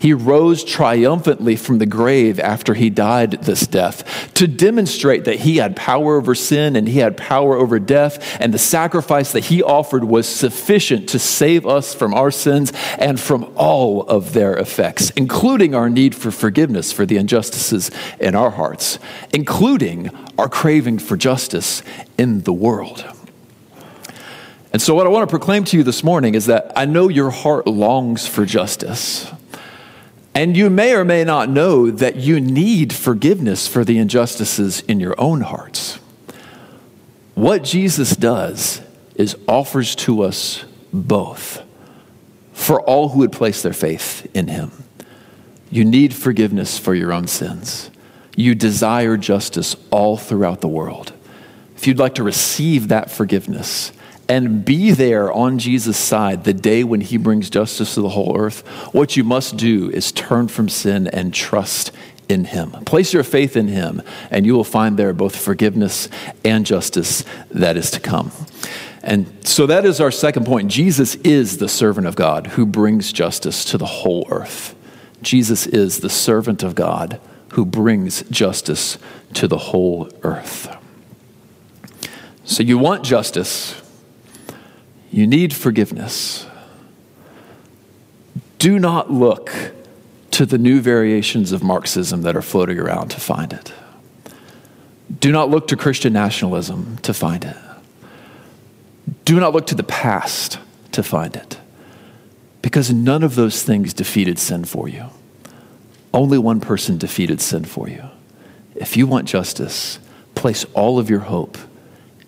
He 0.00 0.12
rose 0.12 0.64
triumphantly 0.64 1.56
from 1.56 1.78
the 1.78 1.86
grave 1.86 2.38
after 2.40 2.74
he 2.74 2.90
died 2.90 3.42
this 3.42 3.66
death 3.66 4.32
to 4.34 4.46
demonstrate 4.46 5.24
that 5.24 5.40
he 5.40 5.56
had 5.56 5.76
power 5.76 6.16
over 6.16 6.34
sin 6.34 6.76
and 6.76 6.88
he 6.88 6.98
had 6.98 7.16
power 7.16 7.56
over 7.56 7.78
death, 7.78 8.36
and 8.40 8.52
the 8.52 8.58
sacrifice 8.58 9.32
that 9.32 9.46
he 9.46 9.62
offered 9.62 10.04
was 10.04 10.28
sufficient 10.28 11.08
to 11.08 11.18
save 11.18 11.66
us 11.66 11.94
from 11.94 12.14
our 12.14 12.30
sins 12.30 12.72
and 12.98 13.18
from 13.18 13.52
all 13.56 14.02
of 14.02 14.32
their 14.32 14.56
effects, 14.56 15.10
including 15.10 15.74
our 15.74 15.88
need 15.88 16.14
for 16.14 16.30
forgiveness 16.30 16.92
for 16.92 17.06
the 17.06 17.16
injustices 17.16 17.90
in 18.20 18.34
our 18.34 18.50
hearts, 18.50 18.98
including 19.32 20.10
our 20.38 20.48
craving 20.48 20.98
for 20.98 21.16
justice 21.16 21.82
in 22.18 22.42
the 22.42 22.52
world. 22.52 23.04
And 24.72 24.82
so, 24.82 24.94
what 24.94 25.06
I 25.06 25.08
want 25.08 25.26
to 25.26 25.30
proclaim 25.30 25.64
to 25.64 25.76
you 25.78 25.82
this 25.82 26.04
morning 26.04 26.34
is 26.34 26.46
that 26.46 26.72
I 26.76 26.84
know 26.84 27.08
your 27.08 27.30
heart 27.30 27.66
longs 27.66 28.26
for 28.26 28.44
justice. 28.44 29.30
And 30.36 30.54
you 30.54 30.68
may 30.68 30.94
or 30.94 31.02
may 31.02 31.24
not 31.24 31.48
know 31.48 31.90
that 31.90 32.16
you 32.16 32.40
need 32.40 32.92
forgiveness 32.92 33.66
for 33.66 33.86
the 33.86 33.96
injustices 33.96 34.80
in 34.80 35.00
your 35.00 35.18
own 35.18 35.40
hearts. 35.40 35.98
What 37.34 37.64
Jesus 37.64 38.14
does 38.14 38.82
is 39.14 39.34
offers 39.48 39.94
to 39.96 40.20
us 40.22 40.66
both 40.92 41.62
for 42.52 42.82
all 42.82 43.08
who 43.08 43.20
would 43.20 43.32
place 43.32 43.62
their 43.62 43.72
faith 43.72 44.30
in 44.34 44.48
him. 44.48 44.72
You 45.70 45.86
need 45.86 46.12
forgiveness 46.12 46.78
for 46.78 46.94
your 46.94 47.14
own 47.14 47.28
sins. 47.28 47.90
You 48.36 48.54
desire 48.54 49.16
justice 49.16 49.74
all 49.90 50.18
throughout 50.18 50.60
the 50.60 50.68
world. 50.68 51.14
If 51.76 51.86
you'd 51.86 51.98
like 51.98 52.16
to 52.16 52.22
receive 52.22 52.88
that 52.88 53.10
forgiveness, 53.10 53.90
and 54.28 54.64
be 54.64 54.90
there 54.90 55.32
on 55.32 55.58
Jesus' 55.58 55.96
side 55.96 56.44
the 56.44 56.54
day 56.54 56.82
when 56.82 57.00
he 57.00 57.16
brings 57.16 57.48
justice 57.48 57.94
to 57.94 58.00
the 58.00 58.10
whole 58.10 58.36
earth, 58.36 58.66
what 58.92 59.16
you 59.16 59.24
must 59.24 59.56
do 59.56 59.90
is 59.90 60.10
turn 60.12 60.48
from 60.48 60.68
sin 60.68 61.06
and 61.06 61.32
trust 61.32 61.92
in 62.28 62.46
him. 62.46 62.72
Place 62.84 63.12
your 63.12 63.22
faith 63.22 63.56
in 63.56 63.68
him, 63.68 64.02
and 64.30 64.44
you 64.44 64.54
will 64.54 64.64
find 64.64 64.96
there 64.96 65.12
both 65.12 65.36
forgiveness 65.36 66.08
and 66.44 66.66
justice 66.66 67.24
that 67.50 67.76
is 67.76 67.90
to 67.92 68.00
come. 68.00 68.32
And 69.02 69.46
so 69.46 69.66
that 69.66 69.84
is 69.84 70.00
our 70.00 70.10
second 70.10 70.46
point. 70.46 70.68
Jesus 70.68 71.14
is 71.16 71.58
the 71.58 71.68
servant 71.68 72.08
of 72.08 72.16
God 72.16 72.48
who 72.48 72.66
brings 72.66 73.12
justice 73.12 73.64
to 73.66 73.78
the 73.78 73.86
whole 73.86 74.26
earth. 74.30 74.74
Jesus 75.22 75.66
is 75.66 76.00
the 76.00 76.10
servant 76.10 76.64
of 76.64 76.74
God 76.74 77.20
who 77.52 77.64
brings 77.64 78.22
justice 78.24 78.98
to 79.34 79.46
the 79.46 79.58
whole 79.58 80.10
earth. 80.22 80.76
So 82.44 82.64
you 82.64 82.78
want 82.78 83.04
justice 83.04 83.80
you 85.16 85.26
need 85.26 85.54
forgiveness. 85.54 86.46
Do 88.58 88.78
not 88.78 89.10
look 89.10 89.50
to 90.32 90.44
the 90.44 90.58
new 90.58 90.82
variations 90.82 91.52
of 91.52 91.62
Marxism 91.62 92.20
that 92.20 92.36
are 92.36 92.42
floating 92.42 92.78
around 92.78 93.08
to 93.12 93.20
find 93.20 93.54
it. 93.54 93.72
Do 95.18 95.32
not 95.32 95.48
look 95.48 95.68
to 95.68 95.76
Christian 95.76 96.12
nationalism 96.12 96.98
to 96.98 97.14
find 97.14 97.46
it. 97.46 97.56
Do 99.24 99.40
not 99.40 99.54
look 99.54 99.66
to 99.68 99.74
the 99.74 99.82
past 99.82 100.58
to 100.92 101.02
find 101.02 101.34
it. 101.34 101.58
Because 102.60 102.92
none 102.92 103.22
of 103.22 103.36
those 103.36 103.62
things 103.62 103.94
defeated 103.94 104.38
sin 104.38 104.66
for 104.66 104.86
you. 104.86 105.06
Only 106.12 106.36
one 106.36 106.60
person 106.60 106.98
defeated 106.98 107.40
sin 107.40 107.64
for 107.64 107.88
you. 107.88 108.04
If 108.74 108.98
you 108.98 109.06
want 109.06 109.28
justice, 109.28 109.98
place 110.34 110.66
all 110.74 110.98
of 110.98 111.08
your 111.08 111.20
hope 111.20 111.56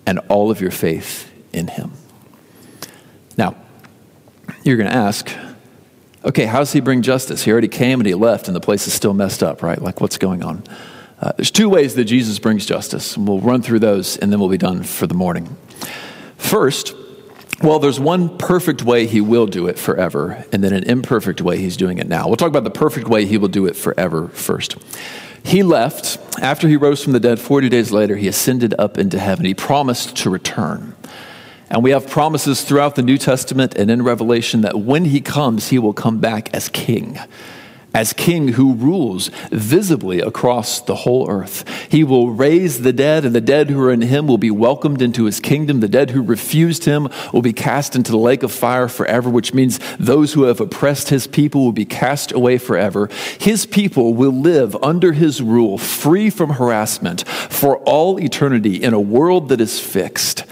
and 0.07 0.20
all 0.31 0.51
of 0.51 0.62
your 0.62 0.70
faith 0.70 1.31
in 1.53 1.68
Him. 1.68 1.92
You're 4.68 4.76
going 4.76 4.90
to 4.90 4.94
ask, 4.94 5.33
okay, 6.22 6.44
how 6.44 6.59
does 6.59 6.74
he 6.74 6.81
bring 6.81 7.00
justice? 7.00 7.42
He 7.42 7.50
already 7.50 7.68
came 7.68 8.00
and 8.00 8.07
he 8.07 8.12
left, 8.12 8.48
and 8.48 8.54
the 8.54 8.61
place 8.61 8.87
is 8.87 8.92
still 8.92 9.14
messed 9.14 9.42
up, 9.42 9.62
right? 9.62 9.81
Like, 9.81 10.02
what's 10.02 10.18
going 10.18 10.42
on? 10.42 10.62
Uh, 11.22 11.33
there's 11.38 11.50
two 11.50 11.70
ways 11.70 11.94
that 11.94 12.04
Jesus 12.04 12.38
brings 12.38 12.66
justice. 12.66 13.16
And 13.16 13.26
we'll 13.26 13.40
run 13.40 13.62
through 13.62 13.78
those, 13.78 14.18
and 14.18 14.31
then 14.31 14.38
we'll 14.38 14.50
be 14.50 14.59
done 14.59 14.83
for 14.83 15.07
the 15.07 15.14
morning. 15.14 15.57
First, 16.37 16.94
well, 17.62 17.78
there's 17.78 17.98
one 17.98 18.37
perfect 18.37 18.83
way 18.83 19.07
he 19.07 19.22
will 19.22 19.46
do 19.46 19.68
it 19.68 19.78
forever, 19.78 20.44
and 20.52 20.62
then 20.62 20.74
an 20.74 20.85
imperfect 20.85 21.40
way 21.40 21.57
he's 21.57 21.78
doing 21.78 21.96
it 21.96 22.07
now. 22.07 22.26
We'll 22.26 22.37
talk 22.37 22.48
about 22.48 22.64
the 22.64 22.70
perfect 22.70 23.09
way 23.09 23.24
he 23.24 23.38
will 23.38 23.48
do 23.48 23.64
it 23.64 23.74
forever 23.74 24.28
first. 24.28 24.76
He 25.42 25.62
left. 25.62 26.18
After 26.42 26.68
he 26.68 26.76
rose 26.76 27.02
from 27.02 27.14
the 27.14 27.20
dead, 27.20 27.40
40 27.40 27.70
days 27.70 27.90
later, 27.90 28.16
he 28.16 28.28
ascended 28.28 28.74
up 28.78 28.98
into 28.98 29.18
heaven. 29.18 29.46
He 29.46 29.54
promised 29.54 30.14
to 30.18 30.28
return. 30.28 30.94
And 31.70 31.83
we 31.83 31.90
have 31.90 32.09
promises 32.09 32.62
throughout 32.62 32.94
the 32.94 33.02
New 33.02 33.18
Testament 33.18 33.74
and 33.76 33.90
in 33.90 34.02
Revelation 34.02 34.62
that 34.62 34.81
when 34.81 35.07
he 35.07 35.20
comes, 35.20 35.68
he 35.68 35.78
will 35.78 35.92
come 35.92 36.18
back 36.18 36.52
as 36.54 36.70
king, 36.70 37.18
as 37.92 38.14
king 38.14 38.48
who 38.48 38.72
rules 38.72 39.28
visibly 39.50 40.20
across 40.20 40.81
the 40.81 40.94
whole 40.94 41.31
earth. 41.31 41.68
He 41.90 42.04
will 42.04 42.31
raise 42.31 42.81
the 42.81 42.92
dead, 42.92 43.26
and 43.26 43.35
the 43.35 43.42
dead 43.42 43.69
who 43.69 43.83
are 43.83 43.92
in 43.92 44.00
him 44.00 44.27
will 44.27 44.38
be 44.38 44.50
welcomed 44.50 45.02
into 45.02 45.25
his 45.25 45.40
kingdom. 45.40 45.81
The 45.81 45.88
dead 45.88 46.10
who 46.10 46.23
refused 46.23 46.87
him 46.87 47.08
will 47.35 47.42
be 47.42 47.52
cast 47.52 47.94
into 47.94 48.12
the 48.12 48.19
lake 48.19 48.42
of 48.42 48.50
fire 48.50 48.88
forever, 48.88 49.29
which 49.29 49.52
means 49.52 49.79
those 49.98 50.33
who 50.33 50.44
have 50.44 50.60
oppressed 50.60 51.10
his 51.10 51.27
people 51.27 51.64
will 51.64 51.73
be 51.73 51.85
cast 51.85 52.33
away 52.33 52.56
forever. 52.56 53.10
His 53.38 53.66
people 53.66 54.14
will 54.14 54.33
live 54.33 54.75
under 54.83 55.12
his 55.12 55.42
rule, 55.42 55.77
free 55.77 56.31
from 56.31 56.50
harassment, 56.50 57.29
for 57.29 57.77
all 57.81 58.19
eternity 58.19 58.83
in 58.83 58.94
a 58.94 59.00
world 59.00 59.50
that 59.50 59.60
is 59.60 59.81
fixed 59.81 60.44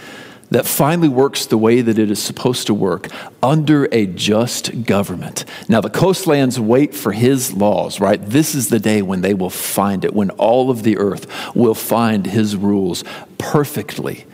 that 0.50 0.66
finally 0.66 1.08
works 1.08 1.46
the 1.46 1.58
way 1.58 1.80
that 1.80 1.98
it 1.98 2.10
is 2.10 2.22
supposed 2.22 2.66
to 2.66 2.74
work 2.74 3.08
under 3.42 3.88
a 3.92 4.06
just 4.06 4.84
government. 4.84 5.44
Now, 5.68 5.80
the 5.80 5.90
coastlands 5.90 6.60
wait 6.60 6.94
for 6.94 7.12
his 7.12 7.52
laws, 7.52 8.00
right? 8.00 8.24
This 8.24 8.54
is 8.54 8.68
the 8.68 8.78
day 8.78 9.02
when 9.02 9.22
they 9.22 9.34
will 9.34 9.50
find 9.50 10.04
it, 10.04 10.14
when 10.14 10.30
all 10.30 10.70
of 10.70 10.82
the 10.82 10.98
earth 10.98 11.26
will 11.54 11.74
find 11.74 12.26
his 12.26 12.56
rules 12.56 13.04
perfectly 13.38 14.26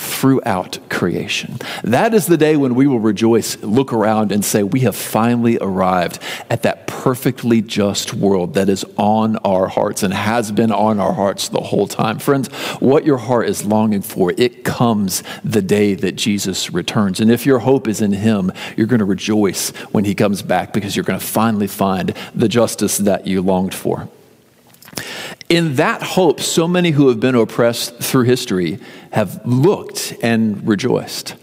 throughout 0.00 0.78
creation. 0.88 1.58
That 1.84 2.14
is 2.14 2.26
the 2.26 2.38
day 2.38 2.56
when 2.56 2.74
we 2.74 2.86
will 2.86 3.00
rejoice, 3.00 3.62
look 3.62 3.92
around, 3.92 4.32
and 4.32 4.44
say, 4.44 4.62
We 4.62 4.80
have 4.80 4.96
finally 4.96 5.58
arrived 5.60 6.18
at 6.48 6.62
that 6.62 6.86
perfectly 6.86 7.60
just 7.60 8.14
world 8.14 8.54
that 8.54 8.68
is 8.68 8.84
on 8.96 9.36
our 9.38 9.68
hearts 9.68 10.02
and 10.02 10.12
has 10.14 10.50
been 10.52 10.72
on 10.72 10.98
our 10.98 11.12
hearts 11.12 11.48
the 11.48 11.60
whole 11.60 11.86
time. 11.86 12.18
Friends, 12.18 12.48
what 12.80 13.04
your 13.04 13.18
heart 13.18 13.48
is 13.48 13.64
longing 13.64 14.02
for, 14.02 14.32
it 14.36 14.64
comes 14.64 15.22
the 15.44 15.62
day 15.62 15.94
that 15.94 16.16
Jesus 16.16 16.72
returns. 16.72 17.20
And 17.20 17.30
if 17.30 17.44
your 17.44 17.60
hope 17.60 17.86
is 17.86 18.00
in 18.00 18.12
Him, 18.12 18.52
you're 18.76 18.86
going 18.86 19.00
to 19.00 19.04
rejoice 19.04 19.70
when 19.92 20.04
He 20.04 20.14
comes 20.14 20.40
back 20.40 20.72
because 20.72 20.96
you're 20.96 21.04
going 21.04 21.20
to 21.20 21.26
finally 21.26 21.66
find 21.66 22.14
the 22.34 22.48
justice 22.48 22.98
that 22.98 23.26
you 23.26 23.42
longed 23.42 23.74
for. 23.74 24.08
In 25.50 25.74
that 25.74 26.00
hope, 26.00 26.40
so 26.40 26.68
many 26.68 26.92
who 26.92 27.08
have 27.08 27.18
been 27.18 27.34
oppressed 27.34 27.96
through 27.98 28.22
history 28.22 28.78
have 29.10 29.44
looked 29.44 30.14
and 30.22 30.64
rejoiced. 30.66 31.34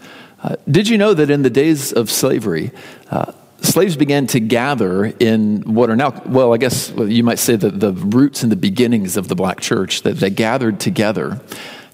Uh, 0.42 0.56
did 0.66 0.88
you 0.88 0.96
know 0.96 1.12
that 1.12 1.28
in 1.28 1.42
the 1.42 1.50
days 1.50 1.92
of 1.92 2.10
slavery, 2.10 2.70
uh, 3.10 3.32
slaves 3.60 3.96
began 3.96 4.26
to 4.28 4.40
gather 4.40 5.04
in 5.04 5.60
what 5.74 5.90
are 5.90 5.96
now, 5.96 6.22
well, 6.24 6.54
I 6.54 6.56
guess 6.56 6.90
you 6.96 7.22
might 7.22 7.38
say 7.38 7.54
that 7.56 7.80
the 7.80 7.92
roots 7.92 8.42
and 8.42 8.50
the 8.50 8.56
beginnings 8.56 9.18
of 9.18 9.28
the 9.28 9.34
black 9.34 9.60
church, 9.60 10.00
that 10.02 10.16
they 10.16 10.30
gathered 10.30 10.80
together 10.80 11.42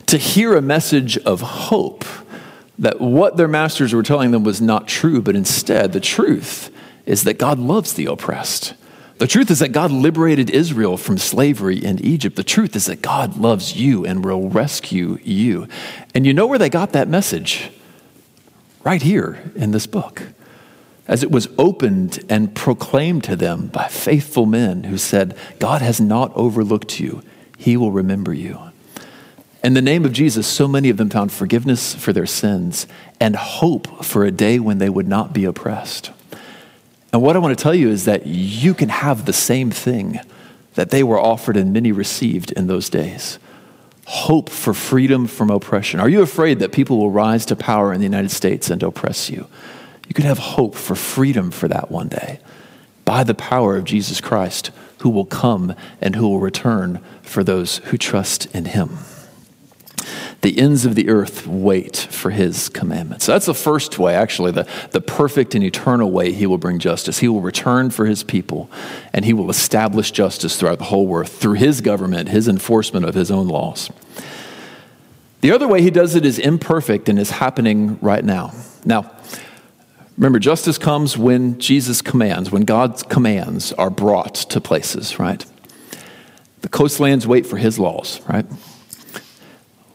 to 0.06 0.16
hear 0.16 0.54
a 0.56 0.62
message 0.62 1.18
of 1.18 1.40
hope 1.40 2.04
that 2.78 3.00
what 3.00 3.36
their 3.36 3.48
masters 3.48 3.92
were 3.92 4.04
telling 4.04 4.30
them 4.30 4.44
was 4.44 4.60
not 4.60 4.86
true, 4.86 5.20
but 5.20 5.34
instead 5.34 5.92
the 5.92 5.98
truth 5.98 6.70
is 7.06 7.24
that 7.24 7.40
God 7.40 7.58
loves 7.58 7.94
the 7.94 8.06
oppressed. 8.06 8.74
The 9.18 9.28
truth 9.28 9.50
is 9.50 9.60
that 9.60 9.70
God 9.72 9.92
liberated 9.92 10.50
Israel 10.50 10.96
from 10.96 11.18
slavery 11.18 11.82
in 11.82 12.04
Egypt. 12.04 12.34
The 12.34 12.42
truth 12.42 12.74
is 12.74 12.86
that 12.86 13.00
God 13.00 13.36
loves 13.36 13.76
you 13.76 14.04
and 14.04 14.24
will 14.24 14.48
rescue 14.48 15.18
you. 15.22 15.68
And 16.14 16.26
you 16.26 16.34
know 16.34 16.46
where 16.46 16.58
they 16.58 16.68
got 16.68 16.92
that 16.92 17.06
message? 17.06 17.70
Right 18.82 19.02
here 19.02 19.52
in 19.54 19.70
this 19.70 19.86
book. 19.86 20.22
As 21.06 21.22
it 21.22 21.30
was 21.30 21.48
opened 21.58 22.24
and 22.28 22.54
proclaimed 22.54 23.22
to 23.24 23.36
them 23.36 23.68
by 23.68 23.88
faithful 23.88 24.46
men 24.46 24.84
who 24.84 24.98
said, 24.98 25.36
God 25.60 25.80
has 25.80 26.00
not 26.00 26.32
overlooked 26.34 26.98
you, 26.98 27.22
He 27.56 27.76
will 27.76 27.92
remember 27.92 28.34
you. 28.34 28.58
In 29.62 29.74
the 29.74 29.82
name 29.82 30.04
of 30.04 30.12
Jesus, 30.12 30.46
so 30.46 30.66
many 30.66 30.90
of 30.90 30.96
them 30.96 31.08
found 31.08 31.30
forgiveness 31.30 31.94
for 31.94 32.12
their 32.12 32.26
sins 32.26 32.86
and 33.20 33.36
hope 33.36 34.04
for 34.04 34.24
a 34.24 34.30
day 34.30 34.58
when 34.58 34.78
they 34.78 34.90
would 34.90 35.08
not 35.08 35.32
be 35.32 35.44
oppressed. 35.44 36.10
And 37.14 37.22
what 37.22 37.36
I 37.36 37.38
want 37.38 37.56
to 37.56 37.62
tell 37.62 37.76
you 37.76 37.90
is 37.90 38.06
that 38.06 38.26
you 38.26 38.74
can 38.74 38.88
have 38.88 39.24
the 39.24 39.32
same 39.32 39.70
thing 39.70 40.18
that 40.74 40.90
they 40.90 41.04
were 41.04 41.20
offered 41.20 41.56
and 41.56 41.72
many 41.72 41.92
received 41.92 42.50
in 42.50 42.66
those 42.66 42.90
days 42.90 43.38
hope 44.06 44.50
for 44.50 44.74
freedom 44.74 45.28
from 45.28 45.48
oppression. 45.48 46.00
Are 46.00 46.08
you 46.08 46.22
afraid 46.22 46.58
that 46.58 46.72
people 46.72 46.98
will 46.98 47.12
rise 47.12 47.46
to 47.46 47.56
power 47.56 47.92
in 47.92 48.00
the 48.00 48.04
United 48.04 48.32
States 48.32 48.68
and 48.68 48.82
oppress 48.82 49.30
you? 49.30 49.46
You 50.08 50.14
can 50.14 50.24
have 50.24 50.38
hope 50.38 50.74
for 50.74 50.96
freedom 50.96 51.52
for 51.52 51.68
that 51.68 51.88
one 51.88 52.08
day 52.08 52.40
by 53.04 53.22
the 53.22 53.32
power 53.32 53.76
of 53.76 53.84
Jesus 53.84 54.20
Christ, 54.20 54.72
who 54.98 55.08
will 55.08 55.24
come 55.24 55.76
and 56.00 56.16
who 56.16 56.28
will 56.28 56.40
return 56.40 57.00
for 57.22 57.44
those 57.44 57.76
who 57.76 57.96
trust 57.96 58.52
in 58.52 58.64
him. 58.64 58.98
The 60.44 60.58
ends 60.58 60.84
of 60.84 60.94
the 60.94 61.08
earth 61.08 61.46
wait 61.46 61.96
for 61.96 62.28
his 62.28 62.68
commandments. 62.68 63.24
So 63.24 63.32
that's 63.32 63.46
the 63.46 63.54
first 63.54 63.98
way, 63.98 64.14
actually, 64.14 64.52
the, 64.52 64.68
the 64.90 65.00
perfect 65.00 65.54
and 65.54 65.64
eternal 65.64 66.10
way 66.10 66.32
he 66.32 66.44
will 66.44 66.58
bring 66.58 66.78
justice. 66.78 67.20
He 67.20 67.28
will 67.28 67.40
return 67.40 67.88
for 67.88 68.04
his 68.04 68.22
people, 68.22 68.70
and 69.14 69.24
he 69.24 69.32
will 69.32 69.48
establish 69.48 70.10
justice 70.10 70.60
throughout 70.60 70.80
the 70.80 70.84
whole 70.84 71.10
earth 71.16 71.40
through 71.40 71.54
his 71.54 71.80
government, 71.80 72.28
his 72.28 72.46
enforcement 72.46 73.06
of 73.06 73.14
his 73.14 73.30
own 73.30 73.48
laws. 73.48 73.88
The 75.40 75.50
other 75.50 75.66
way 75.66 75.80
he 75.80 75.90
does 75.90 76.14
it 76.14 76.26
is 76.26 76.38
imperfect 76.38 77.08
and 77.08 77.18
is 77.18 77.30
happening 77.30 77.98
right 78.02 78.22
now. 78.22 78.52
Now, 78.84 79.12
remember, 80.18 80.38
justice 80.38 80.76
comes 80.76 81.16
when 81.16 81.58
Jesus 81.58 82.02
commands, 82.02 82.50
when 82.50 82.66
God's 82.66 83.02
commands 83.02 83.72
are 83.72 83.88
brought 83.88 84.34
to 84.34 84.60
places, 84.60 85.18
right? 85.18 85.42
The 86.60 86.68
coastlands 86.68 87.26
wait 87.26 87.46
for 87.46 87.56
his 87.56 87.78
laws, 87.78 88.20
right? 88.28 88.44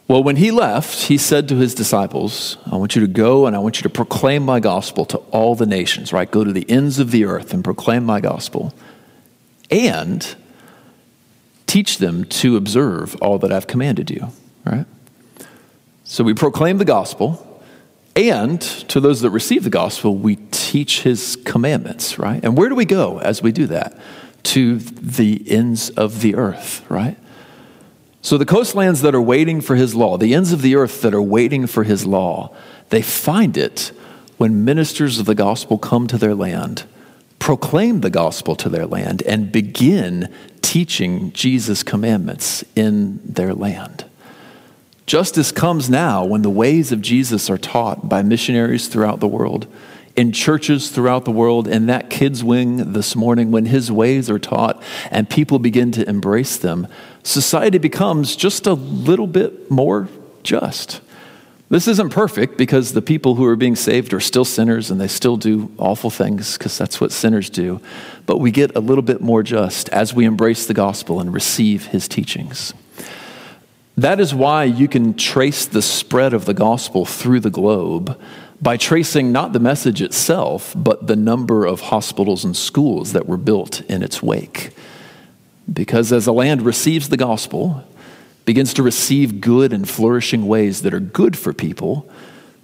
Well, 0.10 0.24
when 0.24 0.38
he 0.38 0.50
left, 0.50 1.04
he 1.04 1.20
said 1.20 1.48
to 1.50 1.56
his 1.56 1.76
disciples, 1.76 2.58
I 2.66 2.78
want 2.78 2.96
you 2.96 3.02
to 3.02 3.08
go 3.08 3.46
and 3.46 3.56
I 3.56 3.60
want 3.60 3.78
you 3.78 3.84
to 3.84 3.92
proclaim 3.92 4.44
my 4.44 4.60
gospel 4.60 5.06
to 5.06 5.18
all 5.30 5.54
the 5.54 5.68
nations, 5.68 6.12
right? 6.12 6.30
Go 6.30 6.44
to 6.44 6.52
the 6.52 6.68
ends 6.68 6.98
of 6.98 7.12
the 7.12 7.26
earth 7.26 7.54
and 7.54 7.64
proclaim 7.64 8.06
my 8.06 8.20
gospel 8.20 8.74
and 9.70 10.36
teach 11.68 12.00
them 12.00 12.26
to 12.26 12.58
observe 12.58 13.16
all 13.22 13.38
that 13.38 13.52
I've 13.52 13.68
commanded 13.68 14.10
you, 14.10 14.30
right? 14.66 14.88
So 16.06 16.24
we 16.24 16.34
proclaim 16.34 16.80
the 16.80 16.86
gospel, 16.86 17.62
and 18.16 18.60
to 18.60 19.00
those 19.00 19.22
that 19.22 19.30
receive 19.30 19.64
the 19.64 19.70
gospel, 19.70 20.16
we 20.16 20.38
teach 20.50 21.04
his 21.04 21.38
commandments, 21.46 22.18
right? 22.18 22.44
And 22.44 22.58
where 22.58 22.68
do 22.68 22.74
we 22.74 22.86
go 22.86 23.20
as 23.20 23.44
we 23.44 23.52
do 23.52 23.68
that? 23.68 23.96
To 24.42 24.80
the 24.80 25.44
ends 25.52 25.92
of 25.92 26.22
the 26.22 26.34
earth, 26.34 26.84
right? 26.90 27.16
So 28.30 28.38
the 28.38 28.46
coastlands 28.46 29.02
that 29.02 29.16
are 29.16 29.22
waiting 29.22 29.60
for 29.60 29.76
his 29.76 29.96
law, 29.96 30.16
the 30.16 30.36
ends 30.36 30.52
of 30.52 30.62
the 30.62 30.76
earth 30.76 31.02
that 31.02 31.16
are 31.16 31.22
waiting 31.22 31.66
for 31.66 31.84
his 31.84 32.06
law, 32.06 32.56
they 32.90 33.02
find 33.02 33.58
it 33.58 33.92
when 34.38 34.64
ministers 34.64 35.18
of 35.18 35.26
the 35.26 35.34
gospel 35.34 35.80
come 35.80 36.06
to 36.06 36.18
their 36.20 36.36
land, 36.36 36.84
proclaim 37.40 38.02
the 38.02 38.12
gospel 38.12 38.56
to 38.58 38.70
their 38.70 38.86
land, 38.86 39.24
and 39.24 39.52
begin 39.52 40.32
teaching 40.62 41.32
Jesus' 41.34 41.82
commandments 41.82 42.64
in 42.76 43.20
their 43.26 43.56
land. 43.56 44.06
Justice 45.08 45.52
comes 45.52 45.90
now 45.90 46.24
when 46.24 46.44
the 46.44 46.52
ways 46.52 46.92
of 46.92 47.02
Jesus 47.02 47.50
are 47.50 47.58
taught 47.58 48.08
by 48.08 48.22
missionaries 48.22 48.90
throughout 48.90 49.22
the 49.22 49.28
world 49.28 49.66
in 50.20 50.34
churches 50.34 50.90
throughout 50.90 51.24
the 51.24 51.32
world, 51.32 51.66
in 51.66 51.86
that 51.86 52.10
kids' 52.10 52.44
wing 52.44 52.92
this 52.92 53.16
morning, 53.16 53.52
when 53.52 53.66
his 53.66 53.90
ways 53.90 54.30
are 54.30 54.38
taught 54.38 54.84
and 55.12 55.30
people 55.30 55.60
begin 55.60 55.94
to 55.94 56.08
embrace 56.10 56.58
them, 56.58 56.86
society 57.24 57.78
becomes 57.78 58.36
just 58.36 58.68
a 58.68 58.74
little 58.74 59.28
bit 59.28 59.70
more 59.70 60.08
just. 60.44 61.02
This 61.70 61.88
isn't 61.88 62.10
perfect 62.10 62.58
because 62.58 62.94
the 62.94 63.02
people 63.02 63.36
who 63.36 63.46
are 63.46 63.56
being 63.56 63.76
saved 63.76 64.12
are 64.14 64.20
still 64.20 64.46
sinners 64.46 64.90
and 64.90 65.00
they 65.00 65.08
still 65.08 65.38
do 65.38 65.72
awful 65.78 66.10
things 66.10 66.58
because 66.58 66.76
that's 66.78 67.00
what 67.00 67.12
sinners 67.12 67.50
do. 67.50 67.80
But 68.26 68.40
we 68.40 68.50
get 68.50 68.76
a 68.76 68.80
little 68.80 69.04
bit 69.04 69.22
more 69.22 69.44
just 69.44 69.88
as 69.90 70.12
we 70.12 70.26
embrace 70.26 70.66
the 70.66 70.74
gospel 70.74 71.20
and 71.20 71.32
receive 71.32 71.86
his 71.88 72.08
teachings. 72.08 72.74
That 73.98 74.20
is 74.20 74.34
why 74.34 74.64
you 74.64 74.88
can 74.88 75.14
trace 75.14 75.66
the 75.66 75.84
spread 75.84 76.34
of 76.34 76.46
the 76.46 76.54
gospel 76.56 77.06
through 77.06 77.42
the 77.42 77.52
globe 77.52 78.20
by 78.62 78.76
tracing 78.76 79.32
not 79.32 79.54
the 79.54 79.60
message 79.60 80.02
itself, 80.02 80.74
but 80.76 81.06
the 81.06 81.16
number 81.16 81.66
of 81.66 81.82
hospitals 81.82 82.44
and 82.44 82.58
schools 82.58 83.14
that 83.14 83.28
were 83.28 83.38
built 83.38 83.82
in 83.82 84.02
its 84.02 84.24
wake. 84.24 84.72
Because 85.72 86.12
as 86.12 86.28
a 86.28 86.32
land 86.32 86.64
receives 86.64 87.10
the 87.10 87.18
gospel, 87.18 87.84
begins 88.46 88.74
to 88.74 88.84
receive 88.84 89.42
good 89.42 89.74
and 89.74 89.88
flourishing 89.88 90.48
ways 90.48 90.82
that 90.82 90.94
are 90.94 91.00
good 91.00 91.38
for 91.38 91.54
people, 91.54 92.10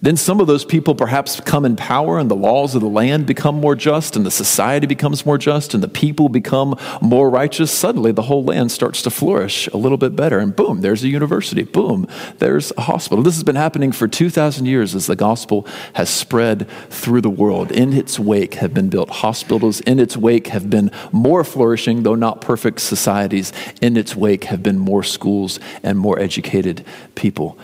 then 0.01 0.17
some 0.17 0.39
of 0.39 0.47
those 0.47 0.65
people 0.65 0.93
perhaps 0.93 1.39
come 1.39 1.65
in 1.65 1.75
power, 1.75 2.19
and 2.19 2.29
the 2.29 2.35
laws 2.35 2.75
of 2.75 2.81
the 2.81 2.87
land 2.87 3.25
become 3.25 3.55
more 3.55 3.75
just, 3.75 4.15
and 4.15 4.25
the 4.25 4.31
society 4.31 4.85
becomes 4.85 5.25
more 5.25 5.37
just, 5.37 5.73
and 5.73 5.81
the 5.81 5.87
people 5.87 6.29
become 6.29 6.77
more 7.01 7.29
righteous. 7.29 7.71
Suddenly, 7.71 8.11
the 8.11 8.23
whole 8.23 8.43
land 8.43 8.71
starts 8.71 9.01
to 9.03 9.09
flourish 9.09 9.67
a 9.67 9.77
little 9.77 9.97
bit 9.97 10.15
better. 10.15 10.39
And 10.39 10.55
boom, 10.55 10.81
there's 10.81 11.03
a 11.03 11.07
university. 11.07 11.63
Boom, 11.63 12.07
there's 12.39 12.71
a 12.77 12.81
hospital. 12.81 13.23
This 13.23 13.35
has 13.35 13.43
been 13.43 13.55
happening 13.55 13.91
for 13.91 14.07
2,000 14.07 14.65
years 14.65 14.95
as 14.95 15.07
the 15.07 15.15
gospel 15.15 15.65
has 15.93 16.09
spread 16.09 16.69
through 16.89 17.21
the 17.21 17.29
world. 17.29 17.71
In 17.71 17.93
its 17.93 18.19
wake 18.19 18.55
have 18.55 18.73
been 18.73 18.89
built 18.89 19.09
hospitals. 19.09 19.79
In 19.81 19.99
its 19.99 20.17
wake 20.17 20.47
have 20.47 20.69
been 20.69 20.91
more 21.11 21.43
flourishing, 21.43 22.03
though 22.03 22.15
not 22.15 22.41
perfect, 22.41 22.81
societies. 22.81 23.53
In 23.81 23.97
its 23.97 24.15
wake 24.15 24.45
have 24.45 24.61
been 24.61 24.77
more 24.77 25.03
schools 25.03 25.59
and 25.83 25.97
more 25.97 26.19
educated 26.19 26.85
people. 27.15 27.57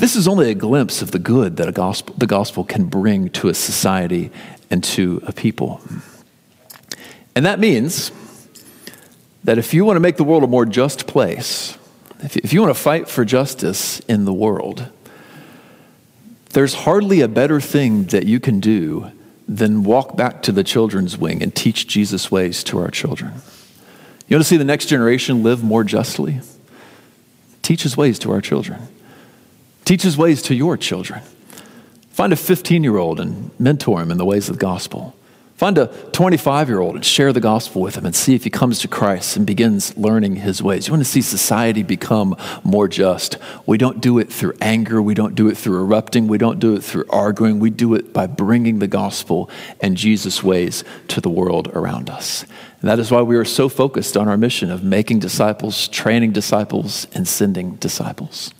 This 0.00 0.16
is 0.16 0.26
only 0.26 0.50
a 0.50 0.54
glimpse 0.54 1.02
of 1.02 1.10
the 1.10 1.18
good 1.18 1.58
that 1.58 1.74
gospel, 1.74 2.14
the 2.16 2.26
gospel 2.26 2.64
can 2.64 2.86
bring 2.86 3.28
to 3.30 3.50
a 3.50 3.54
society 3.54 4.30
and 4.70 4.82
to 4.84 5.22
a 5.26 5.32
people. 5.32 5.82
And 7.36 7.44
that 7.44 7.60
means 7.60 8.10
that 9.44 9.58
if 9.58 9.74
you 9.74 9.84
want 9.84 9.96
to 9.96 10.00
make 10.00 10.16
the 10.16 10.24
world 10.24 10.42
a 10.42 10.46
more 10.46 10.64
just 10.64 11.06
place, 11.06 11.76
if, 12.20 12.34
if 12.38 12.54
you 12.54 12.62
want 12.62 12.74
to 12.74 12.82
fight 12.82 13.10
for 13.10 13.26
justice 13.26 14.00
in 14.00 14.24
the 14.24 14.32
world, 14.32 14.90
there's 16.54 16.72
hardly 16.72 17.20
a 17.20 17.28
better 17.28 17.60
thing 17.60 18.04
that 18.04 18.24
you 18.24 18.40
can 18.40 18.58
do 18.58 19.12
than 19.46 19.84
walk 19.84 20.16
back 20.16 20.40
to 20.44 20.52
the 20.52 20.64
children's 20.64 21.18
wing 21.18 21.42
and 21.42 21.54
teach 21.54 21.86
Jesus' 21.86 22.30
ways 22.30 22.64
to 22.64 22.78
our 22.78 22.90
children. 22.90 23.34
You 24.28 24.36
want 24.36 24.44
to 24.44 24.48
see 24.48 24.56
the 24.56 24.64
next 24.64 24.86
generation 24.86 25.42
live 25.42 25.62
more 25.62 25.84
justly? 25.84 26.40
Teach 27.60 27.82
his 27.82 27.98
ways 27.98 28.18
to 28.20 28.30
our 28.30 28.40
children. 28.40 28.88
Teach 29.84 30.02
his 30.02 30.16
ways 30.16 30.42
to 30.42 30.54
your 30.54 30.76
children. 30.76 31.22
Find 32.10 32.32
a 32.32 32.36
15 32.36 32.84
year 32.84 32.96
old 32.96 33.20
and 33.20 33.50
mentor 33.58 34.02
him 34.02 34.10
in 34.10 34.18
the 34.18 34.24
ways 34.24 34.48
of 34.48 34.56
the 34.56 34.60
gospel. 34.60 35.16
Find 35.60 35.76
a 35.76 35.88
25 36.12 36.70
year 36.70 36.80
old 36.80 36.94
and 36.94 37.04
share 37.04 37.34
the 37.34 37.40
gospel 37.40 37.82
with 37.82 37.94
him 37.94 38.06
and 38.06 38.16
see 38.16 38.34
if 38.34 38.44
he 38.44 38.48
comes 38.50 38.78
to 38.78 38.88
Christ 38.88 39.36
and 39.36 39.46
begins 39.46 39.94
learning 39.94 40.36
his 40.36 40.62
ways. 40.62 40.86
You 40.86 40.94
want 40.94 41.04
to 41.04 41.10
see 41.10 41.20
society 41.20 41.82
become 41.82 42.34
more 42.64 42.88
just. 42.88 43.36
We 43.66 43.76
don't 43.76 44.00
do 44.00 44.18
it 44.18 44.32
through 44.32 44.54
anger. 44.62 45.02
We 45.02 45.12
don't 45.12 45.34
do 45.34 45.48
it 45.48 45.58
through 45.58 45.78
erupting. 45.82 46.28
We 46.28 46.38
don't 46.38 46.60
do 46.60 46.74
it 46.76 46.82
through 46.82 47.04
arguing. 47.10 47.58
We 47.60 47.68
do 47.68 47.94
it 47.94 48.14
by 48.14 48.26
bringing 48.26 48.78
the 48.78 48.86
gospel 48.86 49.50
and 49.82 49.98
Jesus' 49.98 50.42
ways 50.42 50.82
to 51.08 51.20
the 51.20 51.28
world 51.28 51.68
around 51.74 52.08
us. 52.08 52.46
And 52.80 52.88
that 52.88 52.98
is 52.98 53.10
why 53.10 53.20
we 53.20 53.36
are 53.36 53.44
so 53.44 53.68
focused 53.68 54.16
on 54.16 54.28
our 54.28 54.38
mission 54.38 54.70
of 54.70 54.82
making 54.82 55.18
disciples, 55.18 55.88
training 55.88 56.32
disciples, 56.32 57.06
and 57.12 57.28
sending 57.28 57.74
disciples. 57.74 58.54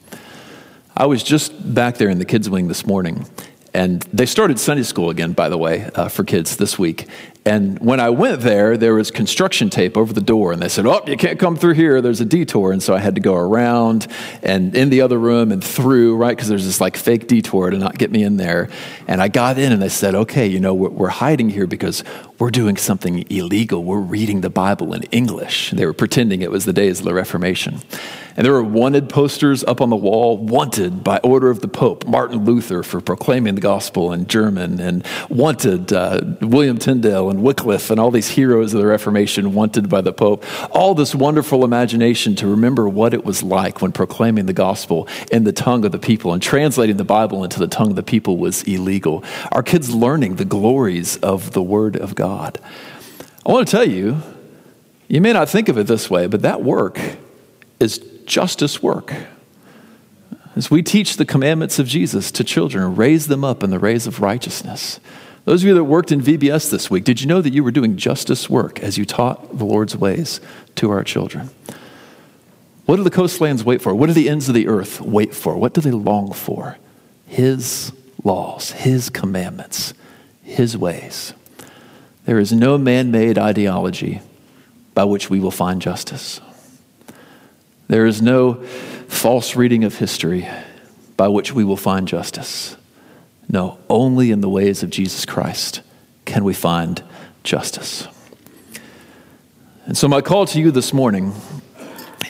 I 0.96 1.06
was 1.06 1.22
just 1.22 1.74
back 1.74 1.96
there 1.96 2.08
in 2.08 2.18
the 2.18 2.24
kids' 2.24 2.50
wing 2.50 2.68
this 2.68 2.86
morning 2.86 3.26
and 3.72 4.02
they 4.12 4.26
started 4.26 4.58
Sunday 4.58 4.82
school 4.82 5.10
again, 5.10 5.32
by 5.32 5.48
the 5.48 5.58
way, 5.58 5.88
uh, 5.94 6.08
for 6.08 6.24
kids 6.24 6.56
this 6.56 6.78
week. 6.78 7.06
And 7.46 7.78
when 7.78 8.00
I 8.00 8.10
went 8.10 8.40
there, 8.42 8.76
there 8.76 8.94
was 8.94 9.10
construction 9.10 9.70
tape 9.70 9.96
over 9.96 10.12
the 10.12 10.20
door, 10.20 10.52
and 10.52 10.60
they 10.60 10.68
said, 10.68 10.86
Oh, 10.86 11.02
you 11.06 11.16
can't 11.16 11.38
come 11.38 11.56
through 11.56 11.74
here. 11.74 12.00
There's 12.00 12.20
a 12.20 12.24
detour. 12.24 12.72
And 12.72 12.82
so 12.82 12.94
I 12.94 12.98
had 12.98 13.14
to 13.14 13.20
go 13.20 13.34
around 13.34 14.08
and 14.42 14.76
in 14.76 14.90
the 14.90 15.00
other 15.00 15.18
room 15.18 15.52
and 15.52 15.62
through, 15.62 16.16
right? 16.16 16.36
Because 16.36 16.48
there's 16.48 16.66
this 16.66 16.80
like 16.80 16.96
fake 16.96 17.28
detour 17.28 17.70
to 17.70 17.78
not 17.78 17.96
get 17.96 18.10
me 18.10 18.24
in 18.24 18.36
there. 18.36 18.68
And 19.06 19.22
I 19.22 19.28
got 19.28 19.58
in, 19.58 19.72
and 19.72 19.80
they 19.80 19.88
said, 19.88 20.14
Okay, 20.14 20.46
you 20.48 20.60
know, 20.60 20.74
we're, 20.74 20.90
we're 20.90 21.08
hiding 21.08 21.48
here 21.48 21.66
because 21.66 22.02
we're 22.40 22.50
doing 22.50 22.78
something 22.78 23.26
illegal. 23.30 23.84
We're 23.84 24.00
reading 24.00 24.40
the 24.40 24.48
Bible 24.48 24.94
in 24.94 25.02
English. 25.12 25.72
They 25.72 25.84
were 25.84 25.92
pretending 25.92 26.40
it 26.40 26.50
was 26.50 26.64
the 26.64 26.72
days 26.72 27.00
of 27.00 27.04
the 27.04 27.12
Reformation. 27.12 27.80
And 28.34 28.46
there 28.46 28.54
were 28.54 28.62
wanted 28.62 29.10
posters 29.10 29.62
up 29.64 29.82
on 29.82 29.90
the 29.90 29.96
wall, 29.96 30.38
wanted 30.38 31.04
by 31.04 31.18
order 31.18 31.50
of 31.50 31.60
the 31.60 31.68
Pope, 31.68 32.06
Martin 32.06 32.46
Luther 32.46 32.82
for 32.82 33.02
proclaiming 33.02 33.56
the 33.56 33.60
gospel 33.60 34.10
in 34.10 34.26
German, 34.26 34.80
and 34.80 35.06
wanted 35.28 35.92
uh, 35.92 36.22
William 36.40 36.78
Tyndale 36.78 37.28
and 37.28 37.42
Wycliffe 37.42 37.90
and 37.90 38.00
all 38.00 38.10
these 38.10 38.30
heroes 38.30 38.72
of 38.72 38.80
the 38.80 38.86
Reformation 38.86 39.52
wanted 39.52 39.90
by 39.90 40.00
the 40.00 40.14
Pope. 40.14 40.42
All 40.70 40.94
this 40.94 41.14
wonderful 41.14 41.62
imagination 41.64 42.34
to 42.36 42.46
remember 42.46 42.88
what 42.88 43.12
it 43.12 43.22
was 43.22 43.42
like 43.42 43.82
when 43.82 43.92
proclaiming 43.92 44.46
the 44.46 44.54
gospel 44.54 45.06
in 45.30 45.44
the 45.44 45.52
tongue 45.52 45.84
of 45.84 45.92
the 45.92 45.98
people 45.98 46.32
and 46.32 46.42
translating 46.42 46.96
the 46.96 47.04
Bible 47.04 47.44
into 47.44 47.58
the 47.58 47.68
tongue 47.68 47.90
of 47.90 47.96
the 47.96 48.02
people 48.02 48.38
was 48.38 48.62
illegal. 48.62 49.22
Our 49.52 49.62
kids 49.62 49.94
learning 49.94 50.36
the 50.36 50.46
glories 50.46 51.18
of 51.18 51.52
the 51.52 51.62
Word 51.62 51.96
of 51.96 52.14
God. 52.14 52.29
I 52.30 53.52
want 53.52 53.66
to 53.66 53.70
tell 53.70 53.88
you, 53.88 54.22
you 55.08 55.20
may 55.20 55.32
not 55.32 55.48
think 55.48 55.68
of 55.68 55.76
it 55.78 55.86
this 55.86 56.08
way, 56.08 56.26
but 56.26 56.42
that 56.42 56.62
work 56.62 57.00
is 57.80 57.98
justice 58.26 58.82
work. 58.82 59.12
As 60.56 60.70
we 60.70 60.82
teach 60.82 61.16
the 61.16 61.24
commandments 61.24 61.78
of 61.78 61.86
Jesus 61.86 62.30
to 62.32 62.44
children, 62.44 62.94
raise 62.94 63.28
them 63.28 63.44
up 63.44 63.62
in 63.62 63.70
the 63.70 63.78
ways 63.78 64.06
of 64.06 64.20
righteousness. 64.20 65.00
Those 65.44 65.62
of 65.62 65.68
you 65.68 65.74
that 65.74 65.84
worked 65.84 66.12
in 66.12 66.20
VBS 66.20 66.70
this 66.70 66.90
week, 66.90 67.04
did 67.04 67.20
you 67.20 67.26
know 67.26 67.40
that 67.40 67.52
you 67.52 67.64
were 67.64 67.70
doing 67.70 67.96
justice 67.96 68.50
work 68.50 68.80
as 68.80 68.98
you 68.98 69.04
taught 69.04 69.56
the 69.56 69.64
Lord's 69.64 69.96
ways 69.96 70.40
to 70.76 70.90
our 70.90 71.02
children? 71.02 71.50
What 72.84 72.96
do 72.96 73.02
the 73.02 73.10
coastlands 73.10 73.64
wait 73.64 73.80
for? 73.80 73.94
What 73.94 74.08
do 74.08 74.12
the 74.12 74.28
ends 74.28 74.48
of 74.48 74.54
the 74.54 74.68
earth 74.68 75.00
wait 75.00 75.34
for? 75.34 75.56
What 75.56 75.74
do 75.74 75.80
they 75.80 75.92
long 75.92 76.32
for? 76.32 76.76
His 77.26 77.92
laws, 78.24 78.72
His 78.72 79.08
commandments, 79.08 79.94
His 80.42 80.76
ways. 80.76 81.32
There 82.30 82.38
is 82.38 82.52
no 82.52 82.78
man 82.78 83.10
made 83.10 83.38
ideology 83.38 84.20
by 84.94 85.02
which 85.02 85.28
we 85.28 85.40
will 85.40 85.50
find 85.50 85.82
justice. 85.82 86.40
There 87.88 88.06
is 88.06 88.22
no 88.22 88.54
false 89.08 89.56
reading 89.56 89.82
of 89.82 89.98
history 89.98 90.48
by 91.16 91.26
which 91.26 91.52
we 91.52 91.64
will 91.64 91.76
find 91.76 92.06
justice. 92.06 92.76
No, 93.48 93.80
only 93.88 94.30
in 94.30 94.42
the 94.42 94.48
ways 94.48 94.84
of 94.84 94.90
Jesus 94.90 95.26
Christ 95.26 95.80
can 96.24 96.44
we 96.44 96.54
find 96.54 97.02
justice. 97.42 98.06
And 99.86 99.98
so, 99.98 100.06
my 100.06 100.20
call 100.20 100.46
to 100.46 100.60
you 100.60 100.70
this 100.70 100.92
morning 100.92 101.32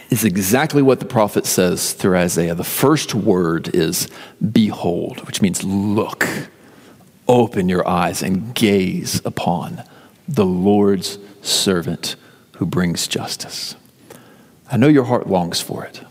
is 0.09 0.25
exactly 0.25 0.81
what 0.81 1.01
the 1.01 1.05
prophet 1.05 1.45
says 1.45 1.93
through 1.93 2.17
Isaiah. 2.17 2.55
The 2.55 2.65
first 2.65 3.15
word 3.15 3.75
is 3.75 4.09
behold, 4.51 5.27
which 5.27 5.43
means 5.43 5.63
look, 5.63 6.27
open 7.31 7.68
your 7.68 7.87
eyes 7.87 8.22
and 8.22 8.55
gaze 8.55 9.22
upon 9.24 9.85
the 10.26 10.45
Lord's 10.45 11.18
servant 11.43 12.16
who 12.57 12.66
brings 12.66 13.07
justice. 13.07 13.76
I 14.70 14.76
know 14.76 14.89
your 14.89 15.05
heart 15.05 15.28
longs 15.28 15.61
for 15.61 15.85
it. 15.85 16.03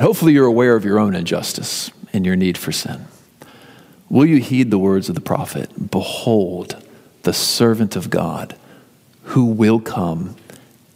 Hopefully, 0.00 0.32
you're 0.32 0.46
aware 0.46 0.76
of 0.76 0.84
your 0.84 0.98
own 0.98 1.14
injustice 1.14 1.90
and 2.12 2.24
your 2.24 2.36
need 2.36 2.56
for 2.56 2.72
sin. 2.72 3.06
Will 4.08 4.26
you 4.26 4.38
heed 4.38 4.70
the 4.70 4.78
words 4.78 5.08
of 5.08 5.14
the 5.14 5.20
prophet? 5.20 5.90
Behold, 5.90 6.82
the 7.22 7.32
servant 7.32 7.96
of 7.96 8.08
God 8.08 8.56
who 9.24 9.44
will 9.44 9.80
come 9.80 10.36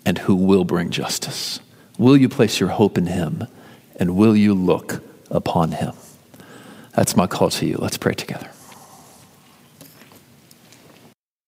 and 0.07 0.19
who 0.19 0.35
will 0.35 0.65
bring 0.65 0.91
justice. 0.91 1.61
Will 1.99 2.17
you 2.17 2.29
place 2.29 2.59
your 2.59 2.71
hope 2.71 2.97
in 2.97 3.07
him 3.07 3.47
and 3.97 4.17
will 4.17 4.35
you 4.35 4.55
look 4.55 5.03
upon 5.31 5.73
him? 5.73 5.93
That's 6.95 7.17
my 7.17 7.27
call 7.27 7.51
to 7.51 7.67
you. 7.67 7.77
Let's 7.77 7.99
pray 7.99 8.15
together. 8.15 8.52